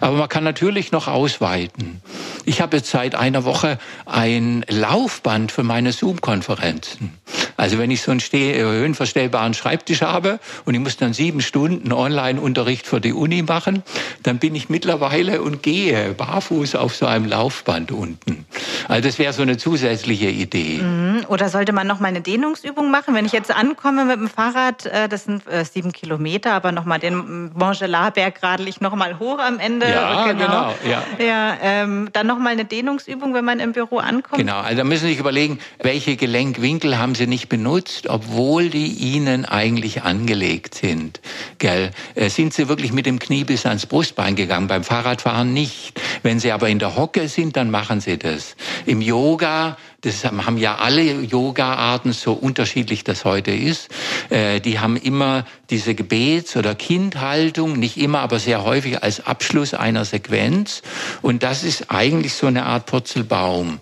Aber 0.00 0.16
man 0.16 0.28
kann 0.28 0.44
natürlich 0.44 0.92
noch 0.92 1.08
ausweiten. 1.08 2.00
Ich 2.44 2.60
habe 2.60 2.76
jetzt 2.76 2.90
seit 2.90 3.14
einer 3.14 3.44
Woche 3.44 3.78
ein 4.06 4.64
Laufband 4.68 5.52
für 5.52 5.62
meine 5.62 5.92
Zoom-Konferenzen. 5.92 7.12
Also 7.56 7.78
wenn 7.78 7.90
ich 7.90 8.02
so 8.02 8.10
einen 8.10 8.20
höhenverstellbaren 8.20 9.54
Schreibtisch 9.54 10.02
habe 10.02 10.40
und 10.64 10.74
ich 10.74 10.80
muss 10.80 10.96
dann 10.96 11.12
sieben 11.12 11.40
Stunden 11.40 11.92
Online-Unterricht 11.92 12.86
für 12.86 13.00
die 13.00 13.12
Uni 13.12 13.42
machen, 13.42 13.82
dann 14.22 14.38
bin 14.38 14.54
ich 14.54 14.68
mittlerweile 14.68 15.42
und 15.42 15.62
gehe 15.62 16.14
barfuß 16.14 16.76
auf 16.76 16.96
so 16.96 17.06
einem 17.06 17.26
Laufband 17.26 17.92
unten. 17.92 18.46
Also 18.88 19.08
das 19.08 19.18
wäre 19.18 19.32
so 19.32 19.42
eine 19.42 19.56
zusätzliche 19.56 19.81
Idee. 19.90 20.82
Mhm. 20.82 21.24
Oder 21.28 21.48
sollte 21.48 21.72
man 21.72 21.86
noch 21.86 22.00
mal 22.00 22.08
eine 22.08 22.20
Dehnungsübung 22.20 22.90
machen? 22.90 23.14
Wenn 23.14 23.24
ich 23.24 23.32
jetzt 23.32 23.50
ankomme 23.50 24.04
mit 24.04 24.16
dem 24.16 24.28
Fahrrad, 24.28 24.86
äh, 24.86 25.08
das 25.08 25.24
sind 25.24 25.46
äh, 25.46 25.64
sieben 25.64 25.92
Kilometer, 25.92 26.52
aber 26.52 26.72
noch 26.72 26.84
mal 26.84 26.98
den 26.98 27.50
Montgelat-Berg 27.54 28.42
radel 28.42 28.68
ich 28.68 28.80
noch 28.80 28.94
mal 28.94 29.18
hoch 29.18 29.38
am 29.38 29.58
Ende. 29.58 29.88
Ja, 29.88 30.26
genau. 30.26 30.44
genau 30.44 30.74
ja. 30.88 31.02
ja 31.24 31.56
ähm, 31.62 32.08
dann 32.12 32.26
noch 32.26 32.38
mal 32.38 32.50
eine 32.50 32.64
Dehnungsübung, 32.64 33.34
wenn 33.34 33.44
man 33.44 33.60
im 33.60 33.72
Büro 33.72 33.98
ankommt. 33.98 34.38
Genau. 34.38 34.60
Also 34.60 34.78
da 34.78 34.84
müssen 34.84 35.04
Sie 35.04 35.12
sich 35.12 35.20
überlegen, 35.20 35.58
welche 35.82 36.16
Gelenkwinkel 36.16 36.98
haben 36.98 37.14
Sie 37.14 37.26
nicht 37.26 37.48
benutzt, 37.48 38.08
obwohl 38.08 38.68
die 38.68 38.88
Ihnen 38.88 39.44
eigentlich 39.44 40.02
angelegt 40.02 40.74
sind. 40.74 41.20
Gell? 41.58 41.90
Äh, 42.14 42.28
sind 42.28 42.54
Sie 42.54 42.68
wirklich 42.68 42.92
mit 42.92 43.06
dem 43.06 43.18
Knie 43.18 43.44
bis 43.44 43.66
ans 43.66 43.86
Brustbein 43.86 44.36
gegangen? 44.36 44.66
Beim 44.66 44.84
Fahrradfahren 44.84 45.52
nicht. 45.52 46.00
Wenn 46.22 46.40
Sie 46.40 46.52
aber 46.52 46.68
in 46.68 46.78
der 46.78 46.96
Hocke 46.96 47.28
sind, 47.28 47.56
dann 47.56 47.70
machen 47.70 48.00
Sie 48.00 48.18
das. 48.18 48.56
Im 48.86 49.00
Yoga, 49.00 49.71
das 50.02 50.24
haben 50.24 50.58
ja 50.58 50.76
alle 50.76 51.02
Yoga-Arten, 51.02 52.12
so 52.12 52.32
unterschiedlich 52.32 53.04
das 53.04 53.24
heute 53.24 53.52
ist, 53.52 53.88
äh, 54.30 54.60
die 54.60 54.80
haben 54.80 54.96
immer 54.96 55.46
diese 55.70 55.94
Gebets- 55.94 56.56
oder 56.56 56.74
Kindhaltung, 56.74 57.78
nicht 57.78 57.96
immer, 57.96 58.18
aber 58.20 58.40
sehr 58.40 58.64
häufig 58.64 59.02
als 59.02 59.24
Abschluss 59.26 59.74
einer 59.74 60.04
Sequenz. 60.04 60.82
Und 61.22 61.44
das 61.44 61.62
ist 61.62 61.90
eigentlich 61.90 62.34
so 62.34 62.48
eine 62.48 62.66
Art 62.66 62.86
Purzelbaum, 62.86 63.80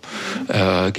äh. 0.48 0.92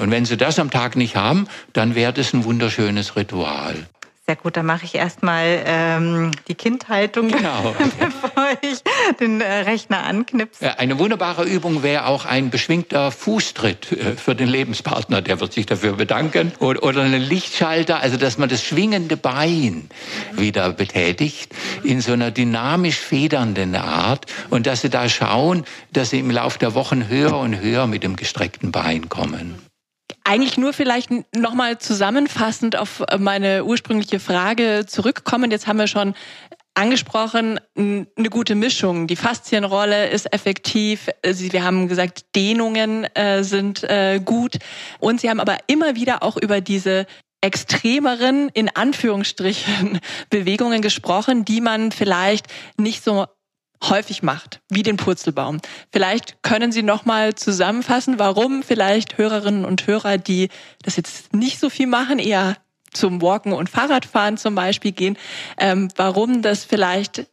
Und 0.00 0.10
wenn 0.10 0.24
Sie 0.24 0.36
das 0.36 0.58
am 0.58 0.70
Tag 0.70 0.96
nicht 0.96 1.16
haben, 1.16 1.46
dann 1.74 1.94
wäre 1.94 2.12
das 2.12 2.32
ein 2.32 2.44
wunderschönes 2.44 3.16
Ritual. 3.16 3.86
Sehr 4.30 4.36
gut, 4.36 4.56
dann 4.56 4.66
mache 4.66 4.84
ich 4.84 4.94
erstmal 4.94 5.60
ähm, 5.66 6.30
die 6.46 6.54
Kindhaltung, 6.54 7.26
genau. 7.26 7.74
bevor 7.98 8.46
ich 8.62 8.78
den 9.18 9.40
äh, 9.40 9.52
Rechner 9.62 10.04
anknipse. 10.04 10.78
Eine 10.78 11.00
wunderbare 11.00 11.42
Übung 11.42 11.82
wäre 11.82 12.06
auch 12.06 12.26
ein 12.26 12.48
beschwingter 12.48 13.10
Fußtritt 13.10 13.90
äh, 13.90 14.12
für 14.12 14.36
den 14.36 14.46
Lebenspartner, 14.46 15.20
der 15.20 15.40
wird 15.40 15.52
sich 15.52 15.66
dafür 15.66 15.94
bedanken. 15.94 16.52
Oder, 16.60 16.84
oder 16.84 17.02
ein 17.02 17.20
Lichtschalter, 17.20 17.98
also 17.98 18.18
dass 18.18 18.38
man 18.38 18.48
das 18.48 18.62
schwingende 18.62 19.16
Bein 19.16 19.90
wieder 20.30 20.70
betätigt 20.74 21.52
in 21.82 22.00
so 22.00 22.12
einer 22.12 22.30
dynamisch 22.30 22.98
federnden 23.00 23.74
Art 23.74 24.26
und 24.48 24.68
dass 24.68 24.82
sie 24.82 24.90
da 24.90 25.08
schauen, 25.08 25.64
dass 25.92 26.10
sie 26.10 26.20
im 26.20 26.30
Laufe 26.30 26.60
der 26.60 26.76
Wochen 26.76 27.08
höher 27.08 27.36
und 27.36 27.60
höher 27.60 27.88
mit 27.88 28.04
dem 28.04 28.14
gestreckten 28.14 28.70
Bein 28.70 29.08
kommen. 29.08 29.69
Eigentlich 30.30 30.56
nur 30.56 30.72
vielleicht 30.72 31.10
nochmal 31.34 31.78
zusammenfassend 31.78 32.76
auf 32.76 33.02
meine 33.18 33.64
ursprüngliche 33.64 34.20
Frage 34.20 34.84
zurückkommen. 34.86 35.50
Jetzt 35.50 35.66
haben 35.66 35.80
wir 35.80 35.88
schon 35.88 36.14
angesprochen, 36.74 37.58
eine 37.76 38.30
gute 38.30 38.54
Mischung. 38.54 39.08
Die 39.08 39.16
Faszienrolle 39.16 40.08
ist 40.10 40.32
effektiv. 40.32 41.08
Wir 41.24 41.64
haben 41.64 41.88
gesagt, 41.88 42.36
Dehnungen 42.36 43.12
äh, 43.16 43.42
sind 43.42 43.82
äh, 43.82 44.20
gut. 44.24 44.58
Und 45.00 45.20
Sie 45.20 45.28
haben 45.28 45.40
aber 45.40 45.56
immer 45.66 45.96
wieder 45.96 46.22
auch 46.22 46.36
über 46.36 46.60
diese 46.60 47.06
extremeren, 47.40 48.50
in 48.50 48.68
Anführungsstrichen, 48.68 49.98
Bewegungen 50.30 50.80
gesprochen, 50.80 51.44
die 51.44 51.60
man 51.60 51.90
vielleicht 51.90 52.46
nicht 52.76 53.02
so 53.02 53.26
häufig 53.82 54.22
macht, 54.22 54.60
wie 54.68 54.82
den 54.82 54.96
Purzelbaum. 54.96 55.58
Vielleicht 55.92 56.42
können 56.42 56.72
Sie 56.72 56.82
noch 56.82 57.04
mal 57.04 57.34
zusammenfassen, 57.34 58.18
warum 58.18 58.62
vielleicht 58.62 59.18
Hörerinnen 59.18 59.64
und 59.64 59.86
Hörer, 59.86 60.18
die 60.18 60.48
das 60.82 60.96
jetzt 60.96 61.32
nicht 61.32 61.58
so 61.58 61.70
viel 61.70 61.86
machen, 61.86 62.18
eher 62.18 62.56
zum 62.92 63.22
Walken 63.22 63.52
und 63.52 63.70
Fahrradfahren 63.70 64.36
zum 64.36 64.54
Beispiel 64.54 64.92
gehen, 64.92 65.16
ähm, 65.58 65.88
warum 65.96 66.42
das 66.42 66.64
vielleicht 66.64 67.26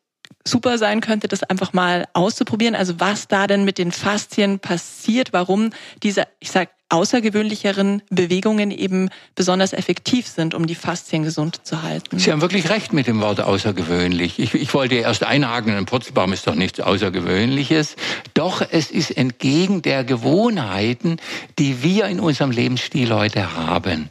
super 0.47 0.77
sein 0.77 1.01
könnte, 1.01 1.27
das 1.27 1.43
einfach 1.43 1.73
mal 1.73 2.07
auszuprobieren. 2.13 2.75
Also 2.75 2.99
was 2.99 3.27
da 3.27 3.47
denn 3.47 3.65
mit 3.65 3.77
den 3.77 3.91
Faszien 3.91 4.60
passiert, 4.60 5.33
warum 5.33 5.71
diese, 6.03 6.27
ich 6.39 6.51
sag, 6.51 6.69
außergewöhnlicheren 6.89 8.02
Bewegungen 8.10 8.71
eben 8.71 9.10
besonders 9.36 9.73
effektiv 9.73 10.28
sind, 10.28 10.54
um 10.54 10.67
die 10.67 10.76
Faszien 10.76 11.23
gesund 11.23 11.60
zu 11.63 11.84
halten. 11.84 12.17
Sie 12.17 12.32
haben 12.32 12.41
wirklich 12.41 12.69
recht 12.69 12.93
mit 12.93 13.08
dem 13.08 13.19
Wort 13.19 13.41
außergewöhnlich. 13.41 14.39
Ich, 14.39 14.54
ich 14.54 14.73
wollte 14.73 14.95
erst 14.95 15.23
einhaken, 15.23 15.76
ein 15.76 15.86
Purzelbaum 15.86 16.32
ist 16.32 16.47
doch 16.47 16.56
nichts 16.56 16.80
Außergewöhnliches. 16.80 17.97
Doch 18.34 18.65
es 18.71 18.89
ist 18.89 19.12
entgegen 19.12 19.82
der 19.82 20.06
Gewohnheiten, 20.06 21.17
die 21.60 21.84
wir 21.84 22.06
in 22.06 22.21
unserem 22.21 22.52
Lebensstil 22.52 23.13
heute 23.13 23.56
haben. 23.56 24.10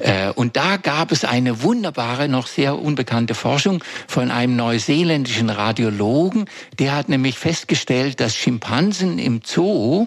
Äh, 0.00 0.30
und 0.30 0.56
da 0.56 0.78
gab 0.78 1.12
es 1.12 1.24
eine 1.24 1.62
wunderbare, 1.62 2.28
noch 2.28 2.48
sehr 2.48 2.76
unbekannte 2.76 3.34
Forschung 3.34 3.84
von 4.08 4.32
einem 4.32 4.56
neuseeländischen 4.56 5.48
Radiologen. 5.48 6.46
Der 6.80 6.96
hat 6.96 7.08
nämlich 7.08 7.38
festgestellt, 7.38 8.18
dass 8.18 8.34
Schimpansen 8.34 9.20
im 9.20 9.42
Zoo, 9.44 10.06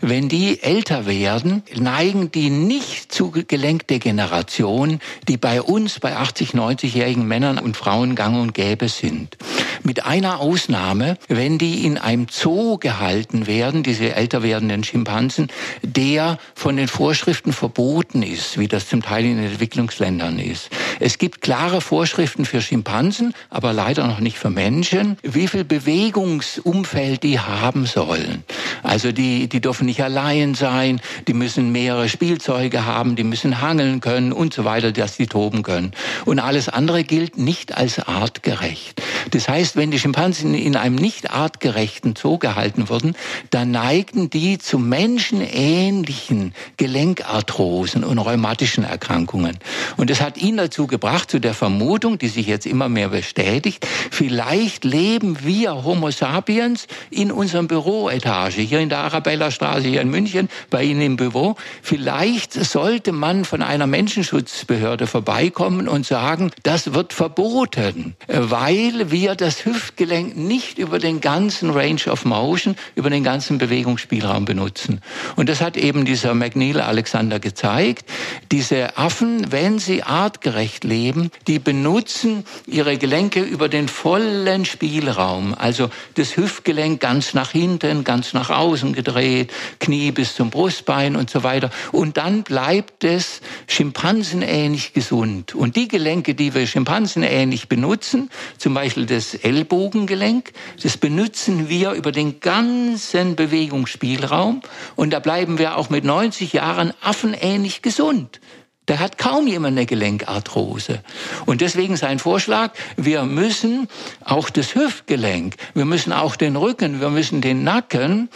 wenn 0.00 0.28
die 0.28 0.62
älter 0.62 1.06
werden, 1.06 1.55
neigen 1.74 2.30
die 2.30 2.50
nicht 2.50 3.12
zu 3.12 3.30
Gelenkdegeneration, 3.30 5.00
die 5.28 5.36
bei 5.36 5.62
uns, 5.62 6.00
bei 6.00 6.16
80, 6.16 6.50
90-jährigen 6.50 7.26
Männern 7.26 7.58
und 7.58 7.76
Frauen 7.76 8.14
gang 8.14 8.40
und 8.40 8.54
gäbe 8.54 8.88
sind. 8.88 9.36
Mit 9.82 10.04
einer 10.04 10.40
Ausnahme, 10.40 11.18
wenn 11.28 11.58
die 11.58 11.84
in 11.84 11.98
einem 11.98 12.26
Zoo 12.30 12.78
gehalten 12.78 13.46
werden, 13.46 13.82
diese 13.82 14.14
älter 14.14 14.42
werdenden 14.42 14.84
Schimpansen, 14.84 15.48
der 15.82 16.38
von 16.54 16.76
den 16.76 16.88
Vorschriften 16.88 17.52
verboten 17.52 18.22
ist, 18.22 18.58
wie 18.58 18.68
das 18.68 18.88
zum 18.88 19.02
Teil 19.02 19.24
in 19.24 19.38
Entwicklungsländern 19.38 20.38
ist. 20.38 20.70
Es 20.98 21.18
gibt 21.18 21.40
klare 21.40 21.80
Vorschriften 21.80 22.44
für 22.44 22.60
Schimpansen, 22.60 23.34
aber 23.50 23.72
leider 23.72 24.06
noch 24.06 24.20
nicht 24.20 24.38
für 24.38 24.50
Menschen, 24.50 25.18
wie 25.22 25.46
viel 25.46 25.64
Bewegungsumfeld 25.64 27.22
die 27.22 27.38
haben 27.38 27.86
sollen. 27.86 28.44
Also 28.82 29.12
die, 29.12 29.48
die 29.48 29.60
dürfen 29.60 29.86
nicht 29.86 30.02
allein 30.02 30.54
sein, 30.54 31.00
die 31.26 31.34
müssen 31.34 31.45
mehrere 31.54 32.08
Spielzeuge 32.08 32.84
haben, 32.84 33.14
die 33.14 33.24
müssen 33.24 33.60
hangeln 33.60 34.00
können 34.00 34.32
und 34.32 34.52
so 34.52 34.64
weiter, 34.64 34.90
dass 34.90 35.16
sie 35.16 35.26
toben 35.26 35.62
können. 35.62 35.92
Und 36.24 36.40
alles 36.40 36.68
andere 36.68 37.04
gilt 37.04 37.38
nicht 37.38 37.76
als 37.76 38.00
artgerecht. 38.00 39.00
Das 39.30 39.48
heißt, 39.48 39.76
wenn 39.76 39.90
die 39.90 39.98
Schimpansen 39.98 40.54
in 40.54 40.76
einem 40.76 40.96
nicht 40.96 41.30
artgerechten 41.30 42.14
Zoo 42.16 42.38
gehalten 42.38 42.88
wurden, 42.88 43.14
dann 43.50 43.70
neigten 43.70 44.30
die 44.30 44.58
zu 44.58 44.78
menschenähnlichen 44.78 46.54
Gelenkarthrosen 46.76 48.04
und 48.04 48.18
rheumatischen 48.18 48.84
Erkrankungen. 48.84 49.58
Und 49.96 50.10
das 50.10 50.20
hat 50.20 50.38
ihn 50.38 50.56
dazu 50.56 50.86
gebracht, 50.86 51.30
zu 51.30 51.38
der 51.38 51.54
Vermutung, 51.54 52.18
die 52.18 52.28
sich 52.28 52.46
jetzt 52.46 52.66
immer 52.66 52.88
mehr 52.88 53.08
bestätigt, 53.08 53.86
vielleicht 54.10 54.84
leben 54.84 55.44
wir 55.44 55.84
Homo 55.84 56.10
sapiens 56.10 56.86
in 57.10 57.30
unserem 57.30 57.68
Büroetage, 57.68 58.60
hier 58.62 58.80
in 58.80 58.88
der 58.88 58.98
Arabella 58.98 59.50
Straße, 59.50 59.88
hier 59.88 60.00
in 60.00 60.10
München, 60.10 60.48
bei 60.70 60.82
Ihnen 60.82 61.02
im 61.02 61.16
Büro. 61.16 61.35
Vielleicht 61.82 62.52
sollte 62.52 63.12
man 63.12 63.44
von 63.44 63.62
einer 63.62 63.86
Menschenschutzbehörde 63.86 65.06
vorbeikommen 65.06 65.88
und 65.88 66.06
sagen, 66.06 66.50
das 66.62 66.94
wird 66.94 67.12
verboten, 67.12 68.16
weil 68.28 69.10
wir 69.10 69.34
das 69.34 69.64
Hüftgelenk 69.64 70.36
nicht 70.36 70.78
über 70.78 70.98
den 70.98 71.20
ganzen 71.20 71.70
Range 71.70 72.00
of 72.10 72.24
Motion, 72.24 72.76
über 72.94 73.10
den 73.10 73.24
ganzen 73.24 73.58
Bewegungsspielraum 73.58 74.44
benutzen. 74.44 75.00
Und 75.36 75.48
das 75.48 75.60
hat 75.60 75.76
eben 75.76 76.04
dieser 76.04 76.34
McNeil 76.34 76.80
Alexander 76.80 77.38
gezeigt. 77.38 78.08
Diese 78.50 78.96
Affen, 78.96 79.52
wenn 79.52 79.78
sie 79.78 80.02
artgerecht 80.02 80.84
leben, 80.84 81.30
die 81.46 81.58
benutzen 81.58 82.44
ihre 82.66 82.96
Gelenke 82.96 83.42
über 83.42 83.68
den 83.68 83.88
vollen 83.88 84.64
Spielraum. 84.64 85.54
Also 85.54 85.90
das 86.14 86.36
Hüftgelenk 86.36 87.00
ganz 87.00 87.34
nach 87.34 87.50
hinten, 87.50 88.04
ganz 88.04 88.32
nach 88.32 88.50
außen 88.50 88.92
gedreht, 88.92 89.52
Knie 89.80 90.10
bis 90.12 90.34
zum 90.34 90.50
Brustbein 90.50 91.16
und 91.16 91.25
so 91.30 91.42
weiter. 91.42 91.70
Und 91.92 92.16
dann 92.16 92.42
bleibt 92.42 93.04
es 93.04 93.40
schimpansenähnlich 93.66 94.92
gesund. 94.92 95.54
Und 95.54 95.76
die 95.76 95.88
Gelenke, 95.88 96.34
die 96.34 96.54
wir 96.54 96.66
schimpansenähnlich 96.66 97.68
benutzen, 97.68 98.30
zum 98.58 98.74
Beispiel 98.74 99.06
das 99.06 99.34
Ellbogengelenk, 99.34 100.52
das 100.82 100.96
benutzen 100.96 101.68
wir 101.68 101.92
über 101.92 102.12
den 102.12 102.40
ganzen 102.40 103.36
Bewegungsspielraum. 103.36 104.62
Und 104.94 105.12
da 105.12 105.18
bleiben 105.18 105.58
wir 105.58 105.76
auch 105.76 105.90
mit 105.90 106.04
90 106.04 106.52
Jahren 106.52 106.92
affenähnlich 107.02 107.82
gesund. 107.82 108.40
Da 108.86 109.00
hat 109.00 109.18
kaum 109.18 109.48
jemand 109.48 109.76
eine 109.76 109.84
Gelenkarthrose. 109.84 111.02
Und 111.44 111.60
deswegen 111.60 111.96
sein 111.96 112.20
Vorschlag, 112.20 112.72
wir 112.96 113.24
müssen 113.24 113.88
auch 114.24 114.48
das 114.48 114.76
Hüftgelenk, 114.76 115.56
wir 115.74 115.84
müssen 115.84 116.12
auch 116.12 116.36
den 116.36 116.54
Rücken, 116.54 117.00
wir 117.00 117.10
müssen 117.10 117.40
den 117.40 117.64
Nacken 117.64 118.30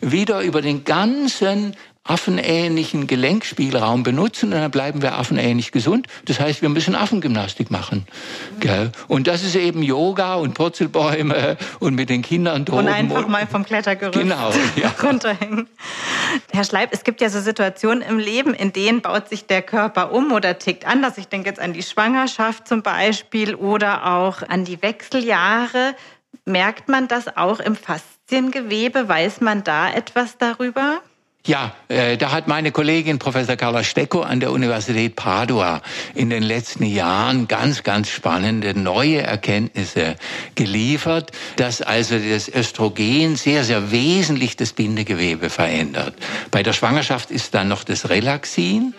wieder 0.00 0.42
über 0.42 0.62
den 0.62 0.84
ganzen 0.84 1.74
affenähnlichen 2.06 3.06
Gelenkspielraum 3.06 4.02
benutzen 4.02 4.52
und 4.52 4.60
dann 4.60 4.70
bleiben 4.70 5.02
wir 5.02 5.18
affenähnlich 5.18 5.72
gesund. 5.72 6.06
Das 6.26 6.40
heißt, 6.40 6.62
wir 6.62 6.68
müssen 6.68 6.94
Affengymnastik 6.94 7.70
machen. 7.70 8.06
Gell? 8.60 8.92
Und 9.08 9.26
das 9.26 9.42
ist 9.42 9.56
eben 9.56 9.82
Yoga 9.82 10.34
und 10.36 10.54
Purzelbäume 10.54 11.56
und 11.80 11.94
mit 11.94 12.08
den 12.08 12.22
Kindern 12.22 12.64
droben. 12.64 12.86
Und 12.86 12.92
einfach 12.92 13.26
mal 13.26 13.46
vom 13.46 13.64
Klettergerüst 13.64 14.18
genau, 14.18 14.50
ja. 14.76 14.92
runterhängen. 15.02 15.68
Herr 16.52 16.64
Schleib, 16.64 16.90
es 16.92 17.04
gibt 17.04 17.20
ja 17.20 17.28
so 17.28 17.40
Situationen 17.40 18.02
im 18.02 18.18
Leben, 18.18 18.54
in 18.54 18.72
denen 18.72 19.02
baut 19.02 19.28
sich 19.28 19.46
der 19.46 19.62
Körper 19.62 20.12
um 20.12 20.32
oder 20.32 20.58
tickt 20.58 20.86
anders. 20.86 21.18
Ich 21.18 21.28
denke 21.28 21.48
jetzt 21.48 21.60
an 21.60 21.72
die 21.72 21.82
Schwangerschaft 21.82 22.68
zum 22.68 22.82
Beispiel 22.82 23.54
oder 23.54 24.06
auch 24.14 24.42
an 24.42 24.64
die 24.64 24.80
Wechseljahre. 24.82 25.94
Merkt 26.44 26.88
man 26.88 27.08
das 27.08 27.36
auch 27.36 27.58
im 27.58 27.74
Fasziengewebe? 27.74 29.08
Weiß 29.08 29.40
man 29.40 29.64
da 29.64 29.90
etwas 29.92 30.38
darüber? 30.38 31.00
Ja, 31.46 31.74
äh, 31.86 32.16
da 32.16 32.32
hat 32.32 32.48
meine 32.48 32.72
Kollegin 32.72 33.20
Professor 33.20 33.54
Carla 33.54 33.84
Stecko 33.84 34.22
an 34.22 34.40
der 34.40 34.50
Universität 34.50 35.14
Padua 35.14 35.80
in 36.12 36.28
den 36.28 36.42
letzten 36.42 36.82
Jahren 36.84 37.46
ganz, 37.46 37.84
ganz 37.84 38.10
spannende 38.10 38.76
neue 38.76 39.22
Erkenntnisse 39.22 40.16
geliefert, 40.56 41.30
dass 41.54 41.82
also 41.82 42.18
das 42.18 42.48
Östrogen 42.48 43.36
sehr, 43.36 43.62
sehr 43.62 43.92
wesentlich 43.92 44.56
das 44.56 44.72
Bindegewebe 44.72 45.48
verändert. 45.48 46.14
Bei 46.50 46.64
der 46.64 46.72
Schwangerschaft 46.72 47.30
ist 47.30 47.54
dann 47.54 47.68
noch 47.68 47.84
das 47.84 48.08
Relaxin. 48.08 48.92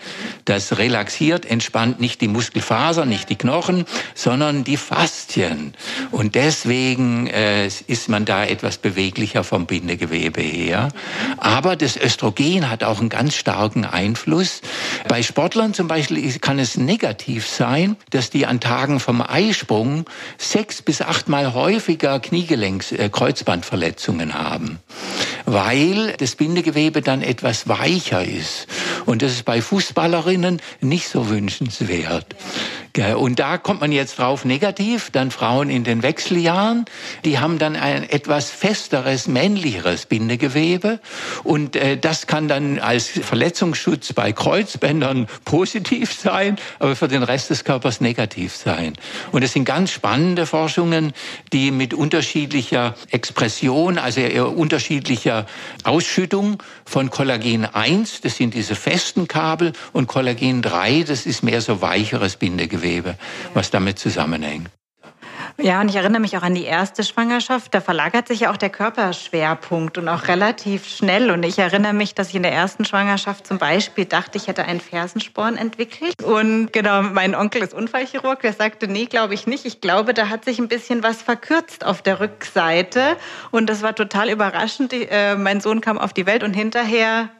Das 0.46 0.78
relaxiert, 0.78 1.44
entspannt 1.44 2.00
nicht 2.00 2.22
die 2.22 2.28
Muskelfasern, 2.28 3.10
nicht 3.10 3.28
die 3.28 3.36
Knochen, 3.36 3.84
sondern 4.14 4.64
die 4.64 4.78
Faszien. 4.78 5.74
Und 6.12 6.34
deswegen 6.34 7.26
äh, 7.26 7.66
ist 7.66 8.08
man 8.08 8.24
da 8.24 8.46
etwas 8.46 8.78
beweglicher 8.78 9.44
vom 9.44 9.66
Bindegewebe 9.66 10.40
her. 10.40 10.88
Aber 11.36 11.76
das 11.76 11.98
Östrogen 11.98 12.37
Östrogen 12.38 12.70
hat 12.70 12.84
auch 12.84 13.00
einen 13.00 13.08
ganz 13.08 13.34
starken 13.34 13.84
Einfluss. 13.84 14.60
Bei 15.08 15.22
Sportlern 15.22 15.74
zum 15.74 15.88
Beispiel 15.88 16.32
kann 16.38 16.58
es 16.58 16.76
negativ 16.76 17.48
sein, 17.48 17.96
dass 18.10 18.30
die 18.30 18.46
an 18.46 18.60
Tagen 18.60 19.00
vom 19.00 19.20
Eisprung 19.20 20.04
sechs 20.38 20.82
bis 20.82 21.02
achtmal 21.02 21.54
häufiger 21.54 22.16
Kniegelenks-, 22.16 22.92
äh, 22.92 23.08
Kreuzbandverletzungen 23.08 24.34
haben, 24.34 24.78
weil 25.46 26.14
das 26.18 26.36
Bindegewebe 26.36 27.02
dann 27.02 27.22
etwas 27.22 27.68
weicher 27.68 28.24
ist. 28.24 28.66
Und 29.04 29.22
das 29.22 29.32
ist 29.32 29.44
bei 29.44 29.60
Fußballerinnen 29.60 30.60
nicht 30.80 31.08
so 31.08 31.28
wünschenswert. 31.28 32.36
Und 33.16 33.38
da 33.38 33.58
kommt 33.58 33.80
man 33.80 33.92
jetzt 33.92 34.18
drauf 34.18 34.44
negativ, 34.44 35.10
dann 35.10 35.30
Frauen 35.30 35.70
in 35.70 35.84
den 35.84 36.02
Wechseljahren, 36.02 36.84
die 37.24 37.38
haben 37.38 37.60
dann 37.60 37.76
ein 37.76 38.08
etwas 38.08 38.50
festeres, 38.50 39.28
männlicheres 39.28 40.06
Bindegewebe 40.06 40.98
und 41.44 41.76
äh, 41.76 41.96
das 41.96 42.26
kann 42.26 42.48
dann 42.48 42.80
als 42.80 43.06
Verletzungsschutz 43.08 44.12
bei 44.14 44.32
Kreuzbändern 44.32 45.28
positiv 45.44 46.12
sein, 46.12 46.56
aber 46.80 46.96
für 46.96 47.06
den 47.06 47.22
Rest 47.22 47.50
des 47.50 47.62
Körpers 47.62 48.00
negativ 48.00 48.56
sein. 48.56 48.94
Und 49.30 49.44
es 49.44 49.52
sind 49.52 49.64
ganz 49.64 49.92
spannende 49.92 50.44
Forschungen, 50.44 51.12
die 51.52 51.70
mit 51.70 51.94
unterschiedlicher 51.94 52.96
Expression, 53.10 53.98
also 53.98 54.20
unterschiedlicher 54.48 55.46
Ausschüttung 55.84 56.60
von 56.84 57.10
Kollagen 57.10 57.64
1, 57.64 58.22
das 58.22 58.36
sind 58.36 58.54
diese 58.54 58.74
festen 58.74 59.28
Kabel, 59.28 59.72
und 59.92 60.08
Kollagen 60.08 60.62
3, 60.62 61.04
das 61.04 61.26
ist 61.26 61.44
mehr 61.44 61.60
so 61.60 61.80
weicheres 61.80 62.36
Bindegewebe. 62.36 62.77
Gewebe, 62.78 63.16
was 63.54 63.70
damit 63.70 63.98
zusammenhängt. 63.98 64.70
Ja, 65.60 65.80
und 65.80 65.88
ich 65.88 65.96
erinnere 65.96 66.20
mich 66.20 66.36
auch 66.36 66.42
an 66.42 66.54
die 66.54 66.64
erste 66.64 67.02
Schwangerschaft. 67.02 67.74
Da 67.74 67.80
verlagert 67.80 68.28
sich 68.28 68.40
ja 68.40 68.52
auch 68.52 68.56
der 68.56 68.70
Körperschwerpunkt 68.70 69.98
und 69.98 70.08
auch 70.08 70.28
relativ 70.28 70.86
schnell. 70.86 71.32
Und 71.32 71.42
ich 71.42 71.58
erinnere 71.58 71.94
mich, 71.94 72.14
dass 72.14 72.28
ich 72.28 72.36
in 72.36 72.44
der 72.44 72.52
ersten 72.52 72.84
Schwangerschaft 72.84 73.44
zum 73.44 73.58
Beispiel 73.58 74.04
dachte, 74.04 74.38
ich 74.38 74.46
hätte 74.46 74.64
einen 74.64 74.80
Fersensporn 74.80 75.56
entwickelt. 75.56 76.22
Und 76.22 76.72
genau, 76.72 77.02
mein 77.02 77.34
Onkel 77.34 77.62
ist 77.62 77.74
Unfallchirurg, 77.74 78.40
der 78.40 78.52
sagte, 78.52 78.86
nee, 78.86 79.06
glaube 79.06 79.34
ich 79.34 79.48
nicht. 79.48 79.64
Ich 79.64 79.80
glaube, 79.80 80.14
da 80.14 80.28
hat 80.28 80.44
sich 80.44 80.60
ein 80.60 80.68
bisschen 80.68 81.02
was 81.02 81.22
verkürzt 81.22 81.84
auf 81.84 82.02
der 82.02 82.20
Rückseite. 82.20 83.16
Und 83.50 83.68
das 83.68 83.82
war 83.82 83.96
total 83.96 84.30
überraschend. 84.30 84.92
Äh, 84.92 85.34
mein 85.34 85.60
Sohn 85.60 85.80
kam 85.80 85.98
auf 85.98 86.12
die 86.12 86.26
Welt 86.26 86.44
und 86.44 86.54
hinterher 86.54 87.30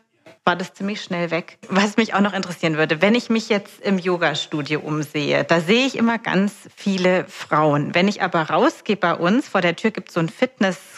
war 0.48 0.56
das 0.56 0.72
ziemlich 0.72 1.02
schnell 1.02 1.30
weg. 1.30 1.58
Was 1.68 1.98
mich 1.98 2.14
auch 2.14 2.22
noch 2.22 2.32
interessieren 2.32 2.78
würde, 2.78 3.02
wenn 3.02 3.14
ich 3.14 3.28
mich 3.28 3.50
jetzt 3.50 3.82
im 3.82 3.98
Yoga-Studio 3.98 4.80
umsehe, 4.80 5.44
da 5.44 5.60
sehe 5.60 5.84
ich 5.84 5.94
immer 5.94 6.16
ganz 6.16 6.54
viele 6.74 7.26
Frauen. 7.28 7.94
Wenn 7.94 8.08
ich 8.08 8.22
aber 8.22 8.48
rausgehe 8.48 8.96
bei 8.96 9.12
uns, 9.12 9.46
vor 9.46 9.60
der 9.60 9.76
Tür 9.76 9.90
gibt 9.90 10.08
es 10.08 10.14
so 10.14 10.20
ein 10.20 10.30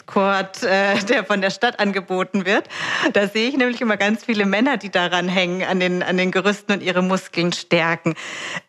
Fitnesscourt, 0.01 0.63
äh, 0.63 0.97
der 1.05 1.23
von 1.23 1.41
der 1.41 1.49
Stadt 1.49 1.79
angeboten 1.79 2.45
wird, 2.45 2.65
da 3.13 3.27
sehe 3.27 3.49
ich 3.49 3.57
nämlich 3.57 3.81
immer 3.81 3.97
ganz 3.97 4.25
viele 4.25 4.45
Männer, 4.45 4.77
die 4.77 4.89
daran 4.89 5.27
hängen, 5.27 5.63
an 5.63 5.79
den, 5.79 6.03
an 6.03 6.17
den 6.17 6.31
Gerüsten 6.31 6.73
und 6.73 6.83
ihre 6.83 7.01
Muskeln 7.01 7.53
stärken. 7.53 8.15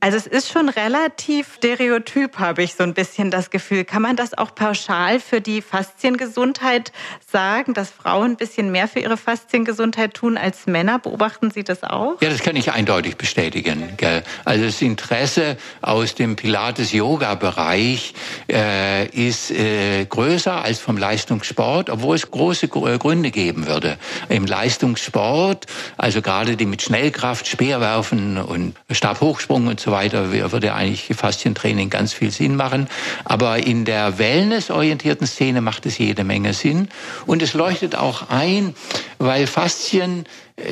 Also 0.00 0.16
es 0.16 0.26
ist 0.26 0.52
schon 0.52 0.68
relativ 0.68 1.54
stereotyp, 1.56 2.38
habe 2.38 2.62
ich 2.62 2.74
so 2.74 2.82
ein 2.82 2.94
bisschen 2.94 3.30
das 3.30 3.50
Gefühl. 3.50 3.84
Kann 3.84 4.02
man 4.02 4.16
das 4.16 4.36
auch 4.36 4.54
pauschal 4.54 5.20
für 5.20 5.40
die 5.40 5.62
Fasziengesundheit 5.62 6.92
sagen, 7.30 7.74
dass 7.74 7.90
Frauen 7.90 8.32
ein 8.32 8.36
bisschen 8.36 8.70
mehr 8.70 8.88
für 8.88 9.00
ihre 9.00 9.16
Fasziengesundheit 9.16 10.14
tun 10.14 10.36
als 10.36 10.66
Männer. 10.66 10.98
Beobachten 10.98 11.50
Sie 11.50 11.64
das 11.64 11.82
auch? 11.82 12.20
Ja, 12.20 12.30
das 12.30 12.42
kann 12.42 12.56
ich 12.56 12.72
eindeutig 12.72 13.16
bestätigen. 13.16 13.94
Gell? 13.96 14.22
Also 14.44 14.66
das 14.66 14.82
Interesse 14.82 15.56
aus 15.80 16.14
dem 16.14 16.36
Pilates-Yoga-Bereich 16.36 18.14
äh, 18.50 19.06
ist 19.08 19.50
äh, 19.50 20.04
größer 20.04 20.62
als 20.62 20.80
vom 20.80 20.98
Leistungssport, 21.32 21.88
obwohl 21.88 22.16
es 22.16 22.30
große 22.30 22.66
äh, 22.66 22.98
Gründe 22.98 23.30
geben 23.30 23.66
würde. 23.66 23.96
Im 24.28 24.44
Leistungssport, 24.44 25.66
also 25.96 26.20
gerade 26.20 26.56
die 26.56 26.66
mit 26.66 26.82
Schnellkraft, 26.82 27.46
Speerwerfen 27.46 28.36
und 28.36 28.74
Stabhochsprung 28.90 29.66
und 29.66 29.80
so 29.80 29.92
weiter, 29.92 30.30
würde 30.30 30.74
eigentlich 30.74 31.16
Faszientraining 31.16 31.88
ganz 31.88 32.12
viel 32.12 32.30
Sinn 32.30 32.56
machen. 32.56 32.86
Aber 33.24 33.58
in 33.58 33.84
der 33.86 34.18
wellnessorientierten 34.18 35.26
Szene 35.26 35.62
macht 35.62 35.86
es 35.86 35.96
jede 35.96 36.24
Menge 36.24 36.52
Sinn. 36.52 36.88
Und 37.26 37.40
es 37.42 37.54
leuchtet 37.54 37.96
auch 37.96 38.28
ein, 38.28 38.74
weil 39.18 39.46
Faszien 39.46 40.26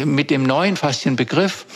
mit 0.04 0.30
dem 0.30 0.42
neuen 0.42 0.76
Faszienbegriff 0.76 1.66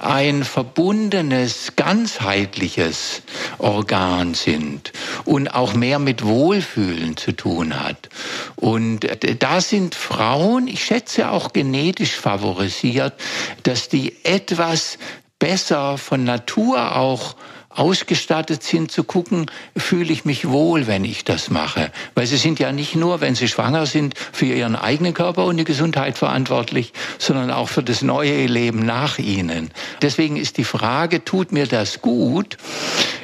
ein 0.00 0.44
verbundenes, 0.44 1.76
ganzheitliches 1.76 3.22
Organ 3.58 4.34
sind 4.34 4.92
und 5.24 5.48
auch 5.48 5.74
mehr 5.74 5.98
mit 5.98 6.24
Wohlfühlen 6.24 7.16
zu 7.16 7.32
tun 7.32 7.80
hat. 7.80 8.08
Und 8.56 9.06
da 9.38 9.60
sind 9.60 9.94
Frauen, 9.94 10.68
ich 10.68 10.84
schätze 10.84 11.30
auch 11.30 11.52
genetisch 11.52 12.12
favorisiert, 12.12 13.14
dass 13.62 13.88
die 13.88 14.24
etwas 14.24 14.98
besser 15.38 15.98
von 15.98 16.24
Natur 16.24 16.96
auch 16.96 17.36
ausgestattet 17.74 18.62
sind, 18.62 18.90
zu 18.90 19.04
gucken, 19.04 19.50
fühle 19.76 20.12
ich 20.12 20.24
mich 20.24 20.48
wohl, 20.48 20.86
wenn 20.86 21.04
ich 21.04 21.24
das 21.24 21.50
mache. 21.50 21.90
Weil 22.14 22.26
sie 22.26 22.36
sind 22.36 22.58
ja 22.58 22.72
nicht 22.72 22.94
nur, 22.94 23.20
wenn 23.20 23.34
sie 23.34 23.48
schwanger 23.48 23.86
sind, 23.86 24.14
für 24.32 24.46
ihren 24.46 24.76
eigenen 24.76 25.14
Körper 25.14 25.44
und 25.44 25.56
die 25.56 25.64
Gesundheit 25.64 26.16
verantwortlich, 26.18 26.92
sondern 27.18 27.50
auch 27.50 27.68
für 27.68 27.82
das 27.82 28.02
neue 28.02 28.46
Leben 28.46 28.80
nach 28.80 29.18
ihnen. 29.18 29.70
Deswegen 30.02 30.36
ist 30.36 30.56
die 30.56 30.64
Frage, 30.64 31.24
tut 31.24 31.52
mir 31.52 31.66
das 31.66 32.00
gut? 32.00 32.56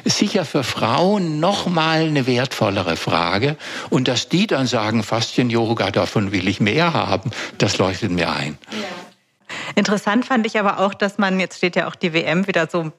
Sicher 0.05 0.45
für 0.45 0.63
Frauen 0.63 1.39
noch 1.39 1.67
mal 1.67 2.01
eine 2.01 2.27
wertvollere 2.27 2.97
Frage. 2.97 3.55
Und 3.89 4.07
dass 4.07 4.29
die 4.29 4.47
dann 4.47 4.67
sagen, 4.67 5.03
Faszien-Yoga, 5.03 5.91
davon 5.91 6.31
will 6.31 6.47
ich 6.47 6.59
mehr 6.59 6.93
haben, 6.93 7.31
das 7.57 7.77
leuchtet 7.77 8.11
mir 8.11 8.31
ein. 8.31 8.57
Ja. 8.71 9.10
Interessant 9.75 10.25
fand 10.25 10.45
ich 10.45 10.59
aber 10.59 10.79
auch, 10.79 10.93
dass 10.93 11.17
man, 11.17 11.39
jetzt 11.39 11.57
steht 11.57 11.75
ja 11.75 11.87
auch 11.87 11.95
die 11.95 12.13
WM 12.13 12.47
wieder 12.47 12.67
so 12.69 12.91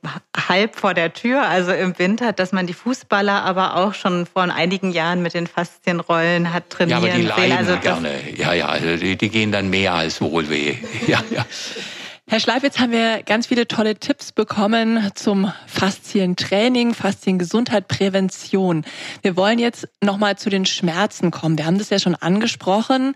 halb 0.49 0.77
vor 0.77 0.95
der 0.95 1.13
Tür, 1.13 1.43
also 1.43 1.73
im 1.73 1.99
Winter, 1.99 2.33
dass 2.33 2.53
man 2.53 2.67
die 2.67 2.75
Fußballer 2.75 3.45
aber 3.45 3.77
auch 3.77 3.95
schon 3.95 4.27
vor 4.27 4.43
einigen 4.43 4.91
Jahren 4.91 5.23
mit 5.23 5.35
den 5.35 5.47
Faszienrollen 5.47 6.53
hat 6.53 6.71
trainieren 6.71 7.03
Ja, 7.03 7.09
aber 7.09 7.19
die 7.19 7.27
leiden 7.27 7.57
also 7.57 7.77
gerne. 7.79 8.11
Ja, 8.37 8.53
ja, 8.53 8.67
also 8.67 8.97
die, 8.97 9.17
die 9.17 9.29
gehen 9.29 9.53
dann 9.53 9.71
mehr 9.71 9.95
als 9.95 10.21
Wohlweh. 10.21 10.77
Ja, 11.07 11.21
ja. 11.31 11.45
Herr 12.29 12.41
Schleif, 12.41 12.63
jetzt 12.63 12.79
haben 12.79 12.93
wir 12.93 13.23
ganz 13.25 13.49
viele 13.49 13.69
tolle 13.69 13.97
Tipps 13.97 14.33
bekommen 14.33 15.11
zum 15.15 15.53
Faszientraining, 15.67 16.95
Fasziengesundheit, 16.95 17.89
Prävention. 17.89 18.85
Wir 19.21 19.37
wollen 19.37 19.59
jetzt 19.59 19.89
nochmal 20.01 20.39
zu 20.39 20.49
den 20.49 20.65
Schmerzen 20.65 21.31
kommen. 21.31 21.59
Wir 21.59 21.67
haben 21.67 21.77
das 21.77 21.91
ja 21.91 21.99
schon 21.99 22.15
angesprochen. 22.15 23.15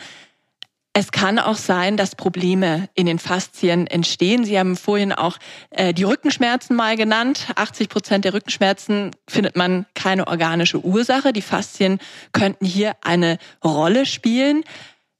Es 0.99 1.13
kann 1.13 1.39
auch 1.39 1.59
sein, 1.59 1.99
dass 1.99 2.15
Probleme 2.15 2.89
in 2.95 3.05
den 3.05 3.19
Faszien 3.19 3.87
entstehen. 3.87 4.47
Sie 4.47 4.59
haben 4.59 4.77
vorhin 4.77 5.13
auch 5.13 5.37
äh, 5.69 5.93
die 5.93 6.05
Rückenschmerzen 6.05 6.75
mal 6.75 6.97
genannt. 6.97 7.49
80 7.55 7.91
Prozent 7.91 8.25
der 8.25 8.33
Rückenschmerzen 8.33 9.11
findet 9.29 9.57
man 9.57 9.85
keine 9.93 10.27
organische 10.27 10.83
Ursache. 10.83 11.35
Die 11.35 11.43
Faszien 11.43 11.99
könnten 12.33 12.65
hier 12.65 12.97
eine 13.03 13.37
Rolle 13.63 14.07
spielen. 14.07 14.65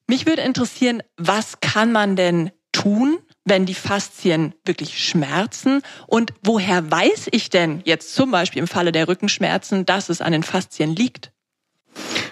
Mich 0.07 0.25
würde 0.25 0.41
interessieren, 0.41 1.03
was 1.19 1.61
kann 1.61 1.93
man 1.93 2.17
denn 2.17 2.53
tun, 2.73 3.19
wenn 3.45 3.67
die 3.67 3.75
Faszien 3.75 4.55
wirklich 4.65 4.99
schmerzen? 5.07 5.83
Und 6.07 6.33
woher 6.43 6.91
weiß 6.91 7.29
ich 7.33 7.51
denn 7.51 7.83
jetzt 7.85 8.15
zum 8.15 8.31
Beispiel 8.31 8.63
im 8.63 8.69
Falle 8.69 8.93
der 8.93 9.09
Rückenschmerzen, 9.09 9.85
dass 9.85 10.09
es 10.09 10.23
an 10.23 10.33
den 10.33 10.43
Faszien 10.43 10.97
liegt? 10.97 11.33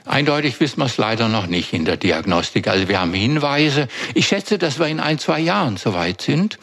Eindeutig 0.06 0.60
wissen 0.60 0.80
wir 0.80 0.84
es 0.84 0.98
leider 0.98 1.28
noch 1.28 1.46
nicht 1.46 1.72
in 1.72 1.86
der 1.86 1.96
Diagnostik. 1.96 2.68
Also 2.68 2.88
wir 2.88 3.00
haben 3.00 3.14
Hinweise. 3.14 3.88
Ich 4.12 4.26
schätze, 4.26 4.58
dass 4.58 4.78
wir 4.78 4.86
in 4.86 5.00
ein, 5.00 5.18
zwei 5.18 5.40
Jahren 5.40 5.78
soweit 5.78 6.20
sind. 6.20 6.58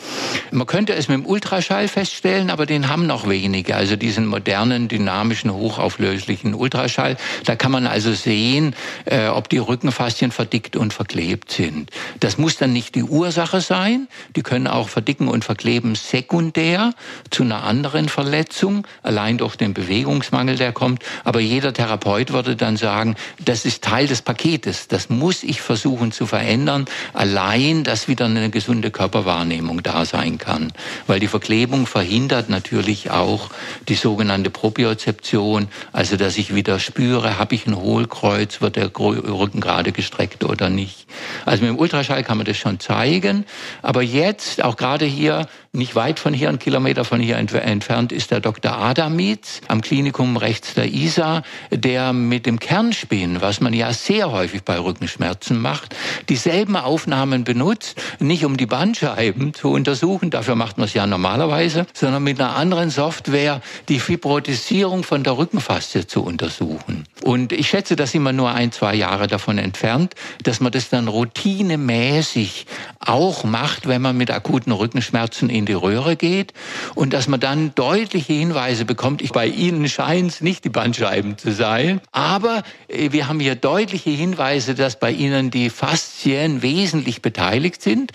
Man 0.51 0.67
könnte 0.67 0.93
es 0.93 1.07
mit 1.07 1.17
dem 1.17 1.25
Ultraschall 1.25 1.87
feststellen, 1.87 2.51
aber 2.51 2.67
den 2.67 2.87
haben 2.87 3.07
noch 3.07 3.27
wenige. 3.27 3.75
Also 3.75 3.95
diesen 3.95 4.27
modernen, 4.27 4.89
dynamischen, 4.89 5.51
hochauflöslichen 5.51 6.53
Ultraschall. 6.53 7.17
Da 7.45 7.55
kann 7.55 7.71
man 7.71 7.87
also 7.87 8.13
sehen, 8.13 8.75
äh, 9.05 9.27
ob 9.29 9.49
die 9.49 9.57
Rückenfaszien 9.57 10.31
verdickt 10.31 10.75
und 10.75 10.93
verklebt 10.93 11.51
sind. 11.51 11.89
Das 12.19 12.37
muss 12.37 12.57
dann 12.57 12.73
nicht 12.73 12.93
die 12.93 13.03
Ursache 13.03 13.61
sein. 13.61 14.07
Die 14.35 14.43
können 14.43 14.67
auch 14.67 14.87
verdicken 14.87 15.27
und 15.27 15.43
verkleben 15.43 15.95
sekundär 15.95 16.93
zu 17.31 17.41
einer 17.41 17.63
anderen 17.63 18.07
Verletzung, 18.07 18.85
allein 19.01 19.39
durch 19.39 19.55
den 19.55 19.73
Bewegungsmangel, 19.73 20.57
der 20.57 20.73
kommt. 20.73 21.01
Aber 21.23 21.39
jeder 21.39 21.73
Therapeut 21.73 22.31
würde 22.31 22.55
dann 22.55 22.77
sagen, 22.77 23.15
das 23.39 23.65
ist 23.65 23.83
Teil 23.83 24.07
des 24.07 24.21
Paketes. 24.21 24.87
Das 24.87 25.09
muss 25.09 25.43
ich 25.43 25.61
versuchen 25.61 26.11
zu 26.11 26.25
verändern. 26.25 26.85
Allein, 27.13 27.83
dass 27.83 28.07
wieder 28.07 28.25
eine 28.25 28.49
gesunde 28.49 28.91
Körperwahrnehmung 28.91 29.83
da 29.83 30.05
sein 30.05 30.37
kann. 30.37 30.73
Weil 31.07 31.19
die 31.19 31.27
Verklebung 31.27 31.87
verhindert 31.87 32.49
natürlich 32.49 33.11
auch 33.11 33.49
die 33.87 33.95
sogenannte 33.95 34.49
Propriozeption. 34.49 35.67
Also, 35.91 36.17
dass 36.17 36.37
ich 36.37 36.53
wieder 36.55 36.79
spüre, 36.79 37.37
habe 37.37 37.55
ich 37.55 37.67
ein 37.67 37.75
Hohlkreuz, 37.75 38.61
wird 38.61 38.75
der 38.75 38.91
Rücken 38.97 39.61
gerade 39.61 39.91
gestreckt 39.91 40.43
oder 40.43 40.69
nicht. 40.69 41.07
Also 41.45 41.63
mit 41.63 41.71
dem 41.71 41.79
Ultraschall 41.79 42.23
kann 42.23 42.37
man 42.37 42.45
das 42.45 42.57
schon 42.57 42.79
zeigen. 42.79 43.45
Aber 43.81 44.01
jetzt, 44.01 44.63
auch 44.63 44.77
gerade 44.77 45.05
hier, 45.05 45.47
nicht 45.73 45.95
weit 45.95 46.19
von 46.19 46.33
hier, 46.33 46.49
ein 46.49 46.59
Kilometer 46.59 47.05
von 47.05 47.21
hier 47.21 47.37
entfernt, 47.37 48.11
ist 48.11 48.31
der 48.31 48.41
Dr. 48.41 48.73
Adamitz 48.73 49.61
am 49.69 49.79
Klinikum 49.79 50.35
rechts 50.35 50.73
der 50.73 50.93
ISA, 50.93 51.43
der 51.69 52.11
mit 52.11 52.45
dem 52.45 52.59
Kernspin, 52.59 53.39
was 53.39 53.61
man 53.61 53.71
ja 53.71 53.93
sehr 53.93 54.33
häufig 54.33 54.63
bei 54.63 54.77
Rückenschmerzen 54.77 55.61
macht, 55.61 55.95
dieselben 56.27 56.75
Aufnahmen 56.75 57.45
benutzt, 57.45 58.01
nicht 58.19 58.43
um 58.43 58.57
die 58.57 58.65
Bandscheiben 58.65 59.53
zu 59.53 59.71
untersuchen, 59.71 60.29
dafür 60.29 60.55
macht 60.55 60.77
man 60.77 60.87
es 60.87 60.93
ja 60.93 61.07
normalerweise, 61.07 61.87
sondern 61.93 62.23
mit 62.23 62.41
einer 62.41 62.57
anderen 62.57 62.89
Software 62.89 63.61
die 63.87 63.99
Fibrotisierung 63.99 65.03
von 65.03 65.23
der 65.23 65.37
Rückenfaszie 65.37 66.05
zu 66.05 66.21
untersuchen. 66.21 67.05
Und 67.23 67.53
ich 67.53 67.69
schätze, 67.69 67.95
da 67.95 68.05
sind 68.05 68.23
wir 68.23 68.33
nur 68.33 68.51
ein, 68.51 68.73
zwei 68.73 68.93
Jahre 68.95 69.27
davon 69.27 69.57
entfernt, 69.57 70.15
dass 70.43 70.59
man 70.59 70.73
das 70.73 70.89
dann 70.89 71.07
routinemäßig 71.07 72.65
auch 72.99 73.45
macht, 73.45 73.87
wenn 73.87 74.01
man 74.01 74.17
mit 74.17 74.31
akuten 74.31 74.73
Rückenschmerzen 74.73 75.49
in 75.49 75.60
die 75.65 75.73
Röhre 75.73 76.15
geht 76.15 76.53
und 76.95 77.13
dass 77.13 77.27
man 77.27 77.39
dann 77.39 77.73
deutliche 77.75 78.33
Hinweise 78.33 78.85
bekommt. 78.85 79.21
Ich, 79.21 79.31
bei 79.31 79.47
Ihnen 79.47 79.87
scheint 79.89 80.31
es 80.31 80.41
nicht 80.41 80.63
die 80.63 80.69
Bandscheiben 80.69 81.37
zu 81.37 81.51
sein, 81.51 82.01
aber 82.11 82.63
äh, 82.87 83.11
wir 83.11 83.27
haben 83.27 83.39
hier 83.39 83.55
deutliche 83.55 84.09
Hinweise, 84.09 84.75
dass 84.75 84.99
bei 84.99 85.11
Ihnen 85.11 85.51
die 85.51 85.69
Faszien 85.69 86.61
wesentlich 86.61 87.21
beteiligt 87.21 87.81
sind. 87.81 88.11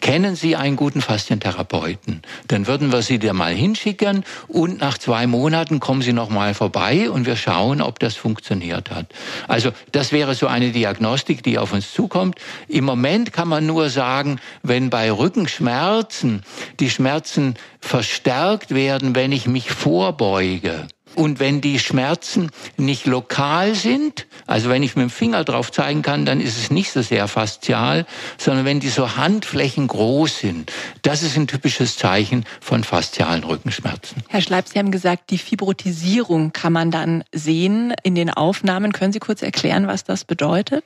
Kennen 0.00 0.36
Sie 0.36 0.56
einen 0.56 0.76
guten 0.76 1.00
Faszientherapeuten? 1.00 2.22
Dann 2.48 2.66
würden 2.66 2.92
wir 2.92 3.02
Sie 3.02 3.18
da 3.18 3.32
mal 3.32 3.54
hinschicken 3.54 4.24
und 4.48 4.80
nach 4.80 4.98
zwei 4.98 5.26
Monaten 5.26 5.80
kommen 5.80 6.02
Sie 6.02 6.12
noch 6.12 6.30
mal 6.30 6.54
vorbei 6.54 7.10
und 7.10 7.26
wir 7.26 7.36
schauen, 7.36 7.80
ob 7.80 7.98
das 7.98 8.16
funktioniert 8.16 8.90
hat. 8.90 9.06
Also 9.48 9.70
das 9.92 10.12
wäre 10.12 10.34
so 10.34 10.46
eine 10.46 10.70
Diagnostik, 10.70 11.42
die 11.42 11.58
auf 11.58 11.72
uns 11.72 11.92
zukommt. 11.92 12.36
Im 12.68 12.84
Moment 12.84 13.32
kann 13.32 13.48
man 13.48 13.66
nur 13.66 13.90
sagen, 13.90 14.40
wenn 14.62 14.90
bei 14.90 15.10
Rückenschmerzen 15.10 16.42
die 16.80 16.85
Schmerzen 16.90 17.54
verstärkt 17.80 18.74
werden, 18.74 19.14
wenn 19.14 19.32
ich 19.32 19.46
mich 19.46 19.70
vorbeuge. 19.70 20.86
Und 21.16 21.40
wenn 21.40 21.62
die 21.62 21.78
Schmerzen 21.78 22.50
nicht 22.76 23.06
lokal 23.06 23.74
sind, 23.74 24.26
also 24.46 24.68
wenn 24.68 24.82
ich 24.82 24.96
mit 24.96 25.04
dem 25.04 25.10
Finger 25.10 25.44
drauf 25.44 25.72
zeigen 25.72 26.02
kann, 26.02 26.26
dann 26.26 26.42
ist 26.42 26.58
es 26.58 26.70
nicht 26.70 26.92
so 26.92 27.00
sehr 27.00 27.26
faszial, 27.26 28.04
sondern 28.36 28.66
wenn 28.66 28.80
die 28.80 28.90
so 28.90 29.16
Handflächen 29.16 29.86
groß 29.86 30.38
sind, 30.38 30.70
das 31.00 31.22
ist 31.22 31.38
ein 31.38 31.46
typisches 31.46 31.96
Zeichen 31.96 32.44
von 32.60 32.84
faszialen 32.84 33.44
Rückenschmerzen. 33.44 34.24
Herr 34.28 34.42
Schleib, 34.42 34.68
Sie 34.68 34.78
haben 34.78 34.90
gesagt, 34.90 35.30
die 35.30 35.38
Fibrotisierung 35.38 36.52
kann 36.52 36.74
man 36.74 36.90
dann 36.90 37.24
sehen 37.32 37.94
in 38.02 38.14
den 38.14 38.28
Aufnahmen. 38.28 38.92
Können 38.92 39.14
Sie 39.14 39.18
kurz 39.18 39.40
erklären, 39.40 39.86
was 39.86 40.04
das 40.04 40.26
bedeutet? 40.26 40.84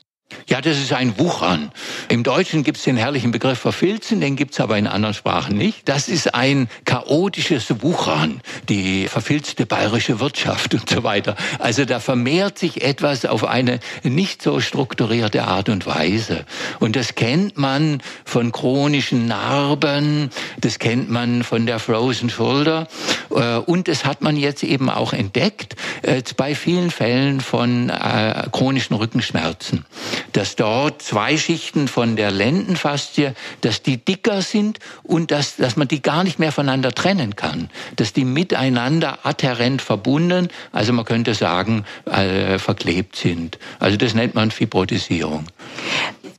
Ja, 0.48 0.60
das 0.60 0.78
ist 0.78 0.92
ein 0.92 1.18
Wuchern. 1.18 1.70
Im 2.08 2.24
Deutschen 2.24 2.64
gibt 2.64 2.78
es 2.78 2.84
den 2.84 2.96
herrlichen 2.96 3.30
Begriff 3.30 3.58
verfilzen, 3.58 4.20
den 4.20 4.34
gibt 4.34 4.54
es 4.54 4.60
aber 4.60 4.78
in 4.78 4.86
anderen 4.86 5.14
Sprachen 5.14 5.56
nicht. 5.56 5.88
Das 5.88 6.08
ist 6.08 6.34
ein 6.34 6.68
chaotisches 6.84 7.82
Wuchern, 7.82 8.40
die 8.68 9.06
verfilzte 9.06 9.64
bayerische 9.66 10.18
Wirtschaft 10.18 10.74
und 10.80 10.88
so 10.88 11.04
weiter. 11.04 11.36
Also 11.58 11.84
da 11.84 12.00
vermehrt 12.00 12.58
sich 12.58 12.82
etwas 12.82 13.24
auf 13.26 13.44
eine 13.44 13.78
nicht 14.02 14.42
so 14.42 14.60
strukturierte 14.60 15.44
Art 15.44 15.68
und 15.68 15.86
Weise. 15.86 16.44
Und 16.80 16.96
das 16.96 17.14
kennt 17.14 17.56
man 17.56 18.02
von 18.24 18.50
chronischen 18.50 19.26
Narben, 19.26 20.30
das 20.60 20.78
kennt 20.78 21.10
man 21.10 21.44
von 21.44 21.66
der 21.66 21.78
Frozen 21.78 22.28
Shoulder. 22.28 22.88
Äh, 23.30 23.58
und 23.58 23.86
das 23.86 24.04
hat 24.04 24.20
man 24.20 24.36
jetzt 24.36 24.64
eben 24.64 24.90
auch 24.90 25.12
entdeckt 25.12 25.76
äh, 26.02 26.22
bei 26.36 26.54
vielen 26.54 26.90
Fällen 26.90 27.40
von 27.40 27.88
äh, 27.88 28.48
chronischen 28.50 28.96
Rückenschmerzen 28.96 29.84
dass 30.32 30.56
dort 30.56 31.02
zwei 31.02 31.36
Schichten 31.36 31.88
von 31.88 32.16
der 32.16 32.30
Lendenfaszie, 32.30 33.34
dass 33.60 33.82
die 33.82 33.96
dicker 33.96 34.42
sind 34.42 34.78
und 35.02 35.30
dass, 35.30 35.56
dass 35.56 35.76
man 35.76 35.88
die 35.88 36.02
gar 36.02 36.24
nicht 36.24 36.38
mehr 36.38 36.52
voneinander 36.52 36.92
trennen 36.92 37.36
kann, 37.36 37.70
dass 37.96 38.12
die 38.12 38.24
miteinander 38.24 39.18
adhärent 39.24 39.82
verbunden, 39.82 40.48
also 40.72 40.92
man 40.92 41.04
könnte 41.04 41.34
sagen, 41.34 41.84
äh, 42.06 42.58
verklebt 42.58 43.16
sind. 43.16 43.58
Also 43.78 43.96
das 43.96 44.14
nennt 44.14 44.34
man 44.34 44.50
Fibrotisierung. 44.50 45.46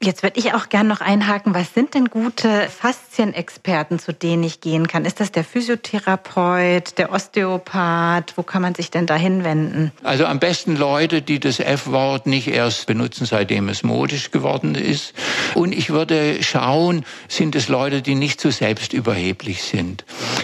Jetzt 0.04 0.24
würde 0.24 0.40
ich 0.40 0.56
auch 0.56 0.70
gerne 0.70 0.90
noch 0.90 1.02
einhaken, 1.02 1.54
was 1.54 1.76
sind 1.76 1.94
denn 1.94 2.06
gute 2.06 2.68
Faszienexperten, 2.70 4.00
zu 4.00 4.14
denen 4.14 4.44
ich 4.44 4.60
gehen 4.60 4.88
kann? 4.88 5.06
Ist 5.06 5.20
das 5.20 5.32
der 5.32 5.44
Physiotherapeut, 5.44 6.98
der 6.98 7.12
Osteopath? 7.12 8.36
Wo 8.36 8.42
kann 8.42 8.64
man 8.64 8.74
sich 8.74 8.90
denn 8.90 9.06
da 9.06 9.16
hinwenden? 9.16 9.92
Also 10.02 10.26
am 10.26 10.40
besten 10.40 10.76
Leute, 10.76 11.22
die 11.22 11.40
das 11.40 11.60
F-Wort 11.60 12.26
nicht 12.26 12.48
erst 12.48 12.88
benutzen, 12.88 13.28
seitdem 13.28 13.70
es 13.70 13.84
modisch 13.84 14.32
geworden 14.32 14.74
ist. 14.74 15.14
Und 15.54 15.72
ich 15.72 15.92
würde 15.92 16.42
schauen, 16.42 17.06
sind 17.28 17.56
es 17.56 17.68
Leute, 17.68 18.02
die 18.02 18.16
nicht 18.16 18.42
so 18.42 18.50
selbstüberheblich 18.50 19.62
sind. 19.62 20.04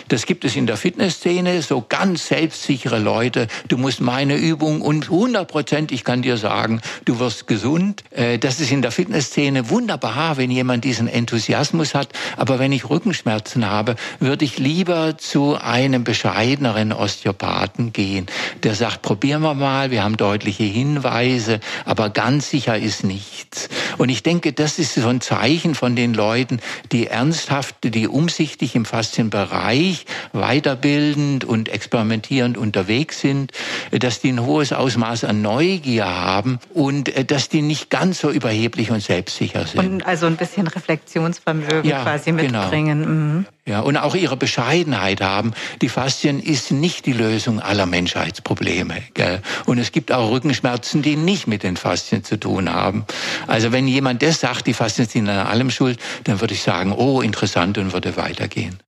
Das 0.09 0.27
gibt 0.27 0.45
es 0.45 0.55
in 0.55 0.67
der 0.67 0.77
Fitnessszene, 0.77 1.63
so 1.63 1.83
ganz 1.89 2.27
selbstsichere 2.27 2.99
Leute. 2.99 3.47
Du 3.69 3.77
musst 3.77 4.01
meine 4.01 4.35
Übung 4.35 4.83
und 4.83 5.05
100 5.05 5.47
Prozent, 5.47 5.91
ich 5.91 6.03
kann 6.03 6.21
dir 6.21 6.37
sagen, 6.37 6.79
du 7.05 7.17
wirst 7.17 7.47
gesund. 7.47 8.03
Äh, 8.11 8.37
das 8.37 8.59
ist 8.59 8.71
in 8.71 8.83
der 8.83 8.91
Fitnessszene 8.91 9.46
Szene 9.47 9.69
wunderbar, 9.69 10.35
wenn 10.35 10.51
jemand 10.51 10.83
diesen 10.83 11.07
Enthusiasmus 11.07 11.95
hat. 11.95 12.09
Aber 12.35 12.59
wenn 12.59 12.73
ich 12.73 12.89
Rückenschmerzen 12.89 13.65
habe, 13.65 13.95
würde 14.19 14.43
ich 14.43 14.59
lieber 14.59 15.17
zu 15.17 15.55
einem 15.55 16.03
bescheideneren 16.03 16.91
Osteopathen 16.91 17.93
gehen, 17.93 18.25
der 18.63 18.75
sagt, 18.75 19.03
probieren 19.03 19.43
wir 19.43 19.53
mal, 19.53 19.89
wir 19.89 20.03
haben 20.03 20.17
deutliche 20.17 20.65
Hinweise, 20.65 21.61
aber 21.85 22.09
ganz 22.09 22.49
sicher 22.49 22.77
ist 22.77 23.05
nichts. 23.05 23.69
Und 23.97 24.09
ich 24.09 24.21
denke, 24.21 24.51
das 24.51 24.79
ist 24.79 24.95
so 24.95 25.07
ein 25.07 25.21
Zeichen 25.21 25.75
von 25.75 25.95
den 25.95 26.13
Leuten, 26.13 26.59
die 26.91 27.07
ernsthaft, 27.07 27.75
die 27.83 28.09
umsichtig 28.09 28.75
im 28.75 28.83
Faszienbereich 28.83 30.05
weiterbildend 30.33 31.45
und 31.45 31.69
experimentierend 31.69 32.57
unterwegs 32.57 33.21
sind, 33.21 33.53
dass 33.91 34.19
die 34.19 34.33
ein 34.33 34.45
hohes 34.45 34.73
Ausmaß 34.73 35.23
an 35.23 35.41
Neugier 35.41 36.05
haben 36.05 36.59
und 36.73 37.15
äh, 37.15 37.23
dass 37.23 37.47
die 37.47 37.61
nicht 37.61 37.89
ganz 37.89 38.19
so 38.19 38.29
überheblich 38.29 38.91
und 38.91 39.01
selbstsicher 39.38 39.67
sind. 39.67 39.79
Und 39.79 40.05
also 40.05 40.25
ein 40.25 40.38
bisschen 40.38 40.67
Reflexionsvermögen 40.67 41.85
ja, 41.85 42.03
quasi 42.03 42.31
genau. 42.31 42.61
mitbringen. 42.61 43.01
Genau. 43.01 43.13
Mhm. 43.13 43.45
Ja, 43.65 43.81
und 43.81 43.97
auch 43.97 44.15
ihre 44.15 44.38
Bescheidenheit 44.38 45.21
haben. 45.21 45.53
Die 45.81 45.89
Faszien 45.89 46.39
ist 46.39 46.71
nicht 46.71 47.05
die 47.05 47.13
Lösung 47.13 47.59
aller 47.59 47.85
Menschheitsprobleme. 47.85 49.03
Gell? 49.13 49.41
Und 49.65 49.77
es 49.77 49.91
gibt 49.91 50.11
auch 50.11 50.31
Rückenschmerzen, 50.31 51.01
die 51.01 51.15
nicht 51.15 51.47
mit 51.47 51.63
den 51.63 51.75
Faszien 51.75 52.23
zu 52.23 52.39
tun 52.39 52.71
haben. 52.71 53.05
Also 53.45 53.71
wenn 53.71 53.88
jemand 53.88 54.21
das 54.23 54.39
sagt, 54.39 54.67
die 54.67 54.73
Faszien 54.73 55.07
sind 55.07 55.29
an 55.29 55.47
allem 55.47 55.69
schuld, 55.69 55.99
dann 56.23 56.39
würde 56.39 56.53
ich 56.53 56.61
sagen, 56.61 56.93
oh, 56.93 57.21
interessant 57.21 57.77
und 57.77 57.93
würde 57.93 58.15
weitergehen. 58.15 58.79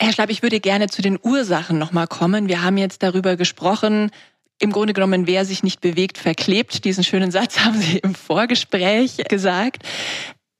Herr 0.00 0.12
Schlapp, 0.12 0.30
ich 0.30 0.42
würde 0.42 0.58
gerne 0.58 0.88
zu 0.88 1.02
den 1.02 1.18
Ursachen 1.22 1.78
nochmal 1.78 2.06
kommen. 2.06 2.48
Wir 2.48 2.62
haben 2.62 2.76
jetzt 2.78 3.02
darüber 3.02 3.36
gesprochen, 3.36 4.10
im 4.60 4.72
Grunde 4.72 4.94
genommen, 4.94 5.26
wer 5.26 5.44
sich 5.44 5.62
nicht 5.62 5.80
bewegt, 5.80 6.18
verklebt. 6.18 6.84
Diesen 6.84 7.04
schönen 7.04 7.30
Satz 7.30 7.58
haben 7.64 7.78
Sie 7.78 7.98
im 7.98 8.14
Vorgespräch 8.14 9.16
gesagt. 9.28 9.82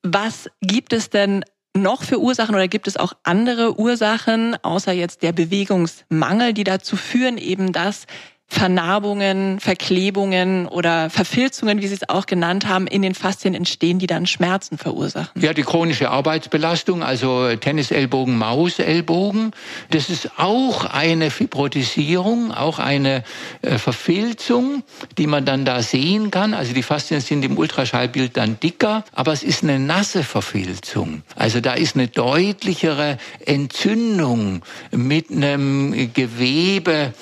Was 0.03 0.51
gibt 0.61 0.93
es 0.93 1.11
denn 1.11 1.45
noch 1.77 2.03
für 2.05 2.21
Ursachen 2.21 2.55
oder 2.55 2.69
gibt 2.69 2.87
es 2.87 2.97
auch 2.97 3.15
andere 3.25 3.79
Ursachen, 3.79 4.57
außer 4.63 4.93
jetzt 4.93 5.23
der 5.23 5.33
Bewegungsmangel, 5.33 6.53
die 6.53 6.65
dazu 6.65 6.97
führen, 6.97 7.37
eben 7.37 7.73
dass 7.73 8.07
Vernarbungen, 8.47 9.59
Verklebungen 9.59 10.69
oder 10.69 11.11
Verfilzungen, 11.11 11.81
wie 11.81 11.89
Sie 11.89 11.95
es 11.95 12.09
auch 12.09 12.27
genannt 12.27 12.69
haben, 12.69 12.87
in 12.87 13.03
den 13.03 13.15
Faszien 13.15 13.55
entstehen, 13.55 13.99
die 13.99 14.07
dann 14.07 14.27
Schmerzen 14.27 14.79
verursachen. 14.79 15.43
Ja, 15.43 15.55
die 15.55 15.63
chronische 15.63 16.11
Arbeitsbelastung, 16.11 17.03
also 17.03 17.57
Tennisellbogen, 17.57 18.37
Mausellbogen, 18.37 19.53
das 19.91 20.11
ist 20.11 20.39
auch 20.39 20.85
eine 20.85 21.31
Fibrotisierung, 21.31 22.53
auch 22.53 22.79
eine 22.79 23.25
äh, 23.63 23.79
Verfilzung, 23.79 24.85
die 25.19 25.27
man 25.27 25.47
dann 25.47 25.65
da 25.65 25.83
sehen 25.83 26.31
kann. 26.31 26.55
Also 26.55 26.75
die 26.75 26.83
Faszien 26.83 27.21
sind 27.21 27.45
im 27.45 27.59
Ultraschallbild 27.59 28.37
dann 28.37 28.61
dicker, 28.61 29.05
aber 29.13 29.33
es 29.33 29.43
ist 29.43 29.63
eine 29.63 29.79
nasse 29.79 30.23
Verfilzung. 30.23 31.23
Also 31.35 31.61
da 31.61 31.75
ist 31.75 31.97
eine 31.97 32.09
deutlichere 32.09 33.19
Entzündung 33.45 34.63
mit 34.91 35.31
einem 35.31 36.13
Gewebe, 36.13 37.15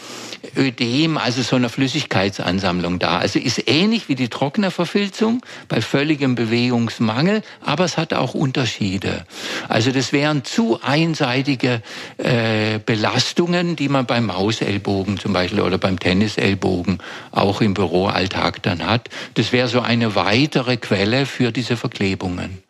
Ödem, 0.56 1.18
also 1.18 1.42
so 1.42 1.56
einer 1.56 1.68
Flüssigkeitsansammlung 1.68 2.98
da. 2.98 3.18
Also 3.18 3.38
ist 3.38 3.68
ähnlich 3.68 4.08
wie 4.08 4.14
die 4.14 4.28
trockene 4.28 4.70
Verfilzung 4.70 5.44
bei 5.68 5.80
völligem 5.80 6.34
Bewegungsmangel, 6.34 7.42
aber 7.64 7.84
es 7.84 7.96
hat 7.96 8.12
auch 8.12 8.34
Unterschiede. 8.34 9.24
Also 9.68 9.92
das 9.92 10.12
wären 10.12 10.44
zu 10.44 10.80
einseitige 10.82 11.82
äh, 12.18 12.78
Belastungen, 12.84 13.76
die 13.76 13.88
man 13.88 14.06
beim 14.06 14.26
Mausellbogen 14.26 15.18
zum 15.18 15.32
Beispiel 15.32 15.60
oder 15.60 15.78
beim 15.78 15.98
Tennisellbogen 15.98 16.98
auch 17.30 17.60
im 17.60 17.74
Büroalltag 17.74 18.62
dann 18.62 18.86
hat. 18.86 19.08
Das 19.34 19.52
wäre 19.52 19.68
so 19.68 19.80
eine 19.80 20.14
weitere 20.14 20.76
Quelle 20.76 21.26
für 21.26 21.52
diese 21.52 21.76
Verklebungen. 21.76 22.62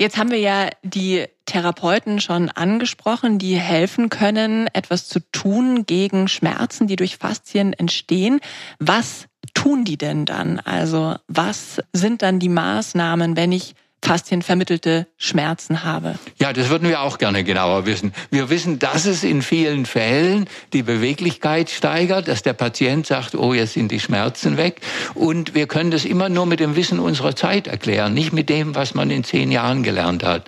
Jetzt 0.00 0.16
haben 0.16 0.30
wir 0.30 0.38
ja 0.38 0.70
die 0.82 1.26
Therapeuten 1.44 2.22
schon 2.22 2.48
angesprochen, 2.48 3.38
die 3.38 3.56
helfen 3.56 4.08
können, 4.08 4.66
etwas 4.72 5.06
zu 5.06 5.20
tun 5.30 5.84
gegen 5.84 6.26
Schmerzen, 6.26 6.86
die 6.86 6.96
durch 6.96 7.18
Faszien 7.18 7.74
entstehen. 7.74 8.40
Was 8.78 9.26
tun 9.52 9.84
die 9.84 9.98
denn 9.98 10.24
dann? 10.24 10.58
Also 10.58 11.16
was 11.28 11.82
sind 11.92 12.22
dann 12.22 12.38
die 12.38 12.48
Maßnahmen, 12.48 13.36
wenn 13.36 13.52
ich 13.52 13.74
faszienvermittelte 14.02 15.06
Schmerzen 15.18 15.84
habe. 15.84 16.14
Ja, 16.38 16.52
das 16.52 16.70
würden 16.70 16.88
wir 16.88 17.02
auch 17.02 17.18
gerne 17.18 17.44
genauer 17.44 17.86
wissen. 17.86 18.12
Wir 18.30 18.48
wissen, 18.48 18.78
dass 18.78 19.04
es 19.04 19.24
in 19.24 19.42
vielen 19.42 19.84
Fällen 19.84 20.48
die 20.72 20.82
Beweglichkeit 20.82 21.70
steigert, 21.70 22.26
dass 22.26 22.42
der 22.42 22.54
Patient 22.54 23.06
sagt, 23.06 23.34
oh, 23.34 23.52
jetzt 23.52 23.74
sind 23.74 23.92
die 23.92 24.00
Schmerzen 24.00 24.56
weg. 24.56 24.80
Und 25.14 25.54
wir 25.54 25.66
können 25.66 25.90
das 25.90 26.04
immer 26.04 26.28
nur 26.28 26.46
mit 26.46 26.60
dem 26.60 26.76
Wissen 26.76 26.98
unserer 26.98 27.36
Zeit 27.36 27.66
erklären, 27.66 28.14
nicht 28.14 28.32
mit 28.32 28.48
dem, 28.48 28.74
was 28.74 28.94
man 28.94 29.10
in 29.10 29.22
zehn 29.22 29.52
Jahren 29.52 29.82
gelernt 29.82 30.24
hat. 30.24 30.44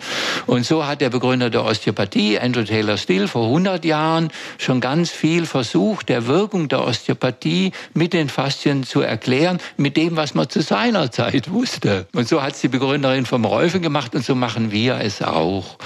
Und 0.47 0.65
so 0.65 0.87
hat 0.87 1.01
der 1.01 1.11
Begründer 1.11 1.51
der 1.51 1.65
Osteopathie, 1.65 2.39
Andrew 2.39 2.65
Taylor 2.65 2.97
Still, 2.97 3.29
vor 3.29 3.47
100 3.47 3.85
Jahren 3.85 4.31
schon 4.59 4.81
ganz 4.81 5.11
viel 5.11 5.45
versucht, 5.45 6.09
der 6.09 6.27
Wirkung 6.27 6.69
der 6.69 6.87
Osteopathie 6.87 7.73
mit 7.93 8.15
den 8.15 8.29
Faszien 8.29 8.85
zu 8.85 9.03
erklären, 9.03 9.59
mit 9.77 9.97
dem, 9.97 10.17
was 10.17 10.35
man 10.35 10.49
zu 10.49 10.63
seiner 10.63 11.11
Zeit 11.11 11.51
wusste. 11.51 12.07
Und 12.15 12.29
so 12.29 12.43
hat 12.43 12.55
es 12.55 12.61
die 12.61 12.69
Begründerin 12.69 13.27
vom 13.27 13.42
Rolfe 13.45 13.81
gemacht 13.81 14.15
und 14.15 14.25
so 14.25 14.35
machen 14.35 14.73
wir 14.73 14.97
es 14.97 15.23
auch. 15.23 15.79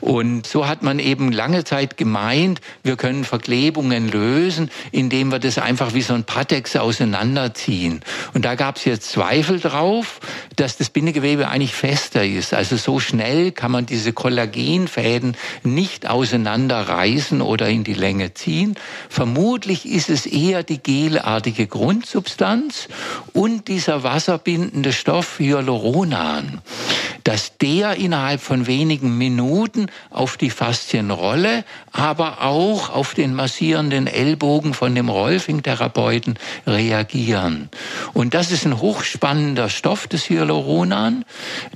Und 0.00 0.46
so 0.46 0.66
hat 0.66 0.82
man 0.82 0.98
eben 0.98 1.32
lange 1.32 1.64
Zeit 1.64 1.96
gemeint, 1.96 2.60
wir 2.82 2.96
können 2.96 3.24
Verklebungen 3.24 4.10
lösen, 4.10 4.70
indem 4.92 5.30
wir 5.30 5.38
das 5.38 5.58
einfach 5.58 5.94
wie 5.94 6.02
so 6.02 6.14
ein 6.14 6.24
Patex 6.24 6.76
auseinanderziehen. 6.76 8.00
Und 8.34 8.44
da 8.44 8.54
gab 8.54 8.76
es 8.76 8.84
jetzt 8.84 9.10
Zweifel 9.10 9.60
drauf, 9.60 10.20
dass 10.56 10.76
das 10.76 10.90
Bindegewebe 10.90 11.48
eigentlich 11.48 11.74
fester 11.74 12.24
ist. 12.24 12.54
Also 12.54 12.76
so 12.76 13.00
schnell 13.00 13.52
kann 13.52 13.70
man 13.70 13.86
diese 13.86 14.12
Kollagenfäden 14.12 15.36
nicht 15.62 16.08
auseinanderreißen 16.08 17.40
oder 17.42 17.68
in 17.68 17.84
die 17.84 17.94
Länge 17.94 18.34
ziehen. 18.34 18.74
Vermutlich 19.08 19.86
ist 19.86 20.10
es 20.10 20.26
eher 20.26 20.62
die 20.62 20.82
gelartige 20.82 21.66
Grundsubstanz 21.66 22.88
und 23.32 23.68
dieser 23.68 24.02
wasserbindende 24.02 24.92
Stoff 24.92 25.38
Hyaluronan 25.38 26.60
dass 27.24 27.56
der 27.58 27.96
innerhalb 27.96 28.40
von 28.40 28.66
wenigen 28.66 29.18
Minuten 29.18 29.86
auf 30.10 30.36
die 30.36 30.50
Faszienrolle, 30.50 31.64
aber 31.92 32.42
auch 32.42 32.90
auf 32.90 33.14
den 33.14 33.34
massierenden 33.34 34.06
Ellbogen 34.06 34.74
von 34.74 34.94
dem 34.94 35.08
Rolfing-Therapeuten 35.08 36.38
reagieren. 36.66 37.68
Und 38.12 38.34
das 38.34 38.52
ist 38.52 38.64
ein 38.64 38.80
hochspannender 38.80 39.68
Stoff 39.68 40.06
des 40.06 40.28
Hyaluronan. 40.28 41.24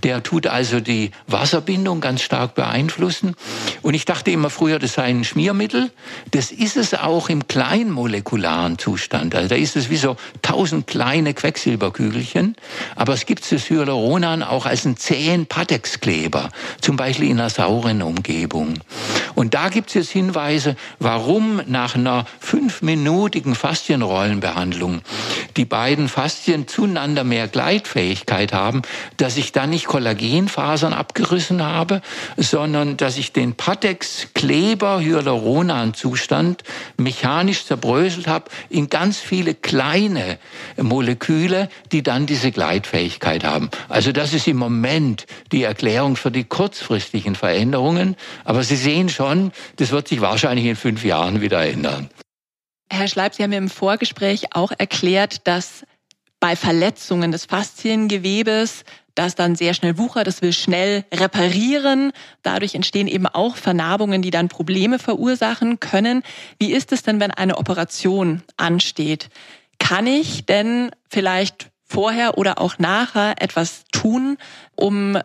Der 0.02 0.22
tut 0.22 0.46
also 0.46 0.80
die 0.80 1.10
Wasserbindung 1.26 2.00
ganz 2.00 2.22
stark 2.22 2.54
beeinflussen. 2.54 3.34
Und 3.82 3.94
ich 3.94 4.04
dachte 4.04 4.30
immer 4.30 4.50
früher, 4.50 4.78
das 4.78 4.94
sei 4.94 5.04
ein 5.04 5.24
Schmiermittel. 5.24 5.90
Das 6.30 6.52
ist 6.52 6.76
es 6.76 6.94
auch 6.94 7.28
im 7.28 7.48
kleinmolekularen 7.48 8.78
Zustand. 8.78 9.34
Also 9.34 9.48
da 9.48 9.56
ist 9.56 9.76
es 9.76 9.90
wie 9.90 9.96
so 9.96 10.16
tausend 10.42 10.86
kleine 10.86 11.34
Quecksilberkügelchen. 11.34 12.56
Aber 12.94 13.14
es 13.14 13.26
gibt 13.26 13.50
das 13.50 13.68
Hyaluronan 13.68 14.42
auch 14.42 14.66
als 14.66 14.84
ein 14.84 14.96
zäh 14.96 15.13
zehn 15.14 15.46
Patex-Kleber, 15.46 16.48
zum 16.80 16.96
Beispiel 16.96 17.30
in 17.30 17.38
einer 17.38 17.48
sauren 17.48 18.02
Umgebung. 18.02 18.80
Und 19.36 19.54
da 19.54 19.68
gibt 19.68 19.90
es 19.90 19.94
jetzt 19.94 20.10
Hinweise, 20.10 20.74
warum 20.98 21.60
nach 21.66 21.94
einer 21.94 22.26
fünfminütigen 22.40 23.54
Faszienrollenbehandlung 23.54 25.02
die 25.56 25.64
beiden 25.64 26.08
Faszien 26.08 26.66
zueinander 26.66 27.22
mehr 27.22 27.46
Gleitfähigkeit 27.46 28.52
haben, 28.52 28.82
dass 29.16 29.36
ich 29.36 29.52
da 29.52 29.68
nicht 29.68 29.86
Kollagenfasern 29.86 30.92
abgerissen 30.92 31.62
habe, 31.62 32.02
sondern 32.36 32.96
dass 32.96 33.16
ich 33.16 33.32
den 33.32 33.54
Patex-Kleber 33.54 35.00
Hyaluronan-Zustand 35.00 36.64
mechanisch 36.96 37.66
zerbröselt 37.66 38.26
habe 38.26 38.50
in 38.68 38.88
ganz 38.88 39.18
viele 39.18 39.54
kleine 39.54 40.38
Moleküle, 40.76 41.68
die 41.92 42.02
dann 42.02 42.26
diese 42.26 42.50
Gleitfähigkeit 42.50 43.44
haben. 43.44 43.70
Also 43.88 44.10
das 44.10 44.32
ist 44.32 44.48
im 44.48 44.56
Moment 44.56 45.03
die 45.52 45.62
Erklärung 45.62 46.16
für 46.16 46.30
die 46.30 46.44
kurzfristigen 46.44 47.34
Veränderungen. 47.34 48.16
Aber 48.44 48.62
Sie 48.62 48.76
sehen 48.76 49.08
schon, 49.08 49.52
das 49.76 49.90
wird 49.90 50.08
sich 50.08 50.20
wahrscheinlich 50.20 50.66
in 50.66 50.76
fünf 50.76 51.04
Jahren 51.04 51.40
wieder 51.40 51.64
ändern. 51.64 52.10
Herr 52.90 53.08
Schleib, 53.08 53.34
Sie 53.34 53.42
haben 53.42 53.52
im 53.52 53.70
Vorgespräch 53.70 54.54
auch 54.54 54.72
erklärt, 54.76 55.46
dass 55.46 55.84
bei 56.40 56.56
Verletzungen 56.56 57.32
des 57.32 57.46
Fasziengewebes 57.46 58.84
das 59.14 59.34
dann 59.34 59.54
sehr 59.54 59.74
schnell 59.74 59.96
wuchert, 59.96 60.26
das 60.26 60.42
will 60.42 60.52
schnell 60.52 61.04
reparieren. 61.12 62.12
Dadurch 62.42 62.74
entstehen 62.74 63.06
eben 63.06 63.26
auch 63.26 63.56
Vernarbungen, 63.56 64.22
die 64.22 64.30
dann 64.30 64.48
Probleme 64.48 64.98
verursachen 64.98 65.80
können. 65.80 66.22
Wie 66.58 66.72
ist 66.72 66.92
es 66.92 67.02
denn, 67.02 67.20
wenn 67.20 67.30
eine 67.30 67.56
Operation 67.58 68.42
ansteht? 68.56 69.28
Kann 69.78 70.06
ich 70.06 70.46
denn 70.46 70.90
vielleicht 71.08 71.70
vorher 71.94 72.38
oder 72.38 72.60
auch 72.60 72.78
nachher 72.78 73.40
etwas 73.40 73.84
tun, 73.92 74.36
um 74.74 75.16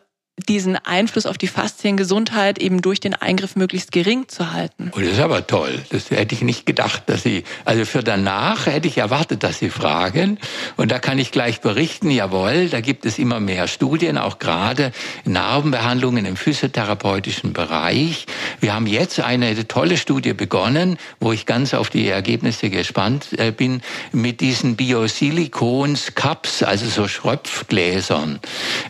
diesen 0.47 0.75
Einfluss 0.77 1.25
auf 1.25 1.37
die 1.37 1.47
Fasziengesundheit 1.47 2.59
eben 2.59 2.81
durch 2.81 2.99
den 2.99 3.13
Eingriff 3.13 3.55
möglichst 3.55 3.91
gering 3.91 4.27
zu 4.27 4.51
halten. 4.51 4.91
Oh, 4.95 4.99
das 4.99 5.09
ist 5.13 5.19
aber 5.19 5.45
toll. 5.47 5.81
Das 5.89 6.09
hätte 6.11 6.35
ich 6.35 6.41
nicht 6.41 6.65
gedacht, 6.65 7.03
dass 7.07 7.23
Sie, 7.23 7.43
also 7.65 7.85
für 7.85 8.03
danach 8.03 8.65
hätte 8.65 8.87
ich 8.87 8.97
erwartet, 8.97 9.43
dass 9.43 9.59
Sie 9.59 9.69
fragen. 9.69 10.39
Und 10.77 10.91
da 10.91 10.99
kann 10.99 11.19
ich 11.19 11.31
gleich 11.31 11.61
berichten, 11.61 12.11
jawohl, 12.11 12.69
da 12.69 12.81
gibt 12.81 13.05
es 13.05 13.19
immer 13.19 13.39
mehr 13.39 13.67
Studien, 13.67 14.17
auch 14.17 14.39
gerade 14.39 14.91
Narbenbehandlungen 15.25 16.25
im 16.25 16.35
physiotherapeutischen 16.35 17.53
Bereich. 17.53 18.25
Wir 18.59 18.73
haben 18.73 18.87
jetzt 18.87 19.19
eine 19.19 19.67
tolle 19.67 19.97
Studie 19.97 20.33
begonnen, 20.33 20.97
wo 21.19 21.31
ich 21.31 21.45
ganz 21.45 21.73
auf 21.73 21.89
die 21.89 22.07
Ergebnisse 22.07 22.69
gespannt 22.69 23.27
äh, 23.37 23.51
bin, 23.51 23.81
mit 24.11 24.41
diesen 24.41 24.75
Biosilikons 24.75 26.15
Cups, 26.15 26.63
also 26.63 26.87
so 26.87 27.07
Schröpfgläsern, 27.07 28.39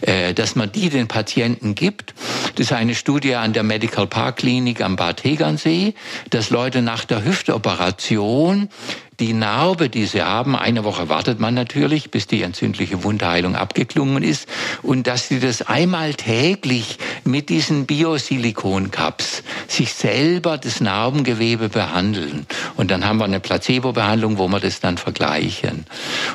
äh, 0.01 0.33
dass 0.33 0.55
man 0.55 0.71
die 0.71 0.89
den 0.89 1.07
Patienten 1.07 1.38
gibt. 1.75 2.13
Das 2.55 2.67
ist 2.67 2.73
eine 2.73 2.95
Studie 2.95 3.35
an 3.35 3.53
der 3.53 3.63
Medical 3.63 4.07
Park 4.07 4.37
Klinik 4.37 4.81
am 4.81 4.95
Bad 4.95 5.17
Tegernsee, 5.17 5.93
dass 6.29 6.49
Leute 6.49 6.81
nach 6.81 7.05
der 7.05 7.23
Hüftoperation 7.23 8.69
die 9.19 9.33
Narbe, 9.33 9.89
die 9.89 10.05
sie 10.05 10.21
haben, 10.21 10.55
eine 10.55 10.83
Woche 10.83 11.09
wartet 11.09 11.39
man 11.39 11.53
natürlich, 11.53 12.09
bis 12.09 12.27
die 12.27 12.41
entzündliche 12.41 13.03
Wundheilung 13.03 13.55
abgeklungen 13.55 14.23
ist 14.23 14.47
und 14.81 15.07
dass 15.07 15.27
sie 15.27 15.39
das 15.39 15.61
einmal 15.61 16.13
täglich 16.13 16.97
mit 17.25 17.49
diesen 17.49 17.85
Biosilikon-Cups 17.85 19.43
sich 19.67 19.93
selber 19.93 20.57
das 20.57 20.79
Narbengewebe 20.79 21.69
behandeln. 21.69 22.47
Und 22.77 22.91
dann 22.91 23.05
haben 23.05 23.17
wir 23.17 23.25
eine 23.25 23.39
Placebo-Behandlung, 23.39 24.37
wo 24.37 24.47
wir 24.47 24.59
das 24.59 24.79
dann 24.79 24.97
vergleichen. 24.97 25.85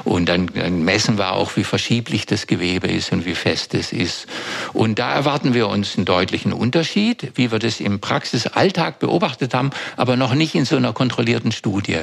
Und 0.04 0.28
dann, 0.28 0.50
messen 0.84 1.18
wir 1.18 1.32
auch, 1.32 1.56
wie 1.56 1.64
verschieblich 1.64 2.26
das 2.26 2.46
Gewebe 2.46 2.88
ist 2.88 3.12
und 3.12 3.24
wie 3.24 3.34
fest 3.34 3.74
es 3.74 3.92
ist. 3.92 4.26
Und 4.72 4.98
da 4.98 5.14
erwarten 5.14 5.54
wir 5.54 5.68
uns 5.68 5.96
einen 5.96 6.04
deutlichen 6.04 6.52
Unterschied, 6.52 7.32
wie 7.34 7.50
wir 7.50 7.58
das 7.58 7.80
im 7.80 8.00
Praxisalltag 8.00 8.98
beobachtet 8.98 9.54
haben, 9.54 9.70
aber 9.96 10.16
noch 10.16 10.34
nicht 10.34 10.54
in 10.54 10.64
so 10.64 10.76
einer 10.76 10.92
kontrollierten 10.92 11.52
Studie. 11.52 12.00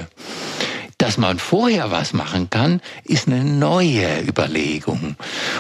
Dass 1.02 1.18
man 1.18 1.40
vorher 1.40 1.90
was 1.90 2.14
machen 2.14 2.52
kann, 2.52 2.80
ist 3.04 3.28
eine 3.28 3.44
neue 3.44 4.22
Überlegung. 4.22 5.16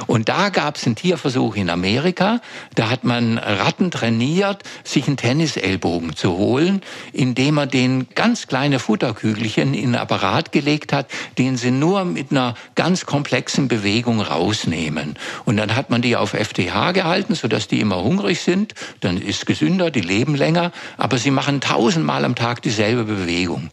Und 0.05 0.29
da 0.29 0.49
gab 0.49 0.75
es 0.75 0.85
einen 0.85 0.95
Tierversuch 0.95 1.55
in 1.55 1.71
Amerika. 1.71 2.41
Da 2.75 2.91
hat 2.91 3.03
man 3.03 3.39
Ratten 3.39 3.89
trainiert, 3.89 4.61
sich 4.83 5.07
einen 5.07 5.17
Tennisellbogen 5.17 6.15
zu 6.15 6.37
holen, 6.37 6.83
indem 7.11 7.55
man 7.55 7.69
den 7.69 8.07
ganz 8.13 8.45
kleine 8.45 8.77
Futterkügelchen 8.77 9.73
in 9.73 9.85
einen 9.85 9.95
Apparat 9.95 10.51
gelegt 10.51 10.93
hat, 10.93 11.07
den 11.39 11.57
sie 11.57 11.71
nur 11.71 12.05
mit 12.05 12.29
einer 12.29 12.53
ganz 12.75 13.07
komplexen 13.07 13.67
Bewegung 13.67 14.21
rausnehmen. 14.21 15.17
Und 15.45 15.57
dann 15.57 15.75
hat 15.75 15.89
man 15.89 16.03
die 16.03 16.17
auf 16.17 16.35
FTH 16.35 16.91
gehalten, 16.91 17.33
sodass 17.33 17.67
die 17.67 17.79
immer 17.79 18.03
hungrig 18.03 18.41
sind. 18.41 18.75
Dann 18.99 19.19
ist 19.19 19.47
gesünder, 19.47 19.89
die 19.89 20.01
leben 20.01 20.35
länger, 20.35 20.71
aber 20.97 21.17
sie 21.17 21.31
machen 21.31 21.61
tausendmal 21.61 22.25
am 22.25 22.35
Tag 22.35 22.61
dieselbe 22.61 23.05
Bewegung. 23.05 23.71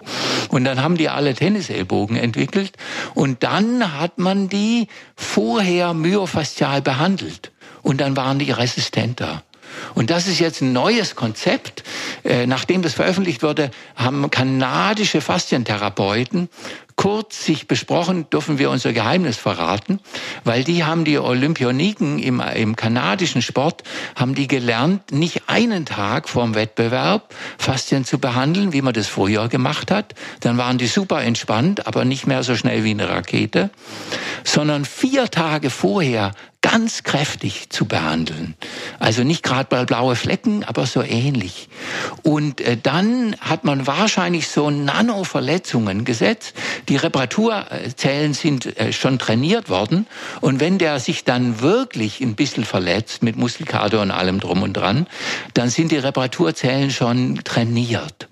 Und 0.49 0.65
dann 0.65 0.83
haben 0.83 0.97
die 0.97 1.11
alle 1.11 1.35
Tennis 1.35 1.58
Tennisellbogen 1.59 2.17
entwickelt 2.17 2.73
und 3.15 3.43
dann 3.43 3.99
hat 3.99 4.19
man 4.19 4.49
die 4.49 4.89
vorher 5.17 5.93
myofaszial 5.95 6.83
behandelt 6.83 7.51
und 7.83 8.01
dann 8.01 8.17
waren 8.17 8.39
die 8.39 8.51
resistenter. 8.51 9.43
Und 9.95 10.11
das 10.11 10.27
ist 10.27 10.39
jetzt 10.39 10.63
ein 10.63 10.73
neues 10.73 11.15
Konzept. 11.15 11.85
Äh, 12.25 12.47
nachdem 12.47 12.83
das 12.83 12.95
veröffentlicht 12.95 13.43
wurde, 13.43 13.71
haben 13.97 14.31
kanadische 14.31 15.21
Faszientherapeuten 15.21 16.49
kurz 16.99 17.45
sich 17.45 17.69
besprochen, 17.69 18.29
dürfen 18.29 18.59
wir 18.59 18.71
unser 18.71 18.93
Geheimnis 18.93 19.37
verraten, 19.37 20.01
weil 20.43 20.65
die 20.65 20.85
haben 20.85 21.05
die 21.05 21.17
Olympioniken 21.19 22.19
im, 22.19 22.41
im 22.41 22.75
kanadischen 22.75 23.41
Sport, 23.41 23.85
haben 24.17 24.35
die 24.35 24.49
gelernt, 24.49 25.13
nicht 25.13 25.43
einen 25.47 25.87
Tag 25.87 26.29
vorm 26.29 26.57
Wettbewerb 26.57 27.33
Faszien 27.57 28.05
zu 28.05 28.19
behandeln, 28.19 28.73
wie 28.73 28.83
man 28.83 28.95
das 28.95 29.07
früher 29.07 29.49
gemacht 29.49 29.93
hat. 29.93 30.17
Dann 30.41 30.59
waren 30.59 30.77
die 30.77 30.89
super 30.89 31.23
entspannt, 31.23 31.87
aber 31.87 32.05
nicht 32.05 32.27
mehr 32.27 32.43
so 32.43 32.57
schnell 32.57 32.83
wie 32.83 32.91
eine 32.91 33.09
Rakete, 33.09 33.71
sondern 34.43 34.85
vier 34.85 35.31
Tage 35.31 35.71
vorher 35.71 36.33
ganz 36.61 37.05
kräftig 37.05 37.71
zu 37.71 37.87
behandeln. 37.87 38.55
Also 38.99 39.23
nicht 39.23 39.43
gerade 39.43 39.87
blaue 39.87 40.17
Flecken, 40.17 40.65
aber 40.65 40.87
so 40.87 41.03
ähnlich. 41.03 41.69
Und 42.23 42.61
äh, 42.61 42.77
dann 42.77 43.37
hat 43.41 43.65
man 43.65 43.87
wahrscheinlich 43.87 44.49
so 44.49 44.69
Nano-Verletzungen 44.69 46.05
gesetzt. 46.05 46.55
Die 46.89 46.97
Reparaturzellen 46.97 48.35
sind 48.35 48.79
äh, 48.79 48.93
schon 48.93 49.19
trainiert 49.19 49.69
worden. 49.69 50.07
Und 50.41 50.61
wenn 50.61 50.79
der 50.79 51.01
sich 51.01 51.25
dann 51.25 51.61
wirklich 51.61 52.21
ein 52.21 52.35
bisschen 52.35 52.65
verletzt 52.65 53.23
mit 53.23 53.37
Muskelkater 53.37 54.01
und 54.01 54.11
allem 54.11 54.41
drum 54.41 54.63
und 54.63 54.75
dran, 54.75 55.07
dann 55.55 55.71
sind 55.71 55.93
die 55.93 55.99
Reparaturzellen 55.99 56.91
schon 56.91 57.41
trainiert. 57.45 58.29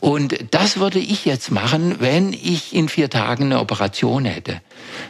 Und 0.00 0.36
das 0.50 0.78
würde 0.78 0.98
ich 0.98 1.24
jetzt 1.24 1.50
machen, 1.50 1.96
wenn 2.00 2.34
ich 2.34 2.74
in 2.74 2.88
vier 2.90 3.08
Tagen 3.08 3.44
eine 3.44 3.60
Operation 3.60 4.26
hätte. 4.26 4.60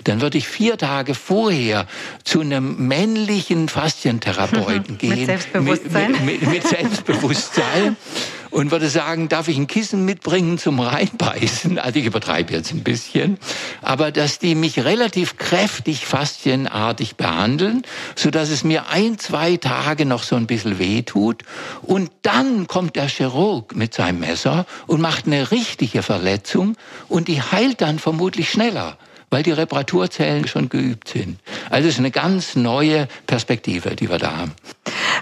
Dann 0.04 0.20
würde 0.20 0.38
ich 0.38 0.46
vier 0.46 0.78
Tage 0.78 1.14
vorher 1.14 1.86
zu 2.22 2.40
einem 2.40 2.86
männlichen 2.86 3.68
Faszientherapeuten 3.68 4.98
gehen. 4.98 5.10
Mit 5.10 5.26
Selbstbewusstsein. 5.26 6.12
Mit, 6.12 6.42
mit, 6.42 6.48
mit 6.48 6.68
Selbstbewusstsein 6.68 7.96
und 8.54 8.70
würde 8.70 8.88
sagen, 8.88 9.28
darf 9.28 9.48
ich 9.48 9.58
ein 9.58 9.66
Kissen 9.66 10.04
mitbringen 10.04 10.58
zum 10.58 10.80
Reinbeißen? 10.80 11.78
Also 11.84 11.98
ich 11.98 12.06
übertreibe 12.06 12.52
jetzt 12.52 12.72
ein 12.72 12.82
bisschen. 12.82 13.36
Aber 13.82 14.10
dass 14.10 14.38
die 14.38 14.54
mich 14.54 14.84
relativ 14.84 15.36
kräftig 15.36 16.06
faszienartig 16.06 17.16
behandeln, 17.16 17.82
so 18.14 18.30
dass 18.30 18.48
es 18.48 18.64
mir 18.64 18.88
ein, 18.88 19.18
zwei 19.18 19.56
Tage 19.56 20.06
noch 20.06 20.22
so 20.22 20.36
ein 20.36 20.46
bisschen 20.46 20.78
weh 20.78 21.02
tut. 21.02 21.42
Und 21.82 22.10
dann 22.22 22.66
kommt 22.68 22.96
der 22.96 23.08
Chirurg 23.08 23.74
mit 23.74 23.92
seinem 23.92 24.20
Messer 24.20 24.66
und 24.86 25.00
macht 25.00 25.26
eine 25.26 25.50
richtige 25.50 26.02
Verletzung 26.02 26.76
und 27.08 27.28
die 27.28 27.42
heilt 27.42 27.80
dann 27.80 27.98
vermutlich 27.98 28.48
schneller 28.48 28.96
weil 29.34 29.42
die 29.42 29.50
Reparaturzellen 29.50 30.46
schon 30.46 30.68
geübt 30.68 31.08
sind. 31.08 31.40
Also 31.68 31.88
es 31.88 31.94
ist 31.94 31.98
eine 31.98 32.12
ganz 32.12 32.54
neue 32.54 33.08
Perspektive, 33.26 33.96
die 33.96 34.08
wir 34.08 34.18
da 34.18 34.36
haben. 34.36 34.52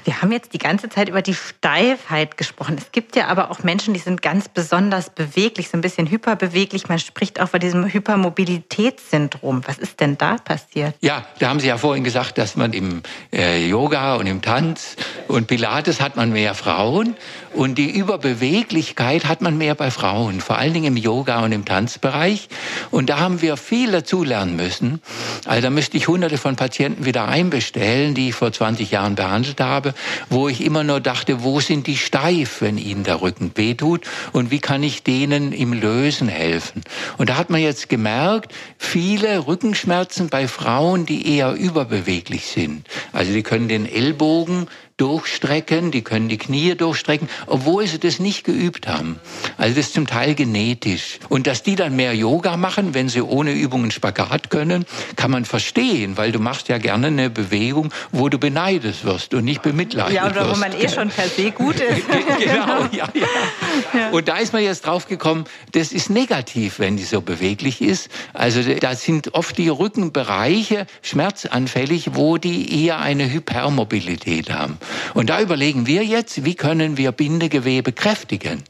Wir 0.05 0.21
haben 0.21 0.33
jetzt 0.33 0.53
die 0.53 0.59
ganze 0.59 0.91
Zeit 0.91 1.09
über 1.09 1.23
die 1.23 1.35
Steifheit 1.35 2.37
gesprochen. 2.37 2.77
Es 2.77 2.93
gibt 2.93 3.17
ja 3.17 3.29
aber 3.29 3.51
auch 3.51 3.63
Menschen, 3.63 3.95
die 3.95 4.01
sind 4.01 4.21
ganz 4.21 4.49
besonders 4.49 5.09
beweglich, 5.09 5.71
so 5.71 5.79
ein 5.79 5.81
bisschen 5.81 6.11
hyperbeweglich. 6.11 6.89
Man 6.89 6.99
spricht 6.99 7.41
auch 7.41 7.49
von 7.49 7.61
diesem 7.61 7.91
Hypermobilitätssyndrom. 7.91 9.63
Was 9.67 9.79
ist 9.79 10.01
denn 10.01 10.19
da 10.19 10.37
passiert? 10.37 10.95
Ja, 11.01 11.25
da 11.39 11.49
haben 11.49 11.61
Sie 11.61 11.69
ja 11.69 11.79
vorhin 11.79 12.05
gesagt, 12.05 12.37
dass 12.37 12.55
man 12.57 12.75
im 12.75 13.03
äh, 13.33 13.67
Yoga 13.67 14.17
und 14.17 14.27
im 14.27 14.43
Tanz 14.43 14.97
und 15.29 15.47
Pilates 15.47 16.01
hat 16.03 16.17
man 16.17 16.33
mehr 16.33 16.55
Frauen 16.55 17.17
und 17.55 17.77
die 17.77 17.91
Überbeweglichkeit 17.91 19.27
hat 19.27 19.41
man 19.41 19.57
mehr 19.57 19.75
bei 19.75 19.91
Frauen, 19.91 20.41
vor 20.41 20.59
allen 20.59 20.75
Dingen 20.75 20.97
im 20.97 20.97
Yoga 20.97 21.45
und 21.45 21.53
im 21.53 21.65
Tanzbereich. 21.65 22.49
Und 22.91 23.09
da 23.09 23.21
haben 23.21 23.41
wir 23.41 23.57
viel 23.57 24.02
dazulernen 24.03 24.57
müssen. 24.57 25.01
Also 25.47 25.63
da 25.63 25.71
müsste 25.71 25.97
ich 25.97 26.09
hunderte 26.09 26.39
von 26.39 26.57
Patienten 26.57 27.05
wieder 27.05 27.29
einbestellen, 27.29 28.15
die 28.15 28.31
ich 28.31 28.35
vor 28.35 28.53
20 28.53 28.91
Jahren 28.91 29.15
behandelt 29.15 29.61
habe, 29.61 29.95
wo 30.29 30.49
ich 30.49 30.65
immer 30.65 30.85
nur 30.85 31.01
dachte, 31.01 31.43
wo 31.43 31.61
sind 31.61 31.87
die 31.87 31.97
steif, 31.97 32.61
wenn 32.61 32.79
ihnen 32.79 33.05
der 33.05 33.23
Rücken 33.23 33.53
wehtut 33.55 34.03
und 34.33 34.51
wie 34.51 34.59
kann 34.59 34.83
ich 34.83 35.03
denen 35.03 35.53
im 35.53 35.73
Lösen 35.73 36.29
helfen. 36.29 36.83
Und 37.19 37.31
da 37.31 37.37
hat 37.37 37.51
man 37.51 37.61
jetzt 37.61 37.89
gemerkt, 37.89 38.53
viele 38.77 39.47
Rückenschmerzen 39.47 40.29
bei 40.29 40.49
Frauen, 40.49 41.07
die 41.07 41.37
eher 41.37 41.55
überbeweglich 41.55 42.47
sind. 42.47 42.87
Also 43.13 43.33
die 43.33 43.43
können 43.43 43.69
den 43.69 43.87
Ellbogen 43.87 44.67
durchstrecken, 44.97 45.91
die 45.91 46.03
können 46.03 46.29
die 46.29 46.39
Knie 46.39 46.75
durchstrecken, 46.75 47.29
obwohl 47.47 47.87
sie 47.87 47.99
das 47.99 48.19
nicht 48.19 48.45
geübt 48.45 48.87
haben. 48.87 49.19
Also 49.57 49.75
das 49.75 49.87
ist 49.87 49.95
zum 49.95 50.07
Teil 50.07 50.35
genetisch. 50.35 51.19
Und 51.29 51.47
dass 51.47 51.63
die 51.63 51.77
dann 51.77 51.97
mehr 51.97 52.15
Yoga 52.15 52.57
machen, 52.57 52.95
wenn 52.95 53.09
sie 53.09 53.23
ohne 53.23 53.53
Übungen 53.53 53.91
Spagat 53.91 54.51
können, 54.51 54.85
kann 55.17 55.31
man 55.31 55.45
verstehen, 55.45 56.17
weil 56.17 56.33
du 56.33 56.39
machst 56.39 56.69
ja 56.69 56.79
gerne 56.79 57.09
eine 57.09 57.31
Bewegung, 57.31 57.93
wo 58.11 58.29
du 58.29 58.39
beneidet 58.39 59.05
wirst 59.05 59.35
und 59.35 59.45
nicht 59.45 59.63
bemitleidet 59.63 60.13
wirst. 60.13 60.25
Ja, 60.25 60.31
oder 60.31 60.55
wo 60.55 60.59
man 60.59 60.73
eh 60.73 60.89
schon 60.89 61.09
per 61.09 61.29
se 61.29 61.51
gut 61.51 61.77
ist. 61.81 62.03
genau, 62.39 62.87
ja, 62.93 63.09
ja. 63.95 64.11
Und 64.11 64.29
da 64.29 64.37
ist 64.37 64.53
man 64.53 64.63
jetzt 64.63 64.87
drauf 64.87 65.07
gekommen, 65.07 65.45
das 65.73 65.93
ist 65.93 66.11
negativ, 66.11 66.79
wenn 66.79 66.97
die 66.97 67.05
so 67.05 67.21
beweglich 67.21 67.81
ist. 67.81 68.09
Also 68.33 68.63
da 68.63 68.95
sind 68.95 69.35
oft 69.35 69.57
die 69.59 69.69
Rückenbereiche 69.69 70.87
schmerzanfällig, 71.03 72.15
wo 72.15 72.39
die 72.39 72.85
eher 72.85 73.01
eine 73.01 73.31
Hypermobilität 73.33 74.51
haben. 74.51 74.79
Und 75.15 75.31
da 75.31 75.41
überlegen 75.41 75.87
wir 75.87 76.05
jetzt, 76.05 76.45
wie 76.45 76.55
können 76.55 76.97
wir 76.97 77.13
Bindegewebe 77.13 77.93
kräftigen? 77.93 78.63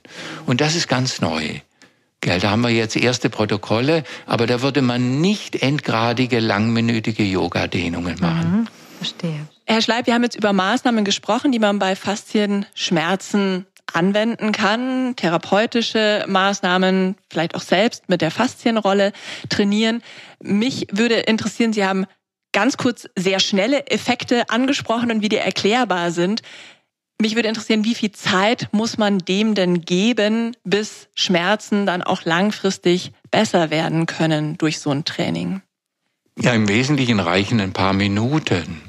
Und 0.47 0.61
das 0.61 0.75
ist 0.75 0.89
ganz 0.89 1.21
neu. 1.21 1.61
Gell, 2.21 2.39
da 2.39 2.51
haben 2.51 2.63
wir 2.63 2.71
jetzt 2.71 2.95
erste 2.95 3.31
Protokolle, 3.31 4.05
aber 4.27 4.47
da 4.47 4.63
würde 4.63 4.81
man 4.81 5.21
nicht 5.21 5.61
endgradige, 5.61 6.39
langminütige 6.39 7.25
Yoga-Dehnungen 7.25 8.17
machen. 8.21 8.51
Mhm, 8.53 8.69
verstehe. 8.99 9.49
Herr 9.67 9.83
Schleib, 9.83 10.07
wir 10.07 10.15
haben 10.15 10.23
jetzt 10.23 10.37
über 10.37 10.53
Maßnahmen 10.53 11.05
gesprochen, 11.05 11.51
die 11.51 11.59
man 11.59 11.81
bei 11.81 11.97
Faszienschmerzen 11.97 13.67
anwenden 13.93 14.53
kann, 14.53 15.17
therapeutische 15.17 16.25
Maßnahmen, 16.29 17.17
vielleicht 17.31 17.55
auch 17.55 17.61
selbst 17.61 18.09
mit 18.09 18.21
der 18.21 18.31
Faszienrolle 18.31 19.13
trainieren. 19.49 20.03
Mich 20.41 20.87
würde 20.93 21.17
interessieren, 21.17 21.73
Sie 21.73 21.85
haben 21.85 22.07
ganz 22.53 22.77
kurz 22.77 23.09
sehr 23.17 23.41
schnelle 23.41 23.87
Effekte 23.89 24.49
angesprochen 24.51 25.11
und 25.11 25.23
wie 25.23 25.29
die 25.29 25.37
erklärbar 25.37 26.11
sind. 26.11 26.43
Mich 27.21 27.35
würde 27.37 27.49
interessieren, 27.49 27.85
wie 27.85 27.95
viel 27.95 28.13
Zeit 28.13 28.69
muss 28.73 28.99
man 28.99 29.19
dem 29.19 29.55
denn 29.55 29.83
geben, 29.83 30.57
bis 30.65 31.09
Schmerzen 31.15 31.87
dann 31.87 32.03
auch 32.03 32.25
langfristig 32.25 33.13
besser 33.31 33.71
werden 33.71 34.07
können 34.07 34.59
durch 34.59 34.81
so 34.81 34.91
ein 34.91 35.05
Training? 35.05 35.63
Ja, 36.39 36.53
im 36.53 36.69
Wesentlichen 36.69 37.21
reichen 37.21 37.61
ein 37.61 37.73
paar 37.73 37.93
Minuten. 37.93 38.81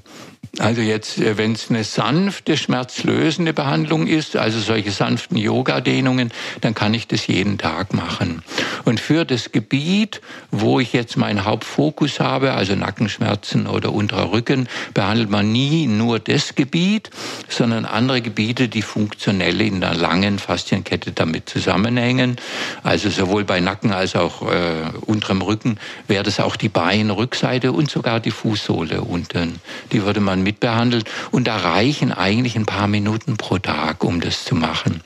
Also 0.60 0.82
jetzt, 0.82 1.18
äh, 1.18 1.36
wenn 1.36 1.54
es 1.54 1.72
eine 1.72 1.84
sanfte, 1.84 2.58
schmerzlösende 2.58 3.54
Behandlung 3.54 4.06
ist, 4.06 4.36
also 4.36 4.60
solche 4.60 4.92
sanften 4.92 5.36
Yoga-Dehnungen, 5.36 6.32
dann 6.62 6.76
kann 6.76 6.94
ich 6.94 7.08
das 7.08 7.26
jeden 7.26 7.58
Tag 7.58 7.92
machen. 7.96 8.44
Und 8.86 9.00
für 9.00 9.26
das 9.26 9.52
Gebiet, 9.52 10.22
wo 10.52 10.80
ich 10.80 10.94
jetzt 10.94 11.18
meinen 11.18 11.46
Hauptfokus 11.46 12.20
habe, 12.20 12.54
also 12.54 12.76
Nackenschmerzen 12.76 13.66
oder 13.66 13.92
unterer 13.92 14.32
Rücken, 14.32 14.70
behandelt 14.94 15.32
man 15.32 15.52
nie 15.52 15.88
nur 15.88 16.20
das 16.20 16.54
Gebiet, 16.54 17.10
sondern 17.50 17.86
andere 17.86 18.22
Gebiete, 18.22 18.68
die 18.68 18.84
funktionell 18.84 19.60
in 19.60 19.82
der 19.82 19.96
langen 19.96 20.38
Faszienkette 20.38 21.14
damit 21.14 21.50
zusammenhängen. 21.50 22.36
Also 22.84 23.10
sowohl 23.10 23.44
bei 23.44 23.60
Nacken 23.60 23.92
als 23.92 24.16
auch 24.16 24.44
äh, 24.44 24.84
unterem 25.02 25.42
Rücken 25.42 25.80
wäre 26.08 26.24
das 26.24 26.40
auch 26.40 26.56
die 26.56 26.70
Beinrückseite 26.70 27.72
und 27.72 27.90
sogar 27.90 28.20
die 28.20 28.30
Fußsohle 28.30 29.02
unten. 29.02 29.60
Die 29.92 30.04
würde 30.04 30.20
man 30.20 30.43
mitbehandelt 30.44 31.10
und 31.32 31.48
da 31.48 31.58
reichen 31.58 32.12
eigentlich 32.12 32.56
ein 32.56 32.66
paar 32.66 32.88
Minuten 32.88 33.38
pro 33.38 33.58
Tag, 33.58 34.04
um 34.04 34.22
das 34.22 34.46
zu 34.46 34.56
machen. 34.56 35.02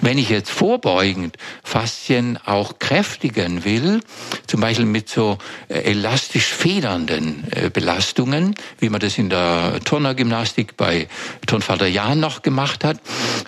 Wenn 0.00 0.18
ich 0.18 0.28
jetzt 0.28 0.50
vorbeugend 0.50 1.36
Faszien 1.62 2.38
auch 2.44 2.78
kräftigen 2.78 3.64
will, 3.64 4.00
zum 4.46 4.60
Beispiel 4.60 4.86
mit 4.86 5.08
so 5.08 5.38
äh, 5.68 5.78
elastisch 5.90 6.46
federnden 6.46 7.44
äh, 7.50 7.70
Belastungen, 7.70 8.54
wie 8.78 8.88
man 8.88 9.00
das 9.00 9.18
in 9.18 9.30
der 9.30 9.80
Turnergymnastik 9.84 10.76
bei 10.76 11.08
Turnvater 11.46 11.86
Jan 11.86 12.20
noch 12.20 12.42
gemacht 12.42 12.84
hat, 12.84 12.98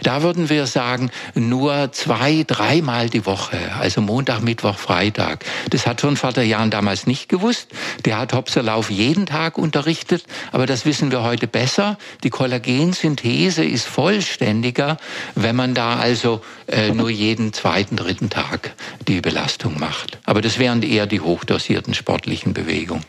da 0.03 0.22
würden 0.22 0.49
wir 0.49 0.66
sagen, 0.66 1.11
nur 1.34 1.92
zwei, 1.92 2.45
dreimal 2.47 3.11
die 3.11 3.26
Woche, 3.26 3.59
also 3.78 4.01
Montag, 4.01 4.42
Mittwoch, 4.42 4.78
Freitag. 4.78 5.45
Das 5.70 5.86
hat 5.86 6.01
Turnvater 6.01 6.42
Jan 6.42 6.70
damals 6.70 7.07
nicht 7.07 7.28
gewusst. 7.28 7.68
Der 8.05 8.18
hat 8.18 8.32
Hopserlauf 8.32 8.90
jeden 8.90 9.26
Tag 9.26 9.59
unterrichtet, 9.59 10.24
aber 10.53 10.66
das 10.66 10.86
wissen 10.86 11.11
wir 11.11 11.22
heute 11.22 11.34
besser. 11.37 11.99
Die 12.22 12.30
Kollagensynthese 12.30 13.64
ist 13.64 13.87
vollständiger, 13.87 14.97
wenn 15.35 15.57
man 15.57 15.74
da 15.74 15.97
also 15.97 16.41
äh, 16.66 16.91
nur 16.91 17.11
jeden 17.11 17.53
zweiten, 17.53 17.97
dritten 17.97 18.30
Tag 18.30 18.74
die 19.07 19.20
Belastung 19.20 19.78
macht. 19.78 20.18
Aber 20.24 20.41
das 20.41 20.59
wären 20.59 20.82
eher 20.82 21.07
die 21.07 21.20
hochdosierten 21.20 21.95
sportlichen 21.95 22.55
Bewegungen. 22.55 23.05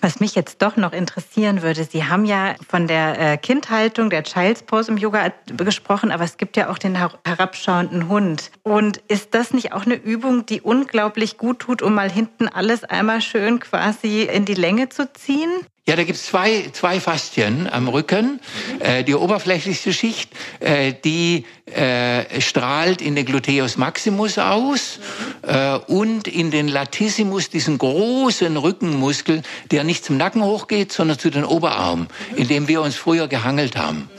Was 0.00 0.20
mich 0.20 0.34
jetzt 0.34 0.62
doch 0.62 0.76
noch 0.76 0.92
interessieren 0.92 1.62
würde, 1.62 1.84
Sie 1.84 2.04
haben 2.04 2.24
ja 2.24 2.54
von 2.68 2.86
der 2.86 3.32
äh, 3.32 3.36
Kindhaltung, 3.36 4.10
der 4.10 4.22
Child's 4.22 4.62
Pose 4.62 4.90
im 4.90 4.96
Yoga 4.96 5.32
gesprochen, 5.56 6.10
aber 6.10 6.24
es 6.24 6.36
gibt 6.36 6.56
ja 6.56 6.70
auch 6.70 6.78
den 6.78 6.96
herabschauenden 6.96 8.08
Hund. 8.08 8.50
Und 8.62 8.98
ist 9.08 9.34
das 9.34 9.52
nicht 9.52 9.72
auch 9.72 9.84
eine 9.84 9.94
Übung, 9.94 10.46
die 10.46 10.60
unglaublich 10.60 11.36
gut 11.36 11.60
tut, 11.60 11.82
um 11.82 11.94
mal 11.94 12.10
hinten 12.10 12.48
alles 12.48 12.84
einmal 12.84 13.20
schön 13.20 13.60
quasi 13.60 14.22
in 14.22 14.44
die 14.44 14.54
Länge 14.54 14.88
zu 14.88 15.12
ziehen? 15.12 15.50
Ja, 15.88 15.94
da 15.94 16.02
gibt's 16.02 16.26
zwei, 16.26 16.68
zwei 16.72 16.98
Faszien 16.98 17.68
am 17.70 17.86
Rücken. 17.86 18.40
Äh, 18.80 19.04
die 19.04 19.14
oberflächlichste 19.14 19.92
Schicht, 19.92 20.30
äh, 20.58 20.92
die 21.04 21.44
äh, 21.66 22.40
strahlt 22.40 23.00
in 23.00 23.14
den 23.14 23.24
Gluteus 23.24 23.76
maximus 23.76 24.36
aus 24.36 24.98
äh, 25.42 25.76
und 25.86 26.26
in 26.26 26.50
den 26.50 26.66
Latissimus, 26.66 27.50
diesen 27.50 27.78
großen 27.78 28.56
Rückenmuskel, 28.56 29.42
der 29.70 29.84
nicht 29.84 30.04
zum 30.04 30.16
Nacken 30.16 30.42
hochgeht, 30.42 30.90
sondern 30.90 31.20
zu 31.20 31.30
den 31.30 31.44
Oberarmen, 31.44 32.08
in 32.34 32.48
dem 32.48 32.66
wir 32.66 32.82
uns 32.82 32.96
früher 32.96 33.28
gehangelt 33.28 33.76
haben. 33.76 34.10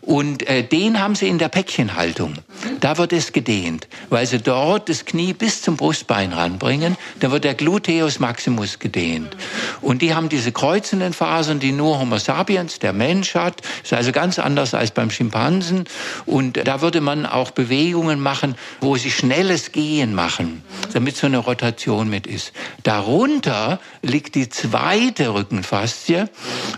Und 0.00 0.48
äh, 0.48 0.62
den 0.62 1.00
haben 1.00 1.14
sie 1.14 1.28
in 1.28 1.38
der 1.38 1.48
Päckchenhaltung. 1.48 2.34
Da 2.80 2.96
wird 2.98 3.12
es 3.12 3.32
gedehnt, 3.32 3.88
weil 4.08 4.26
sie 4.26 4.38
dort 4.38 4.88
das 4.88 5.04
Knie 5.04 5.32
bis 5.32 5.62
zum 5.62 5.76
Brustbein 5.76 6.32
ranbringen. 6.32 6.96
Da 7.20 7.30
wird 7.30 7.44
der 7.44 7.54
Gluteus 7.54 8.18
maximus 8.18 8.78
gedehnt. 8.78 9.36
Und 9.80 10.02
die 10.02 10.14
haben 10.14 10.28
diese 10.28 10.52
kreuzenden 10.52 11.12
Fasern, 11.12 11.60
die 11.60 11.72
nur 11.72 11.98
Homo 11.98 12.18
sapiens, 12.18 12.78
der 12.78 12.92
Mensch 12.92 13.34
hat. 13.34 13.62
Ist 13.82 13.92
also 13.92 14.12
ganz 14.12 14.38
anders 14.38 14.74
als 14.74 14.90
beim 14.90 15.10
Schimpansen. 15.10 15.84
Und 16.26 16.66
da 16.66 16.80
würde 16.80 17.00
man 17.00 17.26
auch 17.26 17.50
Bewegungen 17.50 18.20
machen, 18.20 18.54
wo 18.80 18.96
sie 18.96 19.10
schnelles 19.10 19.72
Gehen 19.72 20.14
machen, 20.14 20.62
damit 20.92 21.16
so 21.16 21.26
eine 21.26 21.38
Rotation 21.38 22.08
mit 22.08 22.26
ist. 22.26 22.52
Darunter 22.82 23.80
liegt 24.02 24.34
die 24.34 24.48
zweite 24.48 25.34
Rückenfaszie 25.34 26.28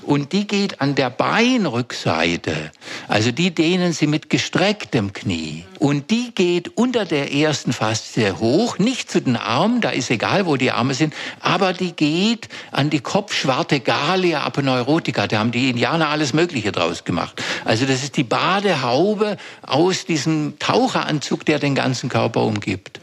und 0.03 0.33
die 0.33 0.47
geht 0.47 0.81
an 0.81 0.95
der 0.95 1.11
Beinrückseite. 1.11 2.70
Also 3.09 3.33
die 3.33 3.55
dehnen 3.55 3.93
sie 3.93 4.07
mit 4.07 4.31
gestrecktem 4.31 5.13
Knie. 5.13 5.65
Und 5.79 6.11
die 6.11 6.33
geht 6.35 6.77
unter 6.77 7.05
der 7.05 7.33
ersten 7.33 7.73
Faszie 7.73 8.39
hoch, 8.39 8.79
nicht 8.79 9.11
zu 9.11 9.21
den 9.21 9.37
Armen, 9.37 9.81
da 9.81 9.91
ist 9.91 10.11
egal, 10.11 10.47
wo 10.47 10.57
die 10.57 10.71
Arme 10.71 10.95
sind, 10.95 11.15
aber 11.41 11.73
die 11.73 11.93
geht 11.93 12.49
an 12.71 12.91
die 12.91 13.01
Kopfschwarte 13.01 13.81
Gallia 13.81 14.43
aponeurotica. 14.43 15.27
Da 15.27 15.39
haben 15.39 15.53
die 15.53 15.71
Indianer 15.71 16.09
alles 16.09 16.33
Mögliche 16.33 16.73
draus 16.73 17.05
gemacht. 17.05 17.43
Also 17.65 17.87
das 17.87 18.03
ist 18.03 18.17
die 18.17 18.25
Badehaube 18.25 19.37
aus 19.63 20.05
diesem 20.05 20.59
Taucheranzug, 20.59 21.45
der 21.45 21.59
den 21.59 21.75
ganzen 21.75 22.09
Körper 22.09 22.43
umgibt. 22.43 23.01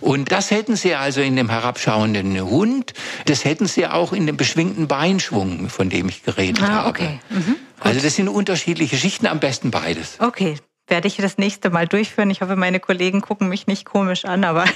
Und 0.00 0.32
das 0.32 0.50
hätten 0.50 0.76
sie 0.76 0.94
also 0.94 1.20
in 1.20 1.36
dem 1.36 1.48
herabschauenden 1.48 2.40
Hund, 2.40 2.92
das 3.26 3.44
hätten 3.44 3.66
sie 3.66 3.86
auch 3.86 4.12
in 4.12 4.26
dem 4.26 4.36
beschwingten 4.36 4.88
Beinschwung, 4.88 5.68
von 5.68 5.90
dem 5.90 6.08
ich 6.08 6.22
geredet 6.24 6.62
ah, 6.62 6.68
habe. 6.68 6.88
Okay. 6.88 7.20
Mhm. 7.30 7.56
Also 7.80 8.00
das 8.00 8.16
sind 8.16 8.28
unterschiedliche 8.28 8.96
Schichten, 8.96 9.26
am 9.26 9.40
besten 9.40 9.70
beides. 9.70 10.18
Okay, 10.20 10.56
werde 10.86 11.08
ich 11.08 11.16
das 11.16 11.38
nächste 11.38 11.70
Mal 11.70 11.86
durchführen. 11.86 12.30
Ich 12.30 12.40
hoffe, 12.40 12.56
meine 12.56 12.80
Kollegen 12.80 13.20
gucken 13.20 13.48
mich 13.48 13.66
nicht 13.66 13.84
komisch 13.84 14.24
an, 14.24 14.44
aber 14.44 14.64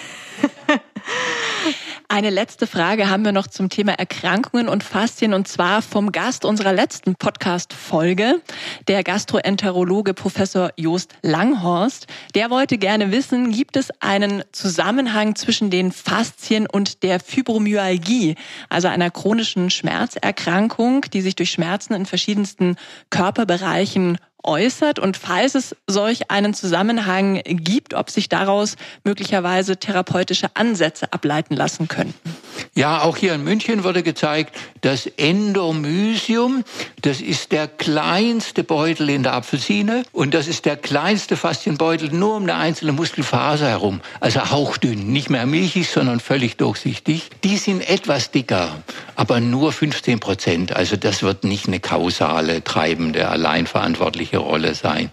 Eine 2.12 2.30
letzte 2.30 2.66
Frage 2.66 3.08
haben 3.08 3.24
wir 3.24 3.30
noch 3.30 3.46
zum 3.46 3.68
Thema 3.68 3.92
Erkrankungen 3.92 4.68
und 4.68 4.82
Faszien 4.82 5.32
und 5.32 5.46
zwar 5.46 5.80
vom 5.80 6.10
Gast 6.10 6.44
unserer 6.44 6.72
letzten 6.72 7.14
Podcast-Folge, 7.14 8.42
der 8.88 9.04
Gastroenterologe 9.04 10.12
Professor 10.12 10.72
Jost 10.76 11.14
Langhorst. 11.22 12.08
Der 12.34 12.50
wollte 12.50 12.78
gerne 12.78 13.12
wissen, 13.12 13.52
gibt 13.52 13.76
es 13.76 13.92
einen 14.00 14.42
Zusammenhang 14.50 15.36
zwischen 15.36 15.70
den 15.70 15.92
Faszien 15.92 16.66
und 16.66 17.04
der 17.04 17.20
Fibromyalgie, 17.20 18.34
also 18.68 18.88
einer 18.88 19.12
chronischen 19.12 19.70
Schmerzerkrankung, 19.70 21.02
die 21.12 21.20
sich 21.20 21.36
durch 21.36 21.52
Schmerzen 21.52 21.94
in 21.94 22.06
verschiedensten 22.06 22.74
Körperbereichen 23.10 24.18
äußert 24.42 24.98
und 24.98 25.16
falls 25.16 25.54
es 25.54 25.76
solch 25.86 26.30
einen 26.30 26.54
Zusammenhang 26.54 27.40
gibt, 27.44 27.94
ob 27.94 28.10
sich 28.10 28.28
daraus 28.28 28.76
möglicherweise 29.04 29.76
therapeutische 29.76 30.48
Ansätze 30.54 31.12
ableiten 31.12 31.56
lassen 31.56 31.88
könnten. 31.88 32.36
Ja, 32.74 33.02
auch 33.02 33.16
hier 33.16 33.34
in 33.34 33.44
München 33.44 33.84
wurde 33.84 34.02
gezeigt, 34.02 34.56
das 34.80 35.06
Endomysium, 35.06 36.64
das 37.02 37.20
ist 37.20 37.52
der 37.52 37.68
kleinste 37.68 38.64
Beutel 38.64 39.10
in 39.10 39.22
der 39.22 39.34
Apfelsine 39.34 40.04
und 40.12 40.34
das 40.34 40.46
ist 40.46 40.64
der 40.64 40.76
kleinste 40.76 41.36
Faszienbeutel 41.36 42.10
nur 42.10 42.36
um 42.36 42.44
eine 42.44 42.54
einzelne 42.54 42.92
Muskelfaser 42.92 43.68
herum. 43.68 44.00
Also 44.20 44.50
hauchdünn, 44.50 45.12
nicht 45.12 45.30
mehr 45.30 45.46
milchig, 45.46 45.90
sondern 45.90 46.20
völlig 46.20 46.56
durchsichtig. 46.56 47.30
Die 47.44 47.56
sind 47.56 47.88
etwas 47.88 48.30
dicker, 48.30 48.82
aber 49.16 49.40
nur 49.40 49.72
15 49.72 50.20
Prozent. 50.20 50.74
Also 50.74 50.96
das 50.96 51.22
wird 51.22 51.44
nicht 51.44 51.66
eine 51.66 51.80
kausale, 51.80 52.62
treibende, 52.62 53.28
allein 53.28 53.66
verantwortliche 53.66 54.29
Rolle 54.38 54.74
sein. 54.74 55.10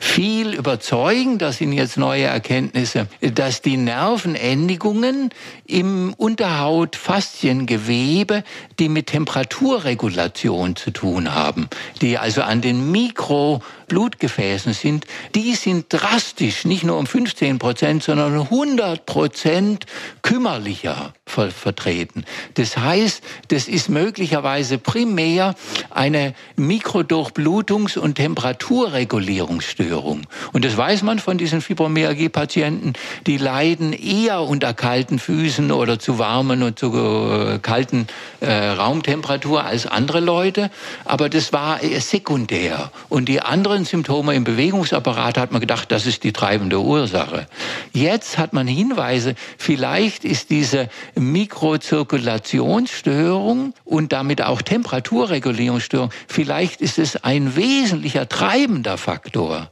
Viel 0.00 0.54
überzeugender 0.54 1.52
sind 1.52 1.72
jetzt 1.72 1.96
neue 1.96 2.24
Erkenntnisse, 2.24 3.06
dass 3.20 3.62
die 3.62 3.76
Nervenendigungen 3.76 5.30
im 5.66 6.14
Unterhaut 6.16 6.96
Fasziengewebe, 6.96 8.44
die 8.80 8.88
mit 8.88 9.06
Temperaturregulation 9.08 10.74
zu 10.74 10.90
tun 10.90 11.34
haben, 11.34 11.68
die 12.00 12.18
also 12.18 12.42
an 12.42 12.62
den 12.62 12.90
Mikroblutgefäßen 12.90 14.72
sind, 14.72 15.04
die 15.34 15.54
sind 15.54 15.86
drastisch, 15.90 16.64
nicht 16.64 16.82
nur 16.82 16.96
um 16.96 17.06
15 17.06 17.58
Prozent, 17.58 18.02
sondern 18.02 18.40
100 18.40 19.04
Prozent 19.04 19.84
kümmerlicher 20.22 21.12
ver 21.26 21.50
vertreten. 21.50 22.24
Das 22.54 22.78
heißt, 22.78 23.22
das 23.48 23.68
ist 23.68 23.90
möglicherweise 23.90 24.78
primär 24.78 25.54
eine 25.90 26.34
Mikrodurchblutungs- 26.56 27.98
und 27.98 28.14
Temperaturregulierungsstörung. 28.14 30.22
Und 30.52 30.64
das 30.64 30.76
weiß 30.76 31.02
man 31.02 31.18
von 31.18 31.36
diesen 31.36 31.60
Fibromyalgie-Patienten, 31.60 32.94
die 33.26 33.36
leiden 33.36 33.92
eher 33.92 34.40
unter 34.40 34.72
kalten 34.72 35.18
Füßen 35.18 35.70
oder 35.70 35.98
zu 35.98 36.18
warmen 36.18 36.62
und 36.62 36.78
zu 36.78 36.94
äh, 36.94 37.58
kalten 37.58 38.06
äh, 38.40 38.69
Raumtemperatur 38.76 39.64
als 39.64 39.86
andere 39.86 40.20
Leute. 40.20 40.70
Aber 41.04 41.28
das 41.28 41.52
war 41.52 41.80
sekundär. 42.00 42.90
Und 43.08 43.28
die 43.28 43.40
anderen 43.40 43.84
Symptome 43.84 44.34
im 44.34 44.42
Bewegungsapparat 44.44 45.38
hat 45.38 45.52
man 45.52 45.60
gedacht, 45.60 45.92
das 45.92 46.06
ist 46.06 46.24
die 46.24 46.32
treibende 46.32 46.80
Ursache. 46.80 47.46
Jetzt 47.92 48.38
hat 48.38 48.52
man 48.52 48.66
Hinweise, 48.66 49.36
vielleicht 49.58 50.24
ist 50.24 50.50
diese 50.50 50.88
Mikrozirkulationsstörung 51.14 53.74
und 53.84 54.12
damit 54.12 54.42
auch 54.42 54.62
Temperaturregulierungsstörung. 54.62 56.10
Vielleicht 56.28 56.80
ist 56.80 56.98
es 56.98 57.22
ein 57.22 57.54
wesentlicher 57.56 58.28
treibender 58.28 58.98
Faktor. 58.98 59.70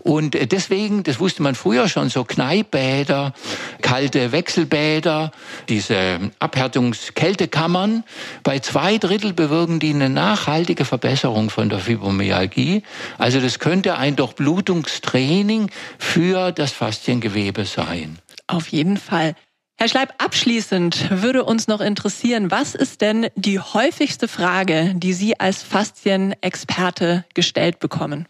Und 0.00 0.36
deswegen, 0.52 1.02
das 1.02 1.18
wusste 1.20 1.42
man 1.42 1.54
früher 1.54 1.88
schon, 1.88 2.10
so 2.10 2.24
Kneippbäder, 2.24 3.32
kalte 3.80 4.32
Wechselbäder, 4.32 5.32
diese 5.68 6.18
Abhärtungskältekammern, 6.38 8.04
bei 8.42 8.58
zwei 8.58 8.98
Drittel 8.98 9.32
bewirken 9.32 9.80
die 9.80 9.94
eine 9.94 10.08
nachhaltige 10.08 10.84
Verbesserung 10.84 11.50
von 11.50 11.68
der 11.68 11.78
Fibromyalgie. 11.78 12.82
Also 13.18 13.40
das 13.40 13.58
könnte 13.58 13.96
ein 13.96 14.16
Durchblutungstraining 14.16 15.70
für 15.98 16.52
das 16.52 16.72
Fasziengewebe 16.72 17.64
sein. 17.64 18.18
Auf 18.46 18.68
jeden 18.68 18.96
Fall. 18.96 19.34
Herr 19.76 19.88
Schleib, 19.88 20.14
abschließend 20.18 21.10
würde 21.10 21.44
uns 21.44 21.66
noch 21.66 21.80
interessieren, 21.80 22.50
was 22.50 22.76
ist 22.76 23.00
denn 23.00 23.26
die 23.34 23.58
häufigste 23.58 24.28
Frage, 24.28 24.92
die 24.94 25.12
Sie 25.12 25.40
als 25.40 25.64
Faszienexperte 25.64 27.24
gestellt 27.34 27.80
bekommen? 27.80 28.28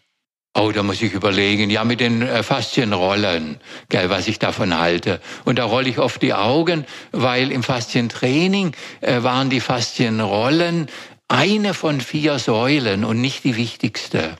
Oh, 0.56 0.70
da 0.70 0.84
muss 0.84 1.02
ich 1.02 1.12
überlegen. 1.12 1.68
Ja, 1.68 1.82
mit 1.82 1.98
den 1.98 2.22
äh, 2.22 2.44
Faszienrollen, 2.44 3.58
gell, 3.88 4.08
was 4.08 4.28
ich 4.28 4.38
davon 4.38 4.78
halte. 4.78 5.20
Und 5.44 5.58
da 5.58 5.64
rolle 5.64 5.88
ich 5.88 5.98
oft 5.98 6.22
die 6.22 6.32
Augen, 6.32 6.86
weil 7.10 7.50
im 7.50 7.64
Faszientraining 7.64 8.72
äh, 9.00 9.24
waren 9.24 9.50
die 9.50 9.58
Faszienrollen 9.58 10.86
eine 11.26 11.74
von 11.74 12.00
vier 12.00 12.38
Säulen 12.38 13.04
und 13.04 13.20
nicht 13.20 13.42
die 13.42 13.56
wichtigste. 13.56 14.36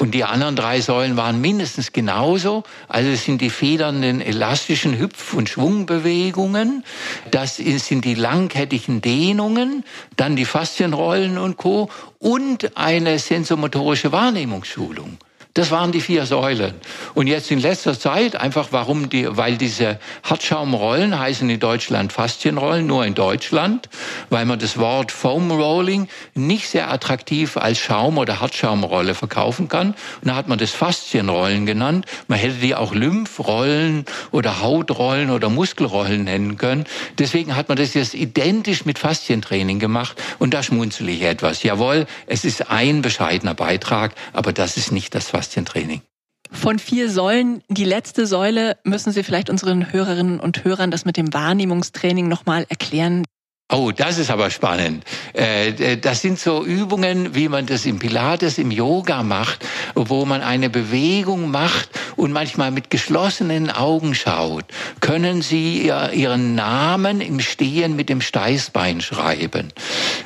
Und 0.00 0.14
die 0.14 0.24
anderen 0.24 0.56
drei 0.56 0.80
Säulen 0.80 1.16
waren 1.16 1.40
mindestens 1.40 1.92
genauso. 1.92 2.64
Also 2.88 3.10
es 3.10 3.24
sind 3.24 3.40
die 3.40 3.50
federnden 3.50 4.20
elastischen 4.20 4.98
Hüpf- 4.98 5.34
und 5.34 5.48
Schwungbewegungen, 5.48 6.84
das 7.30 7.58
sind 7.58 8.04
die 8.04 8.14
langkettigen 8.14 9.00
Dehnungen, 9.00 9.84
dann 10.16 10.34
die 10.34 10.44
Faszienrollen 10.44 11.38
und 11.38 11.56
Co. 11.56 11.88
und 12.18 12.76
eine 12.76 13.20
sensomotorische 13.20 14.10
Wahrnehmungsschulung. 14.10 15.18
Das 15.54 15.70
waren 15.70 15.92
die 15.92 16.00
vier 16.00 16.24
Säulen. 16.24 16.72
Und 17.12 17.26
jetzt 17.26 17.50
in 17.50 17.58
letzter 17.58 17.98
Zeit 17.98 18.36
einfach, 18.36 18.68
warum 18.70 19.10
die, 19.10 19.26
weil 19.36 19.58
diese 19.58 19.98
Hartschaumrollen 20.22 21.18
heißen 21.18 21.48
in 21.50 21.60
Deutschland 21.60 22.10
Faszienrollen, 22.10 22.86
nur 22.86 23.04
in 23.04 23.14
Deutschland, 23.14 23.90
weil 24.30 24.46
man 24.46 24.58
das 24.58 24.78
Wort 24.78 25.12
Foam 25.12 25.50
Rolling 25.50 26.08
nicht 26.34 26.70
sehr 26.70 26.90
attraktiv 26.90 27.58
als 27.58 27.78
Schaum- 27.78 28.16
oder 28.16 28.40
Hartschaumrolle 28.40 29.14
verkaufen 29.14 29.68
kann. 29.68 29.88
Und 30.22 30.28
da 30.28 30.36
hat 30.36 30.48
man 30.48 30.58
das 30.58 30.70
Faszienrollen 30.70 31.66
genannt. 31.66 32.06
Man 32.28 32.38
hätte 32.38 32.54
die 32.54 32.74
auch 32.74 32.94
Lymphrollen 32.94 34.06
oder 34.30 34.62
Hautrollen 34.62 35.28
oder 35.28 35.50
Muskelrollen 35.50 36.24
nennen 36.24 36.56
können. 36.56 36.86
Deswegen 37.18 37.56
hat 37.56 37.68
man 37.68 37.76
das 37.76 37.92
jetzt 37.92 38.14
identisch 38.14 38.86
mit 38.86 38.98
Faszientraining 38.98 39.78
gemacht. 39.78 40.16
Und 40.38 40.54
da 40.54 40.62
schmunzel 40.62 41.10
ich 41.10 41.20
etwas. 41.20 41.62
Jawohl, 41.62 42.06
es 42.26 42.46
ist 42.46 42.70
ein 42.70 43.02
bescheidener 43.02 43.52
Beitrag, 43.52 44.14
aber 44.32 44.54
das 44.54 44.78
ist 44.78 44.92
nicht 44.92 45.14
das 45.14 45.24
Faszientraining. 45.24 45.41
Faszientraining. 45.42 46.02
Von 46.52 46.78
vier 46.78 47.10
Säulen, 47.10 47.62
die 47.68 47.84
letzte 47.84 48.26
Säule, 48.26 48.76
müssen 48.84 49.12
Sie 49.12 49.22
vielleicht 49.22 49.50
unseren 49.50 49.92
Hörerinnen 49.92 50.38
und 50.38 50.64
Hörern 50.64 50.90
das 50.90 51.04
mit 51.04 51.16
dem 51.16 51.32
Wahrnehmungstraining 51.32 52.28
nochmal 52.28 52.66
erklären. 52.68 53.24
Oh, 53.74 53.90
das 53.90 54.18
ist 54.18 54.30
aber 54.30 54.50
spannend. 54.50 55.02
Äh, 55.34 55.70
äh, 55.70 55.96
das 55.96 56.20
sind 56.20 56.38
so 56.38 56.62
Übungen, 56.62 57.34
wie 57.34 57.48
man 57.48 57.64
das 57.64 57.86
im 57.86 57.98
Pilates, 57.98 58.58
im 58.58 58.70
Yoga 58.70 59.22
macht, 59.22 59.64
wo 59.94 60.26
man 60.26 60.42
eine 60.42 60.68
Bewegung 60.68 61.50
macht 61.50 61.88
und 62.16 62.32
manchmal 62.32 62.70
mit 62.70 62.90
geschlossenen 62.90 63.70
Augen 63.70 64.14
schaut. 64.14 64.66
Können 65.00 65.40
Sie 65.40 65.86
Ihren 65.86 66.54
Namen 66.54 67.22
im 67.22 67.40
Stehen 67.40 67.96
mit 67.96 68.10
dem 68.10 68.20
Steißbein 68.20 69.00
schreiben? 69.00 69.72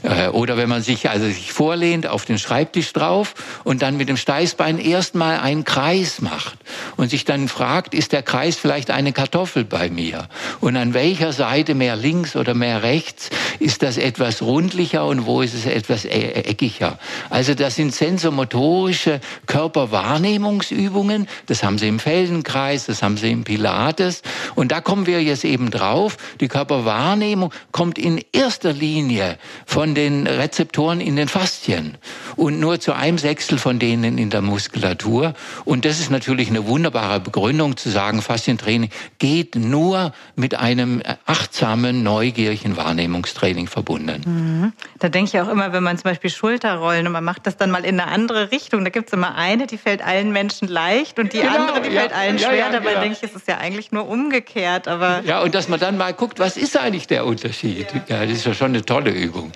Äh, 0.02 0.26
oder 0.30 0.56
wenn 0.56 0.68
man 0.68 0.82
sich 0.82 1.08
also 1.08 1.26
sich 1.26 1.52
vorlehnt 1.52 2.08
auf 2.08 2.24
den 2.24 2.40
Schreibtisch 2.40 2.92
drauf 2.92 3.34
und 3.62 3.80
dann 3.80 3.96
mit 3.96 4.08
dem 4.08 4.16
Steißbein 4.16 4.80
erstmal 4.80 5.38
einen 5.38 5.62
Kreis 5.62 6.20
macht 6.20 6.58
und 6.96 7.10
sich 7.10 7.24
dann 7.24 7.46
fragt, 7.46 7.94
ist 7.94 8.10
der 8.10 8.24
Kreis 8.24 8.56
vielleicht 8.56 8.90
eine 8.90 9.12
Kartoffel 9.12 9.64
bei 9.64 9.88
mir? 9.88 10.26
Und 10.60 10.76
an 10.76 10.94
welcher 10.94 11.32
Seite 11.32 11.76
mehr 11.76 11.94
links 11.94 12.34
oder 12.34 12.52
mehr 12.52 12.82
rechts 12.82 13.30
ist 13.58 13.82
das 13.82 13.96
etwas 13.96 14.42
rundlicher 14.42 15.06
und 15.06 15.26
wo 15.26 15.42
ist 15.42 15.54
es 15.54 15.66
etwas 15.66 16.04
e-, 16.04 16.08
eckiger. 16.08 16.98
Also 17.30 17.54
das 17.54 17.76
sind 17.76 17.94
sensomotorische 17.94 19.20
Körperwahrnehmungsübungen. 19.46 21.28
Das 21.46 21.62
haben 21.62 21.78
Sie 21.78 21.88
im 21.88 21.98
Feldenkreis, 21.98 22.86
das 22.86 23.02
haben 23.02 23.16
Sie 23.16 23.30
im 23.30 23.44
Pilates. 23.44 24.22
Und 24.54 24.72
da 24.72 24.80
kommen 24.80 25.06
wir 25.06 25.22
jetzt 25.22 25.44
eben 25.44 25.70
drauf. 25.70 26.16
Die 26.40 26.48
Körperwahrnehmung 26.48 27.52
kommt 27.72 27.98
in 27.98 28.22
erster 28.32 28.72
Linie 28.72 29.38
von 29.64 29.94
den 29.94 30.26
Rezeptoren 30.26 31.00
in 31.00 31.16
den 31.16 31.28
Faszien 31.28 31.96
und 32.36 32.60
nur 32.60 32.80
zu 32.80 32.92
einem 32.92 33.18
Sechstel 33.18 33.58
von 33.58 33.78
denen 33.78 34.18
in 34.18 34.30
der 34.30 34.42
Muskulatur. 34.42 35.34
Und 35.64 35.84
das 35.84 36.00
ist 36.00 36.10
natürlich 36.10 36.48
eine 36.48 36.66
wunderbare 36.66 37.20
Begründung 37.20 37.76
zu 37.76 37.90
sagen, 37.90 38.22
Faszientraining 38.22 38.90
geht 39.18 39.54
nur 39.54 40.12
mit 40.34 40.54
einem 40.54 41.02
achtsamen, 41.24 42.02
neugierigen 42.02 42.76
Wahrnehmungstraining 43.16 43.66
verbunden. 43.66 44.22
Mhm. 44.26 44.72
Da 44.98 45.08
denke 45.08 45.30
ich 45.32 45.40
auch 45.40 45.48
immer, 45.48 45.72
wenn 45.72 45.82
man 45.82 45.96
zum 45.96 46.10
Beispiel 46.10 46.30
Schulterrollen 46.30 47.06
und 47.06 47.12
man 47.12 47.24
macht 47.24 47.46
das 47.46 47.56
dann 47.56 47.70
mal 47.70 47.84
in 47.84 48.00
eine 48.00 48.10
andere 48.10 48.50
Richtung, 48.50 48.84
da 48.84 48.90
gibt 48.90 49.08
es 49.08 49.12
immer 49.12 49.34
eine, 49.34 49.66
die 49.66 49.78
fällt 49.78 50.02
allen 50.02 50.32
Menschen 50.32 50.68
leicht 50.68 51.18
und 51.18 51.32
die 51.32 51.40
genau, 51.40 51.56
andere, 51.56 51.82
die 51.82 51.90
ja, 51.90 52.00
fällt 52.00 52.12
allen 52.12 52.38
ja, 52.38 52.48
schwer. 52.48 52.58
Ja, 52.58 52.70
Dabei 52.70 52.90
genau. 52.90 53.00
denke 53.00 53.18
ich, 53.20 53.28
es 53.28 53.36
ist 53.36 53.48
ja 53.48 53.58
eigentlich 53.58 53.92
nur 53.92 54.08
umgekehrt. 54.08 54.88
Aber 54.88 55.22
ja, 55.24 55.40
und 55.40 55.54
dass 55.54 55.68
man 55.68 55.80
dann 55.80 55.96
mal 55.96 56.12
guckt, 56.12 56.38
was 56.38 56.56
ist 56.56 56.76
eigentlich 56.76 57.06
der 57.06 57.26
Unterschied? 57.26 57.86
Ja, 58.08 58.24
das 58.24 58.32
ist 58.32 58.46
ja 58.46 58.54
schon 58.54 58.68
eine 58.68 58.84
tolle 58.84 59.10
Übung. 59.10 59.52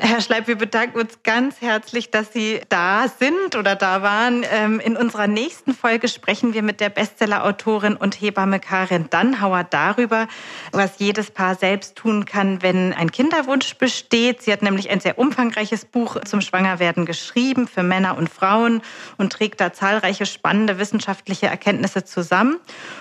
Herr 0.00 0.20
Schleib, 0.20 0.46
wir 0.46 0.56
bedanken 0.56 1.00
uns 1.00 1.18
ganz 1.22 1.60
herzlich, 1.60 2.10
dass 2.10 2.32
Sie 2.32 2.60
da 2.68 3.06
sind 3.08 3.56
oder 3.56 3.74
da 3.76 4.02
waren. 4.02 4.44
Ähm, 4.50 4.80
in 4.80 4.96
unserer 4.96 5.26
nächsten 5.26 5.74
Folge 5.74 6.08
sprechen 6.08 6.54
wir 6.54 6.62
mit 6.62 6.80
der 6.80 6.88
Bestsellerautorin 6.88 7.96
und 7.96 8.20
Hebamme 8.20 8.60
Karin 8.60 9.08
Dannhauer 9.10 9.64
darüber, 9.64 10.28
was 10.72 10.92
jedes 10.98 11.30
Paar 11.30 11.54
selbst 11.54 11.96
tun 11.96 12.24
kann, 12.24 12.62
wenn 12.62 12.81
ein 12.92 13.12
Kinderwunsch 13.12 13.74
besteht. 13.76 14.42
Sie 14.42 14.52
hat 14.52 14.62
nämlich 14.62 14.90
ein 14.90 14.98
sehr 14.98 15.18
umfangreiches 15.18 15.84
Buch 15.84 16.16
zum 16.24 16.40
Schwangerwerden 16.40 17.06
geschrieben 17.06 17.68
für 17.68 17.84
Männer 17.84 18.16
und 18.16 18.28
Frauen 18.28 18.82
und 19.18 19.32
trägt 19.32 19.60
da 19.60 19.72
zahlreiche 19.72 20.26
spannende 20.26 20.78
wissenschaftliche 20.78 21.46
Erkenntnisse 21.46 22.04
zusammen 22.04 22.58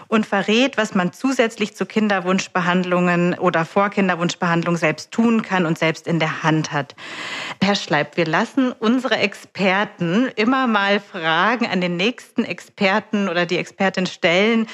und 0.08 0.28
verrät, 0.28 0.78
was 0.78 0.94
man 0.94 1.14
zusätzlich 1.14 1.76
zu 1.76 1.88
Kinderwunschbehandlungen 1.88 3.40
oder 3.40 3.66
vor 3.66 3.90
Kinderwunschbehandlung 3.90 4.78
selbst 4.78 5.12
tun 5.12 5.42
kann 5.42 5.66
und 5.66 5.80
selbst 5.80 6.06
in 6.06 6.20
der 6.20 6.44
Hand 6.44 6.72
hat. 6.72 6.96
Herr 7.64 7.76
Schleib, 7.76 8.18
wir 8.18 8.26
lassen 8.26 8.72
unsere 8.78 9.16
Experten 9.16 10.30
immer 10.36 10.68
mal 10.68 11.00
Fragen 11.00 11.66
an 11.66 11.82
den 11.82 11.98
nächsten 11.98 12.44
Experten 12.44 13.30
oder 13.30 13.46
die 13.46 13.58
Expertin 13.58 14.06
stellen, 14.06 14.68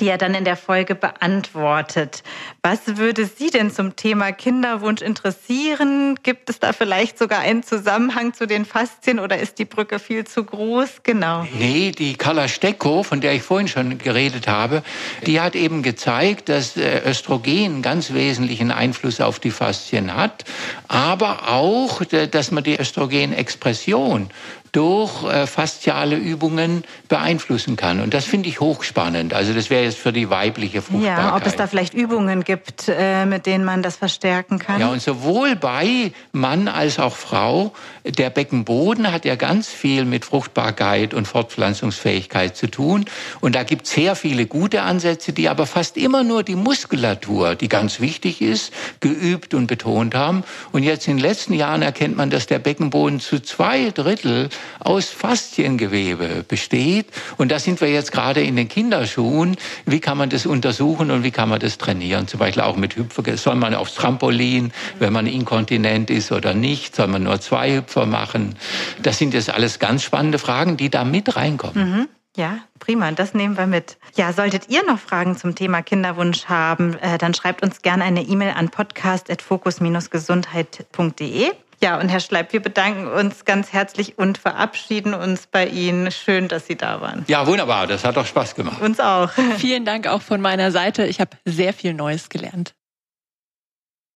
die 0.00 0.08
er 0.08 0.18
dann 0.18 0.34
in 0.34 0.44
der 0.44 0.56
Folge 0.56 0.94
beantwortet. 0.94 2.22
Was 2.62 2.96
würde 2.96 3.26
Sie 3.26 3.50
denn 3.50 3.70
zum 3.70 3.96
Thema 3.96 4.32
Kinderwunsch 4.54 5.02
interessieren? 5.02 6.16
Gibt 6.22 6.48
es 6.48 6.60
da 6.60 6.72
vielleicht 6.72 7.18
sogar 7.18 7.40
einen 7.40 7.64
Zusammenhang 7.64 8.34
zu 8.34 8.46
den 8.46 8.64
Faszien 8.64 9.18
oder 9.18 9.36
ist 9.36 9.58
die 9.58 9.64
Brücke 9.64 9.98
viel 9.98 10.24
zu 10.24 10.44
groß? 10.44 11.02
Genau. 11.02 11.44
Nee, 11.58 11.90
die 11.90 12.14
Carla 12.14 12.46
Stecko, 12.46 13.02
von 13.02 13.20
der 13.20 13.32
ich 13.32 13.42
vorhin 13.42 13.66
schon 13.66 13.98
geredet 13.98 14.46
habe, 14.46 14.84
die 15.26 15.40
hat 15.40 15.56
eben 15.56 15.82
gezeigt, 15.82 16.48
dass 16.48 16.76
äh, 16.76 17.02
Östrogen 17.04 17.82
ganz 17.82 18.12
wesentlichen 18.12 18.70
Einfluss 18.70 19.20
auf 19.20 19.40
die 19.40 19.50
Faszien 19.50 20.14
hat, 20.14 20.44
aber 20.86 21.48
auch, 21.48 22.02
dass 22.04 22.52
man 22.52 22.62
die 22.62 22.78
Östrogenexpression 22.78 24.30
durch 24.74 25.22
äh, 25.22 25.46
fasziale 25.46 26.16
Übungen 26.16 26.82
beeinflussen 27.08 27.76
kann. 27.76 28.00
Und 28.00 28.12
das 28.12 28.24
finde 28.24 28.48
ich 28.48 28.58
hochspannend. 28.60 29.32
Also 29.32 29.52
das 29.52 29.70
wäre 29.70 29.84
jetzt 29.84 29.98
für 29.98 30.12
die 30.12 30.30
weibliche 30.30 30.82
Fruchtbarkeit. 30.82 31.24
Ja, 31.24 31.36
ob 31.36 31.46
es 31.46 31.54
da 31.54 31.68
vielleicht 31.68 31.94
Übungen 31.94 32.42
gibt, 32.42 32.88
äh, 32.88 33.24
mit 33.24 33.46
denen 33.46 33.64
man 33.64 33.82
das 33.82 33.96
verstärken 33.96 34.58
kann. 34.58 34.80
Ja, 34.80 34.88
und 34.88 35.00
sowohl 35.00 35.54
bei 35.54 36.12
Mann 36.32 36.66
als 36.66 36.98
auch 36.98 37.14
Frau, 37.14 37.72
der 38.04 38.30
Beckenboden 38.30 39.12
hat 39.12 39.24
ja 39.24 39.36
ganz 39.36 39.68
viel 39.68 40.04
mit 40.04 40.24
Fruchtbarkeit 40.24 41.14
und 41.14 41.28
Fortpflanzungsfähigkeit 41.28 42.56
zu 42.56 42.66
tun. 42.66 43.04
Und 43.40 43.54
da 43.54 43.62
gibt 43.62 43.86
es 43.86 43.92
sehr 43.92 44.16
viele 44.16 44.46
gute 44.46 44.82
Ansätze, 44.82 45.32
die 45.32 45.48
aber 45.48 45.66
fast 45.66 45.96
immer 45.96 46.24
nur 46.24 46.42
die 46.42 46.56
Muskulatur, 46.56 47.54
die 47.54 47.68
ganz 47.68 48.00
wichtig 48.00 48.42
ist, 48.42 48.72
geübt 48.98 49.54
und 49.54 49.68
betont 49.68 50.16
haben. 50.16 50.42
Und 50.72 50.82
jetzt 50.82 51.06
in 51.06 51.18
den 51.18 51.22
letzten 51.22 51.54
Jahren 51.54 51.82
erkennt 51.82 52.16
man, 52.16 52.30
dass 52.30 52.48
der 52.48 52.58
Beckenboden 52.58 53.20
zu 53.20 53.40
zwei 53.40 53.90
Drittel 53.90 54.48
aus 54.80 55.10
Fasziengewebe 55.10 56.44
besteht. 56.46 57.06
Und 57.36 57.50
da 57.50 57.58
sind 57.58 57.80
wir 57.80 57.90
jetzt 57.90 58.12
gerade 58.12 58.42
in 58.42 58.56
den 58.56 58.68
Kinderschuhen. 58.68 59.56
Wie 59.86 60.00
kann 60.00 60.18
man 60.18 60.30
das 60.30 60.46
untersuchen 60.46 61.10
und 61.10 61.24
wie 61.24 61.30
kann 61.30 61.48
man 61.48 61.60
das 61.60 61.78
trainieren? 61.78 62.28
Zum 62.28 62.40
Beispiel 62.40 62.62
auch 62.62 62.76
mit 62.76 62.96
Hüpfer. 62.96 63.36
Soll 63.36 63.56
man 63.56 63.74
aufs 63.74 63.94
Trampolin, 63.94 64.72
wenn 64.98 65.12
man 65.12 65.26
inkontinent 65.26 66.10
ist 66.10 66.32
oder 66.32 66.54
nicht? 66.54 66.96
Soll 66.96 67.08
man 67.08 67.22
nur 67.22 67.40
zwei 67.40 67.76
Hüpfer 67.76 68.06
machen? 68.06 68.56
Das 69.02 69.18
sind 69.18 69.34
jetzt 69.34 69.50
alles 69.50 69.78
ganz 69.78 70.02
spannende 70.02 70.38
Fragen, 70.38 70.76
die 70.76 70.90
da 70.90 71.04
mit 71.04 71.36
reinkommen. 71.36 71.90
Mhm. 71.90 72.08
Ja, 72.36 72.58
prima. 72.80 73.12
Das 73.12 73.32
nehmen 73.32 73.56
wir 73.56 73.68
mit. 73.68 73.96
Ja, 74.16 74.32
solltet 74.32 74.68
ihr 74.68 74.84
noch 74.84 74.98
Fragen 74.98 75.36
zum 75.36 75.54
Thema 75.54 75.82
Kinderwunsch 75.82 76.46
haben, 76.46 76.98
äh, 76.98 77.16
dann 77.16 77.32
schreibt 77.32 77.62
uns 77.62 77.80
gerne 77.82 78.02
eine 78.02 78.22
E-Mail 78.22 78.54
an 78.56 78.70
podcast.fokus-gesundheit.de. 78.70 81.52
Ja, 81.82 81.98
und 81.98 82.08
Herr 82.08 82.20
Schleib, 82.20 82.52
wir 82.52 82.60
bedanken 82.60 83.06
uns 83.06 83.44
ganz 83.44 83.72
herzlich 83.72 84.18
und 84.18 84.38
verabschieden 84.38 85.14
uns 85.14 85.46
bei 85.46 85.66
Ihnen. 85.66 86.10
Schön, 86.10 86.48
dass 86.48 86.66
Sie 86.66 86.76
da 86.76 87.00
waren. 87.00 87.24
Ja, 87.28 87.46
wunderbar. 87.46 87.86
Das 87.86 88.04
hat 88.04 88.16
doch 88.16 88.26
Spaß 88.26 88.54
gemacht. 88.54 88.80
Uns 88.80 89.00
auch. 89.00 89.30
Vielen 89.58 89.84
Dank 89.84 90.06
auch 90.06 90.22
von 90.22 90.40
meiner 90.40 90.70
Seite. 90.70 91.06
Ich 91.06 91.20
habe 91.20 91.36
sehr 91.44 91.72
viel 91.72 91.94
Neues 91.94 92.28
gelernt. 92.28 92.74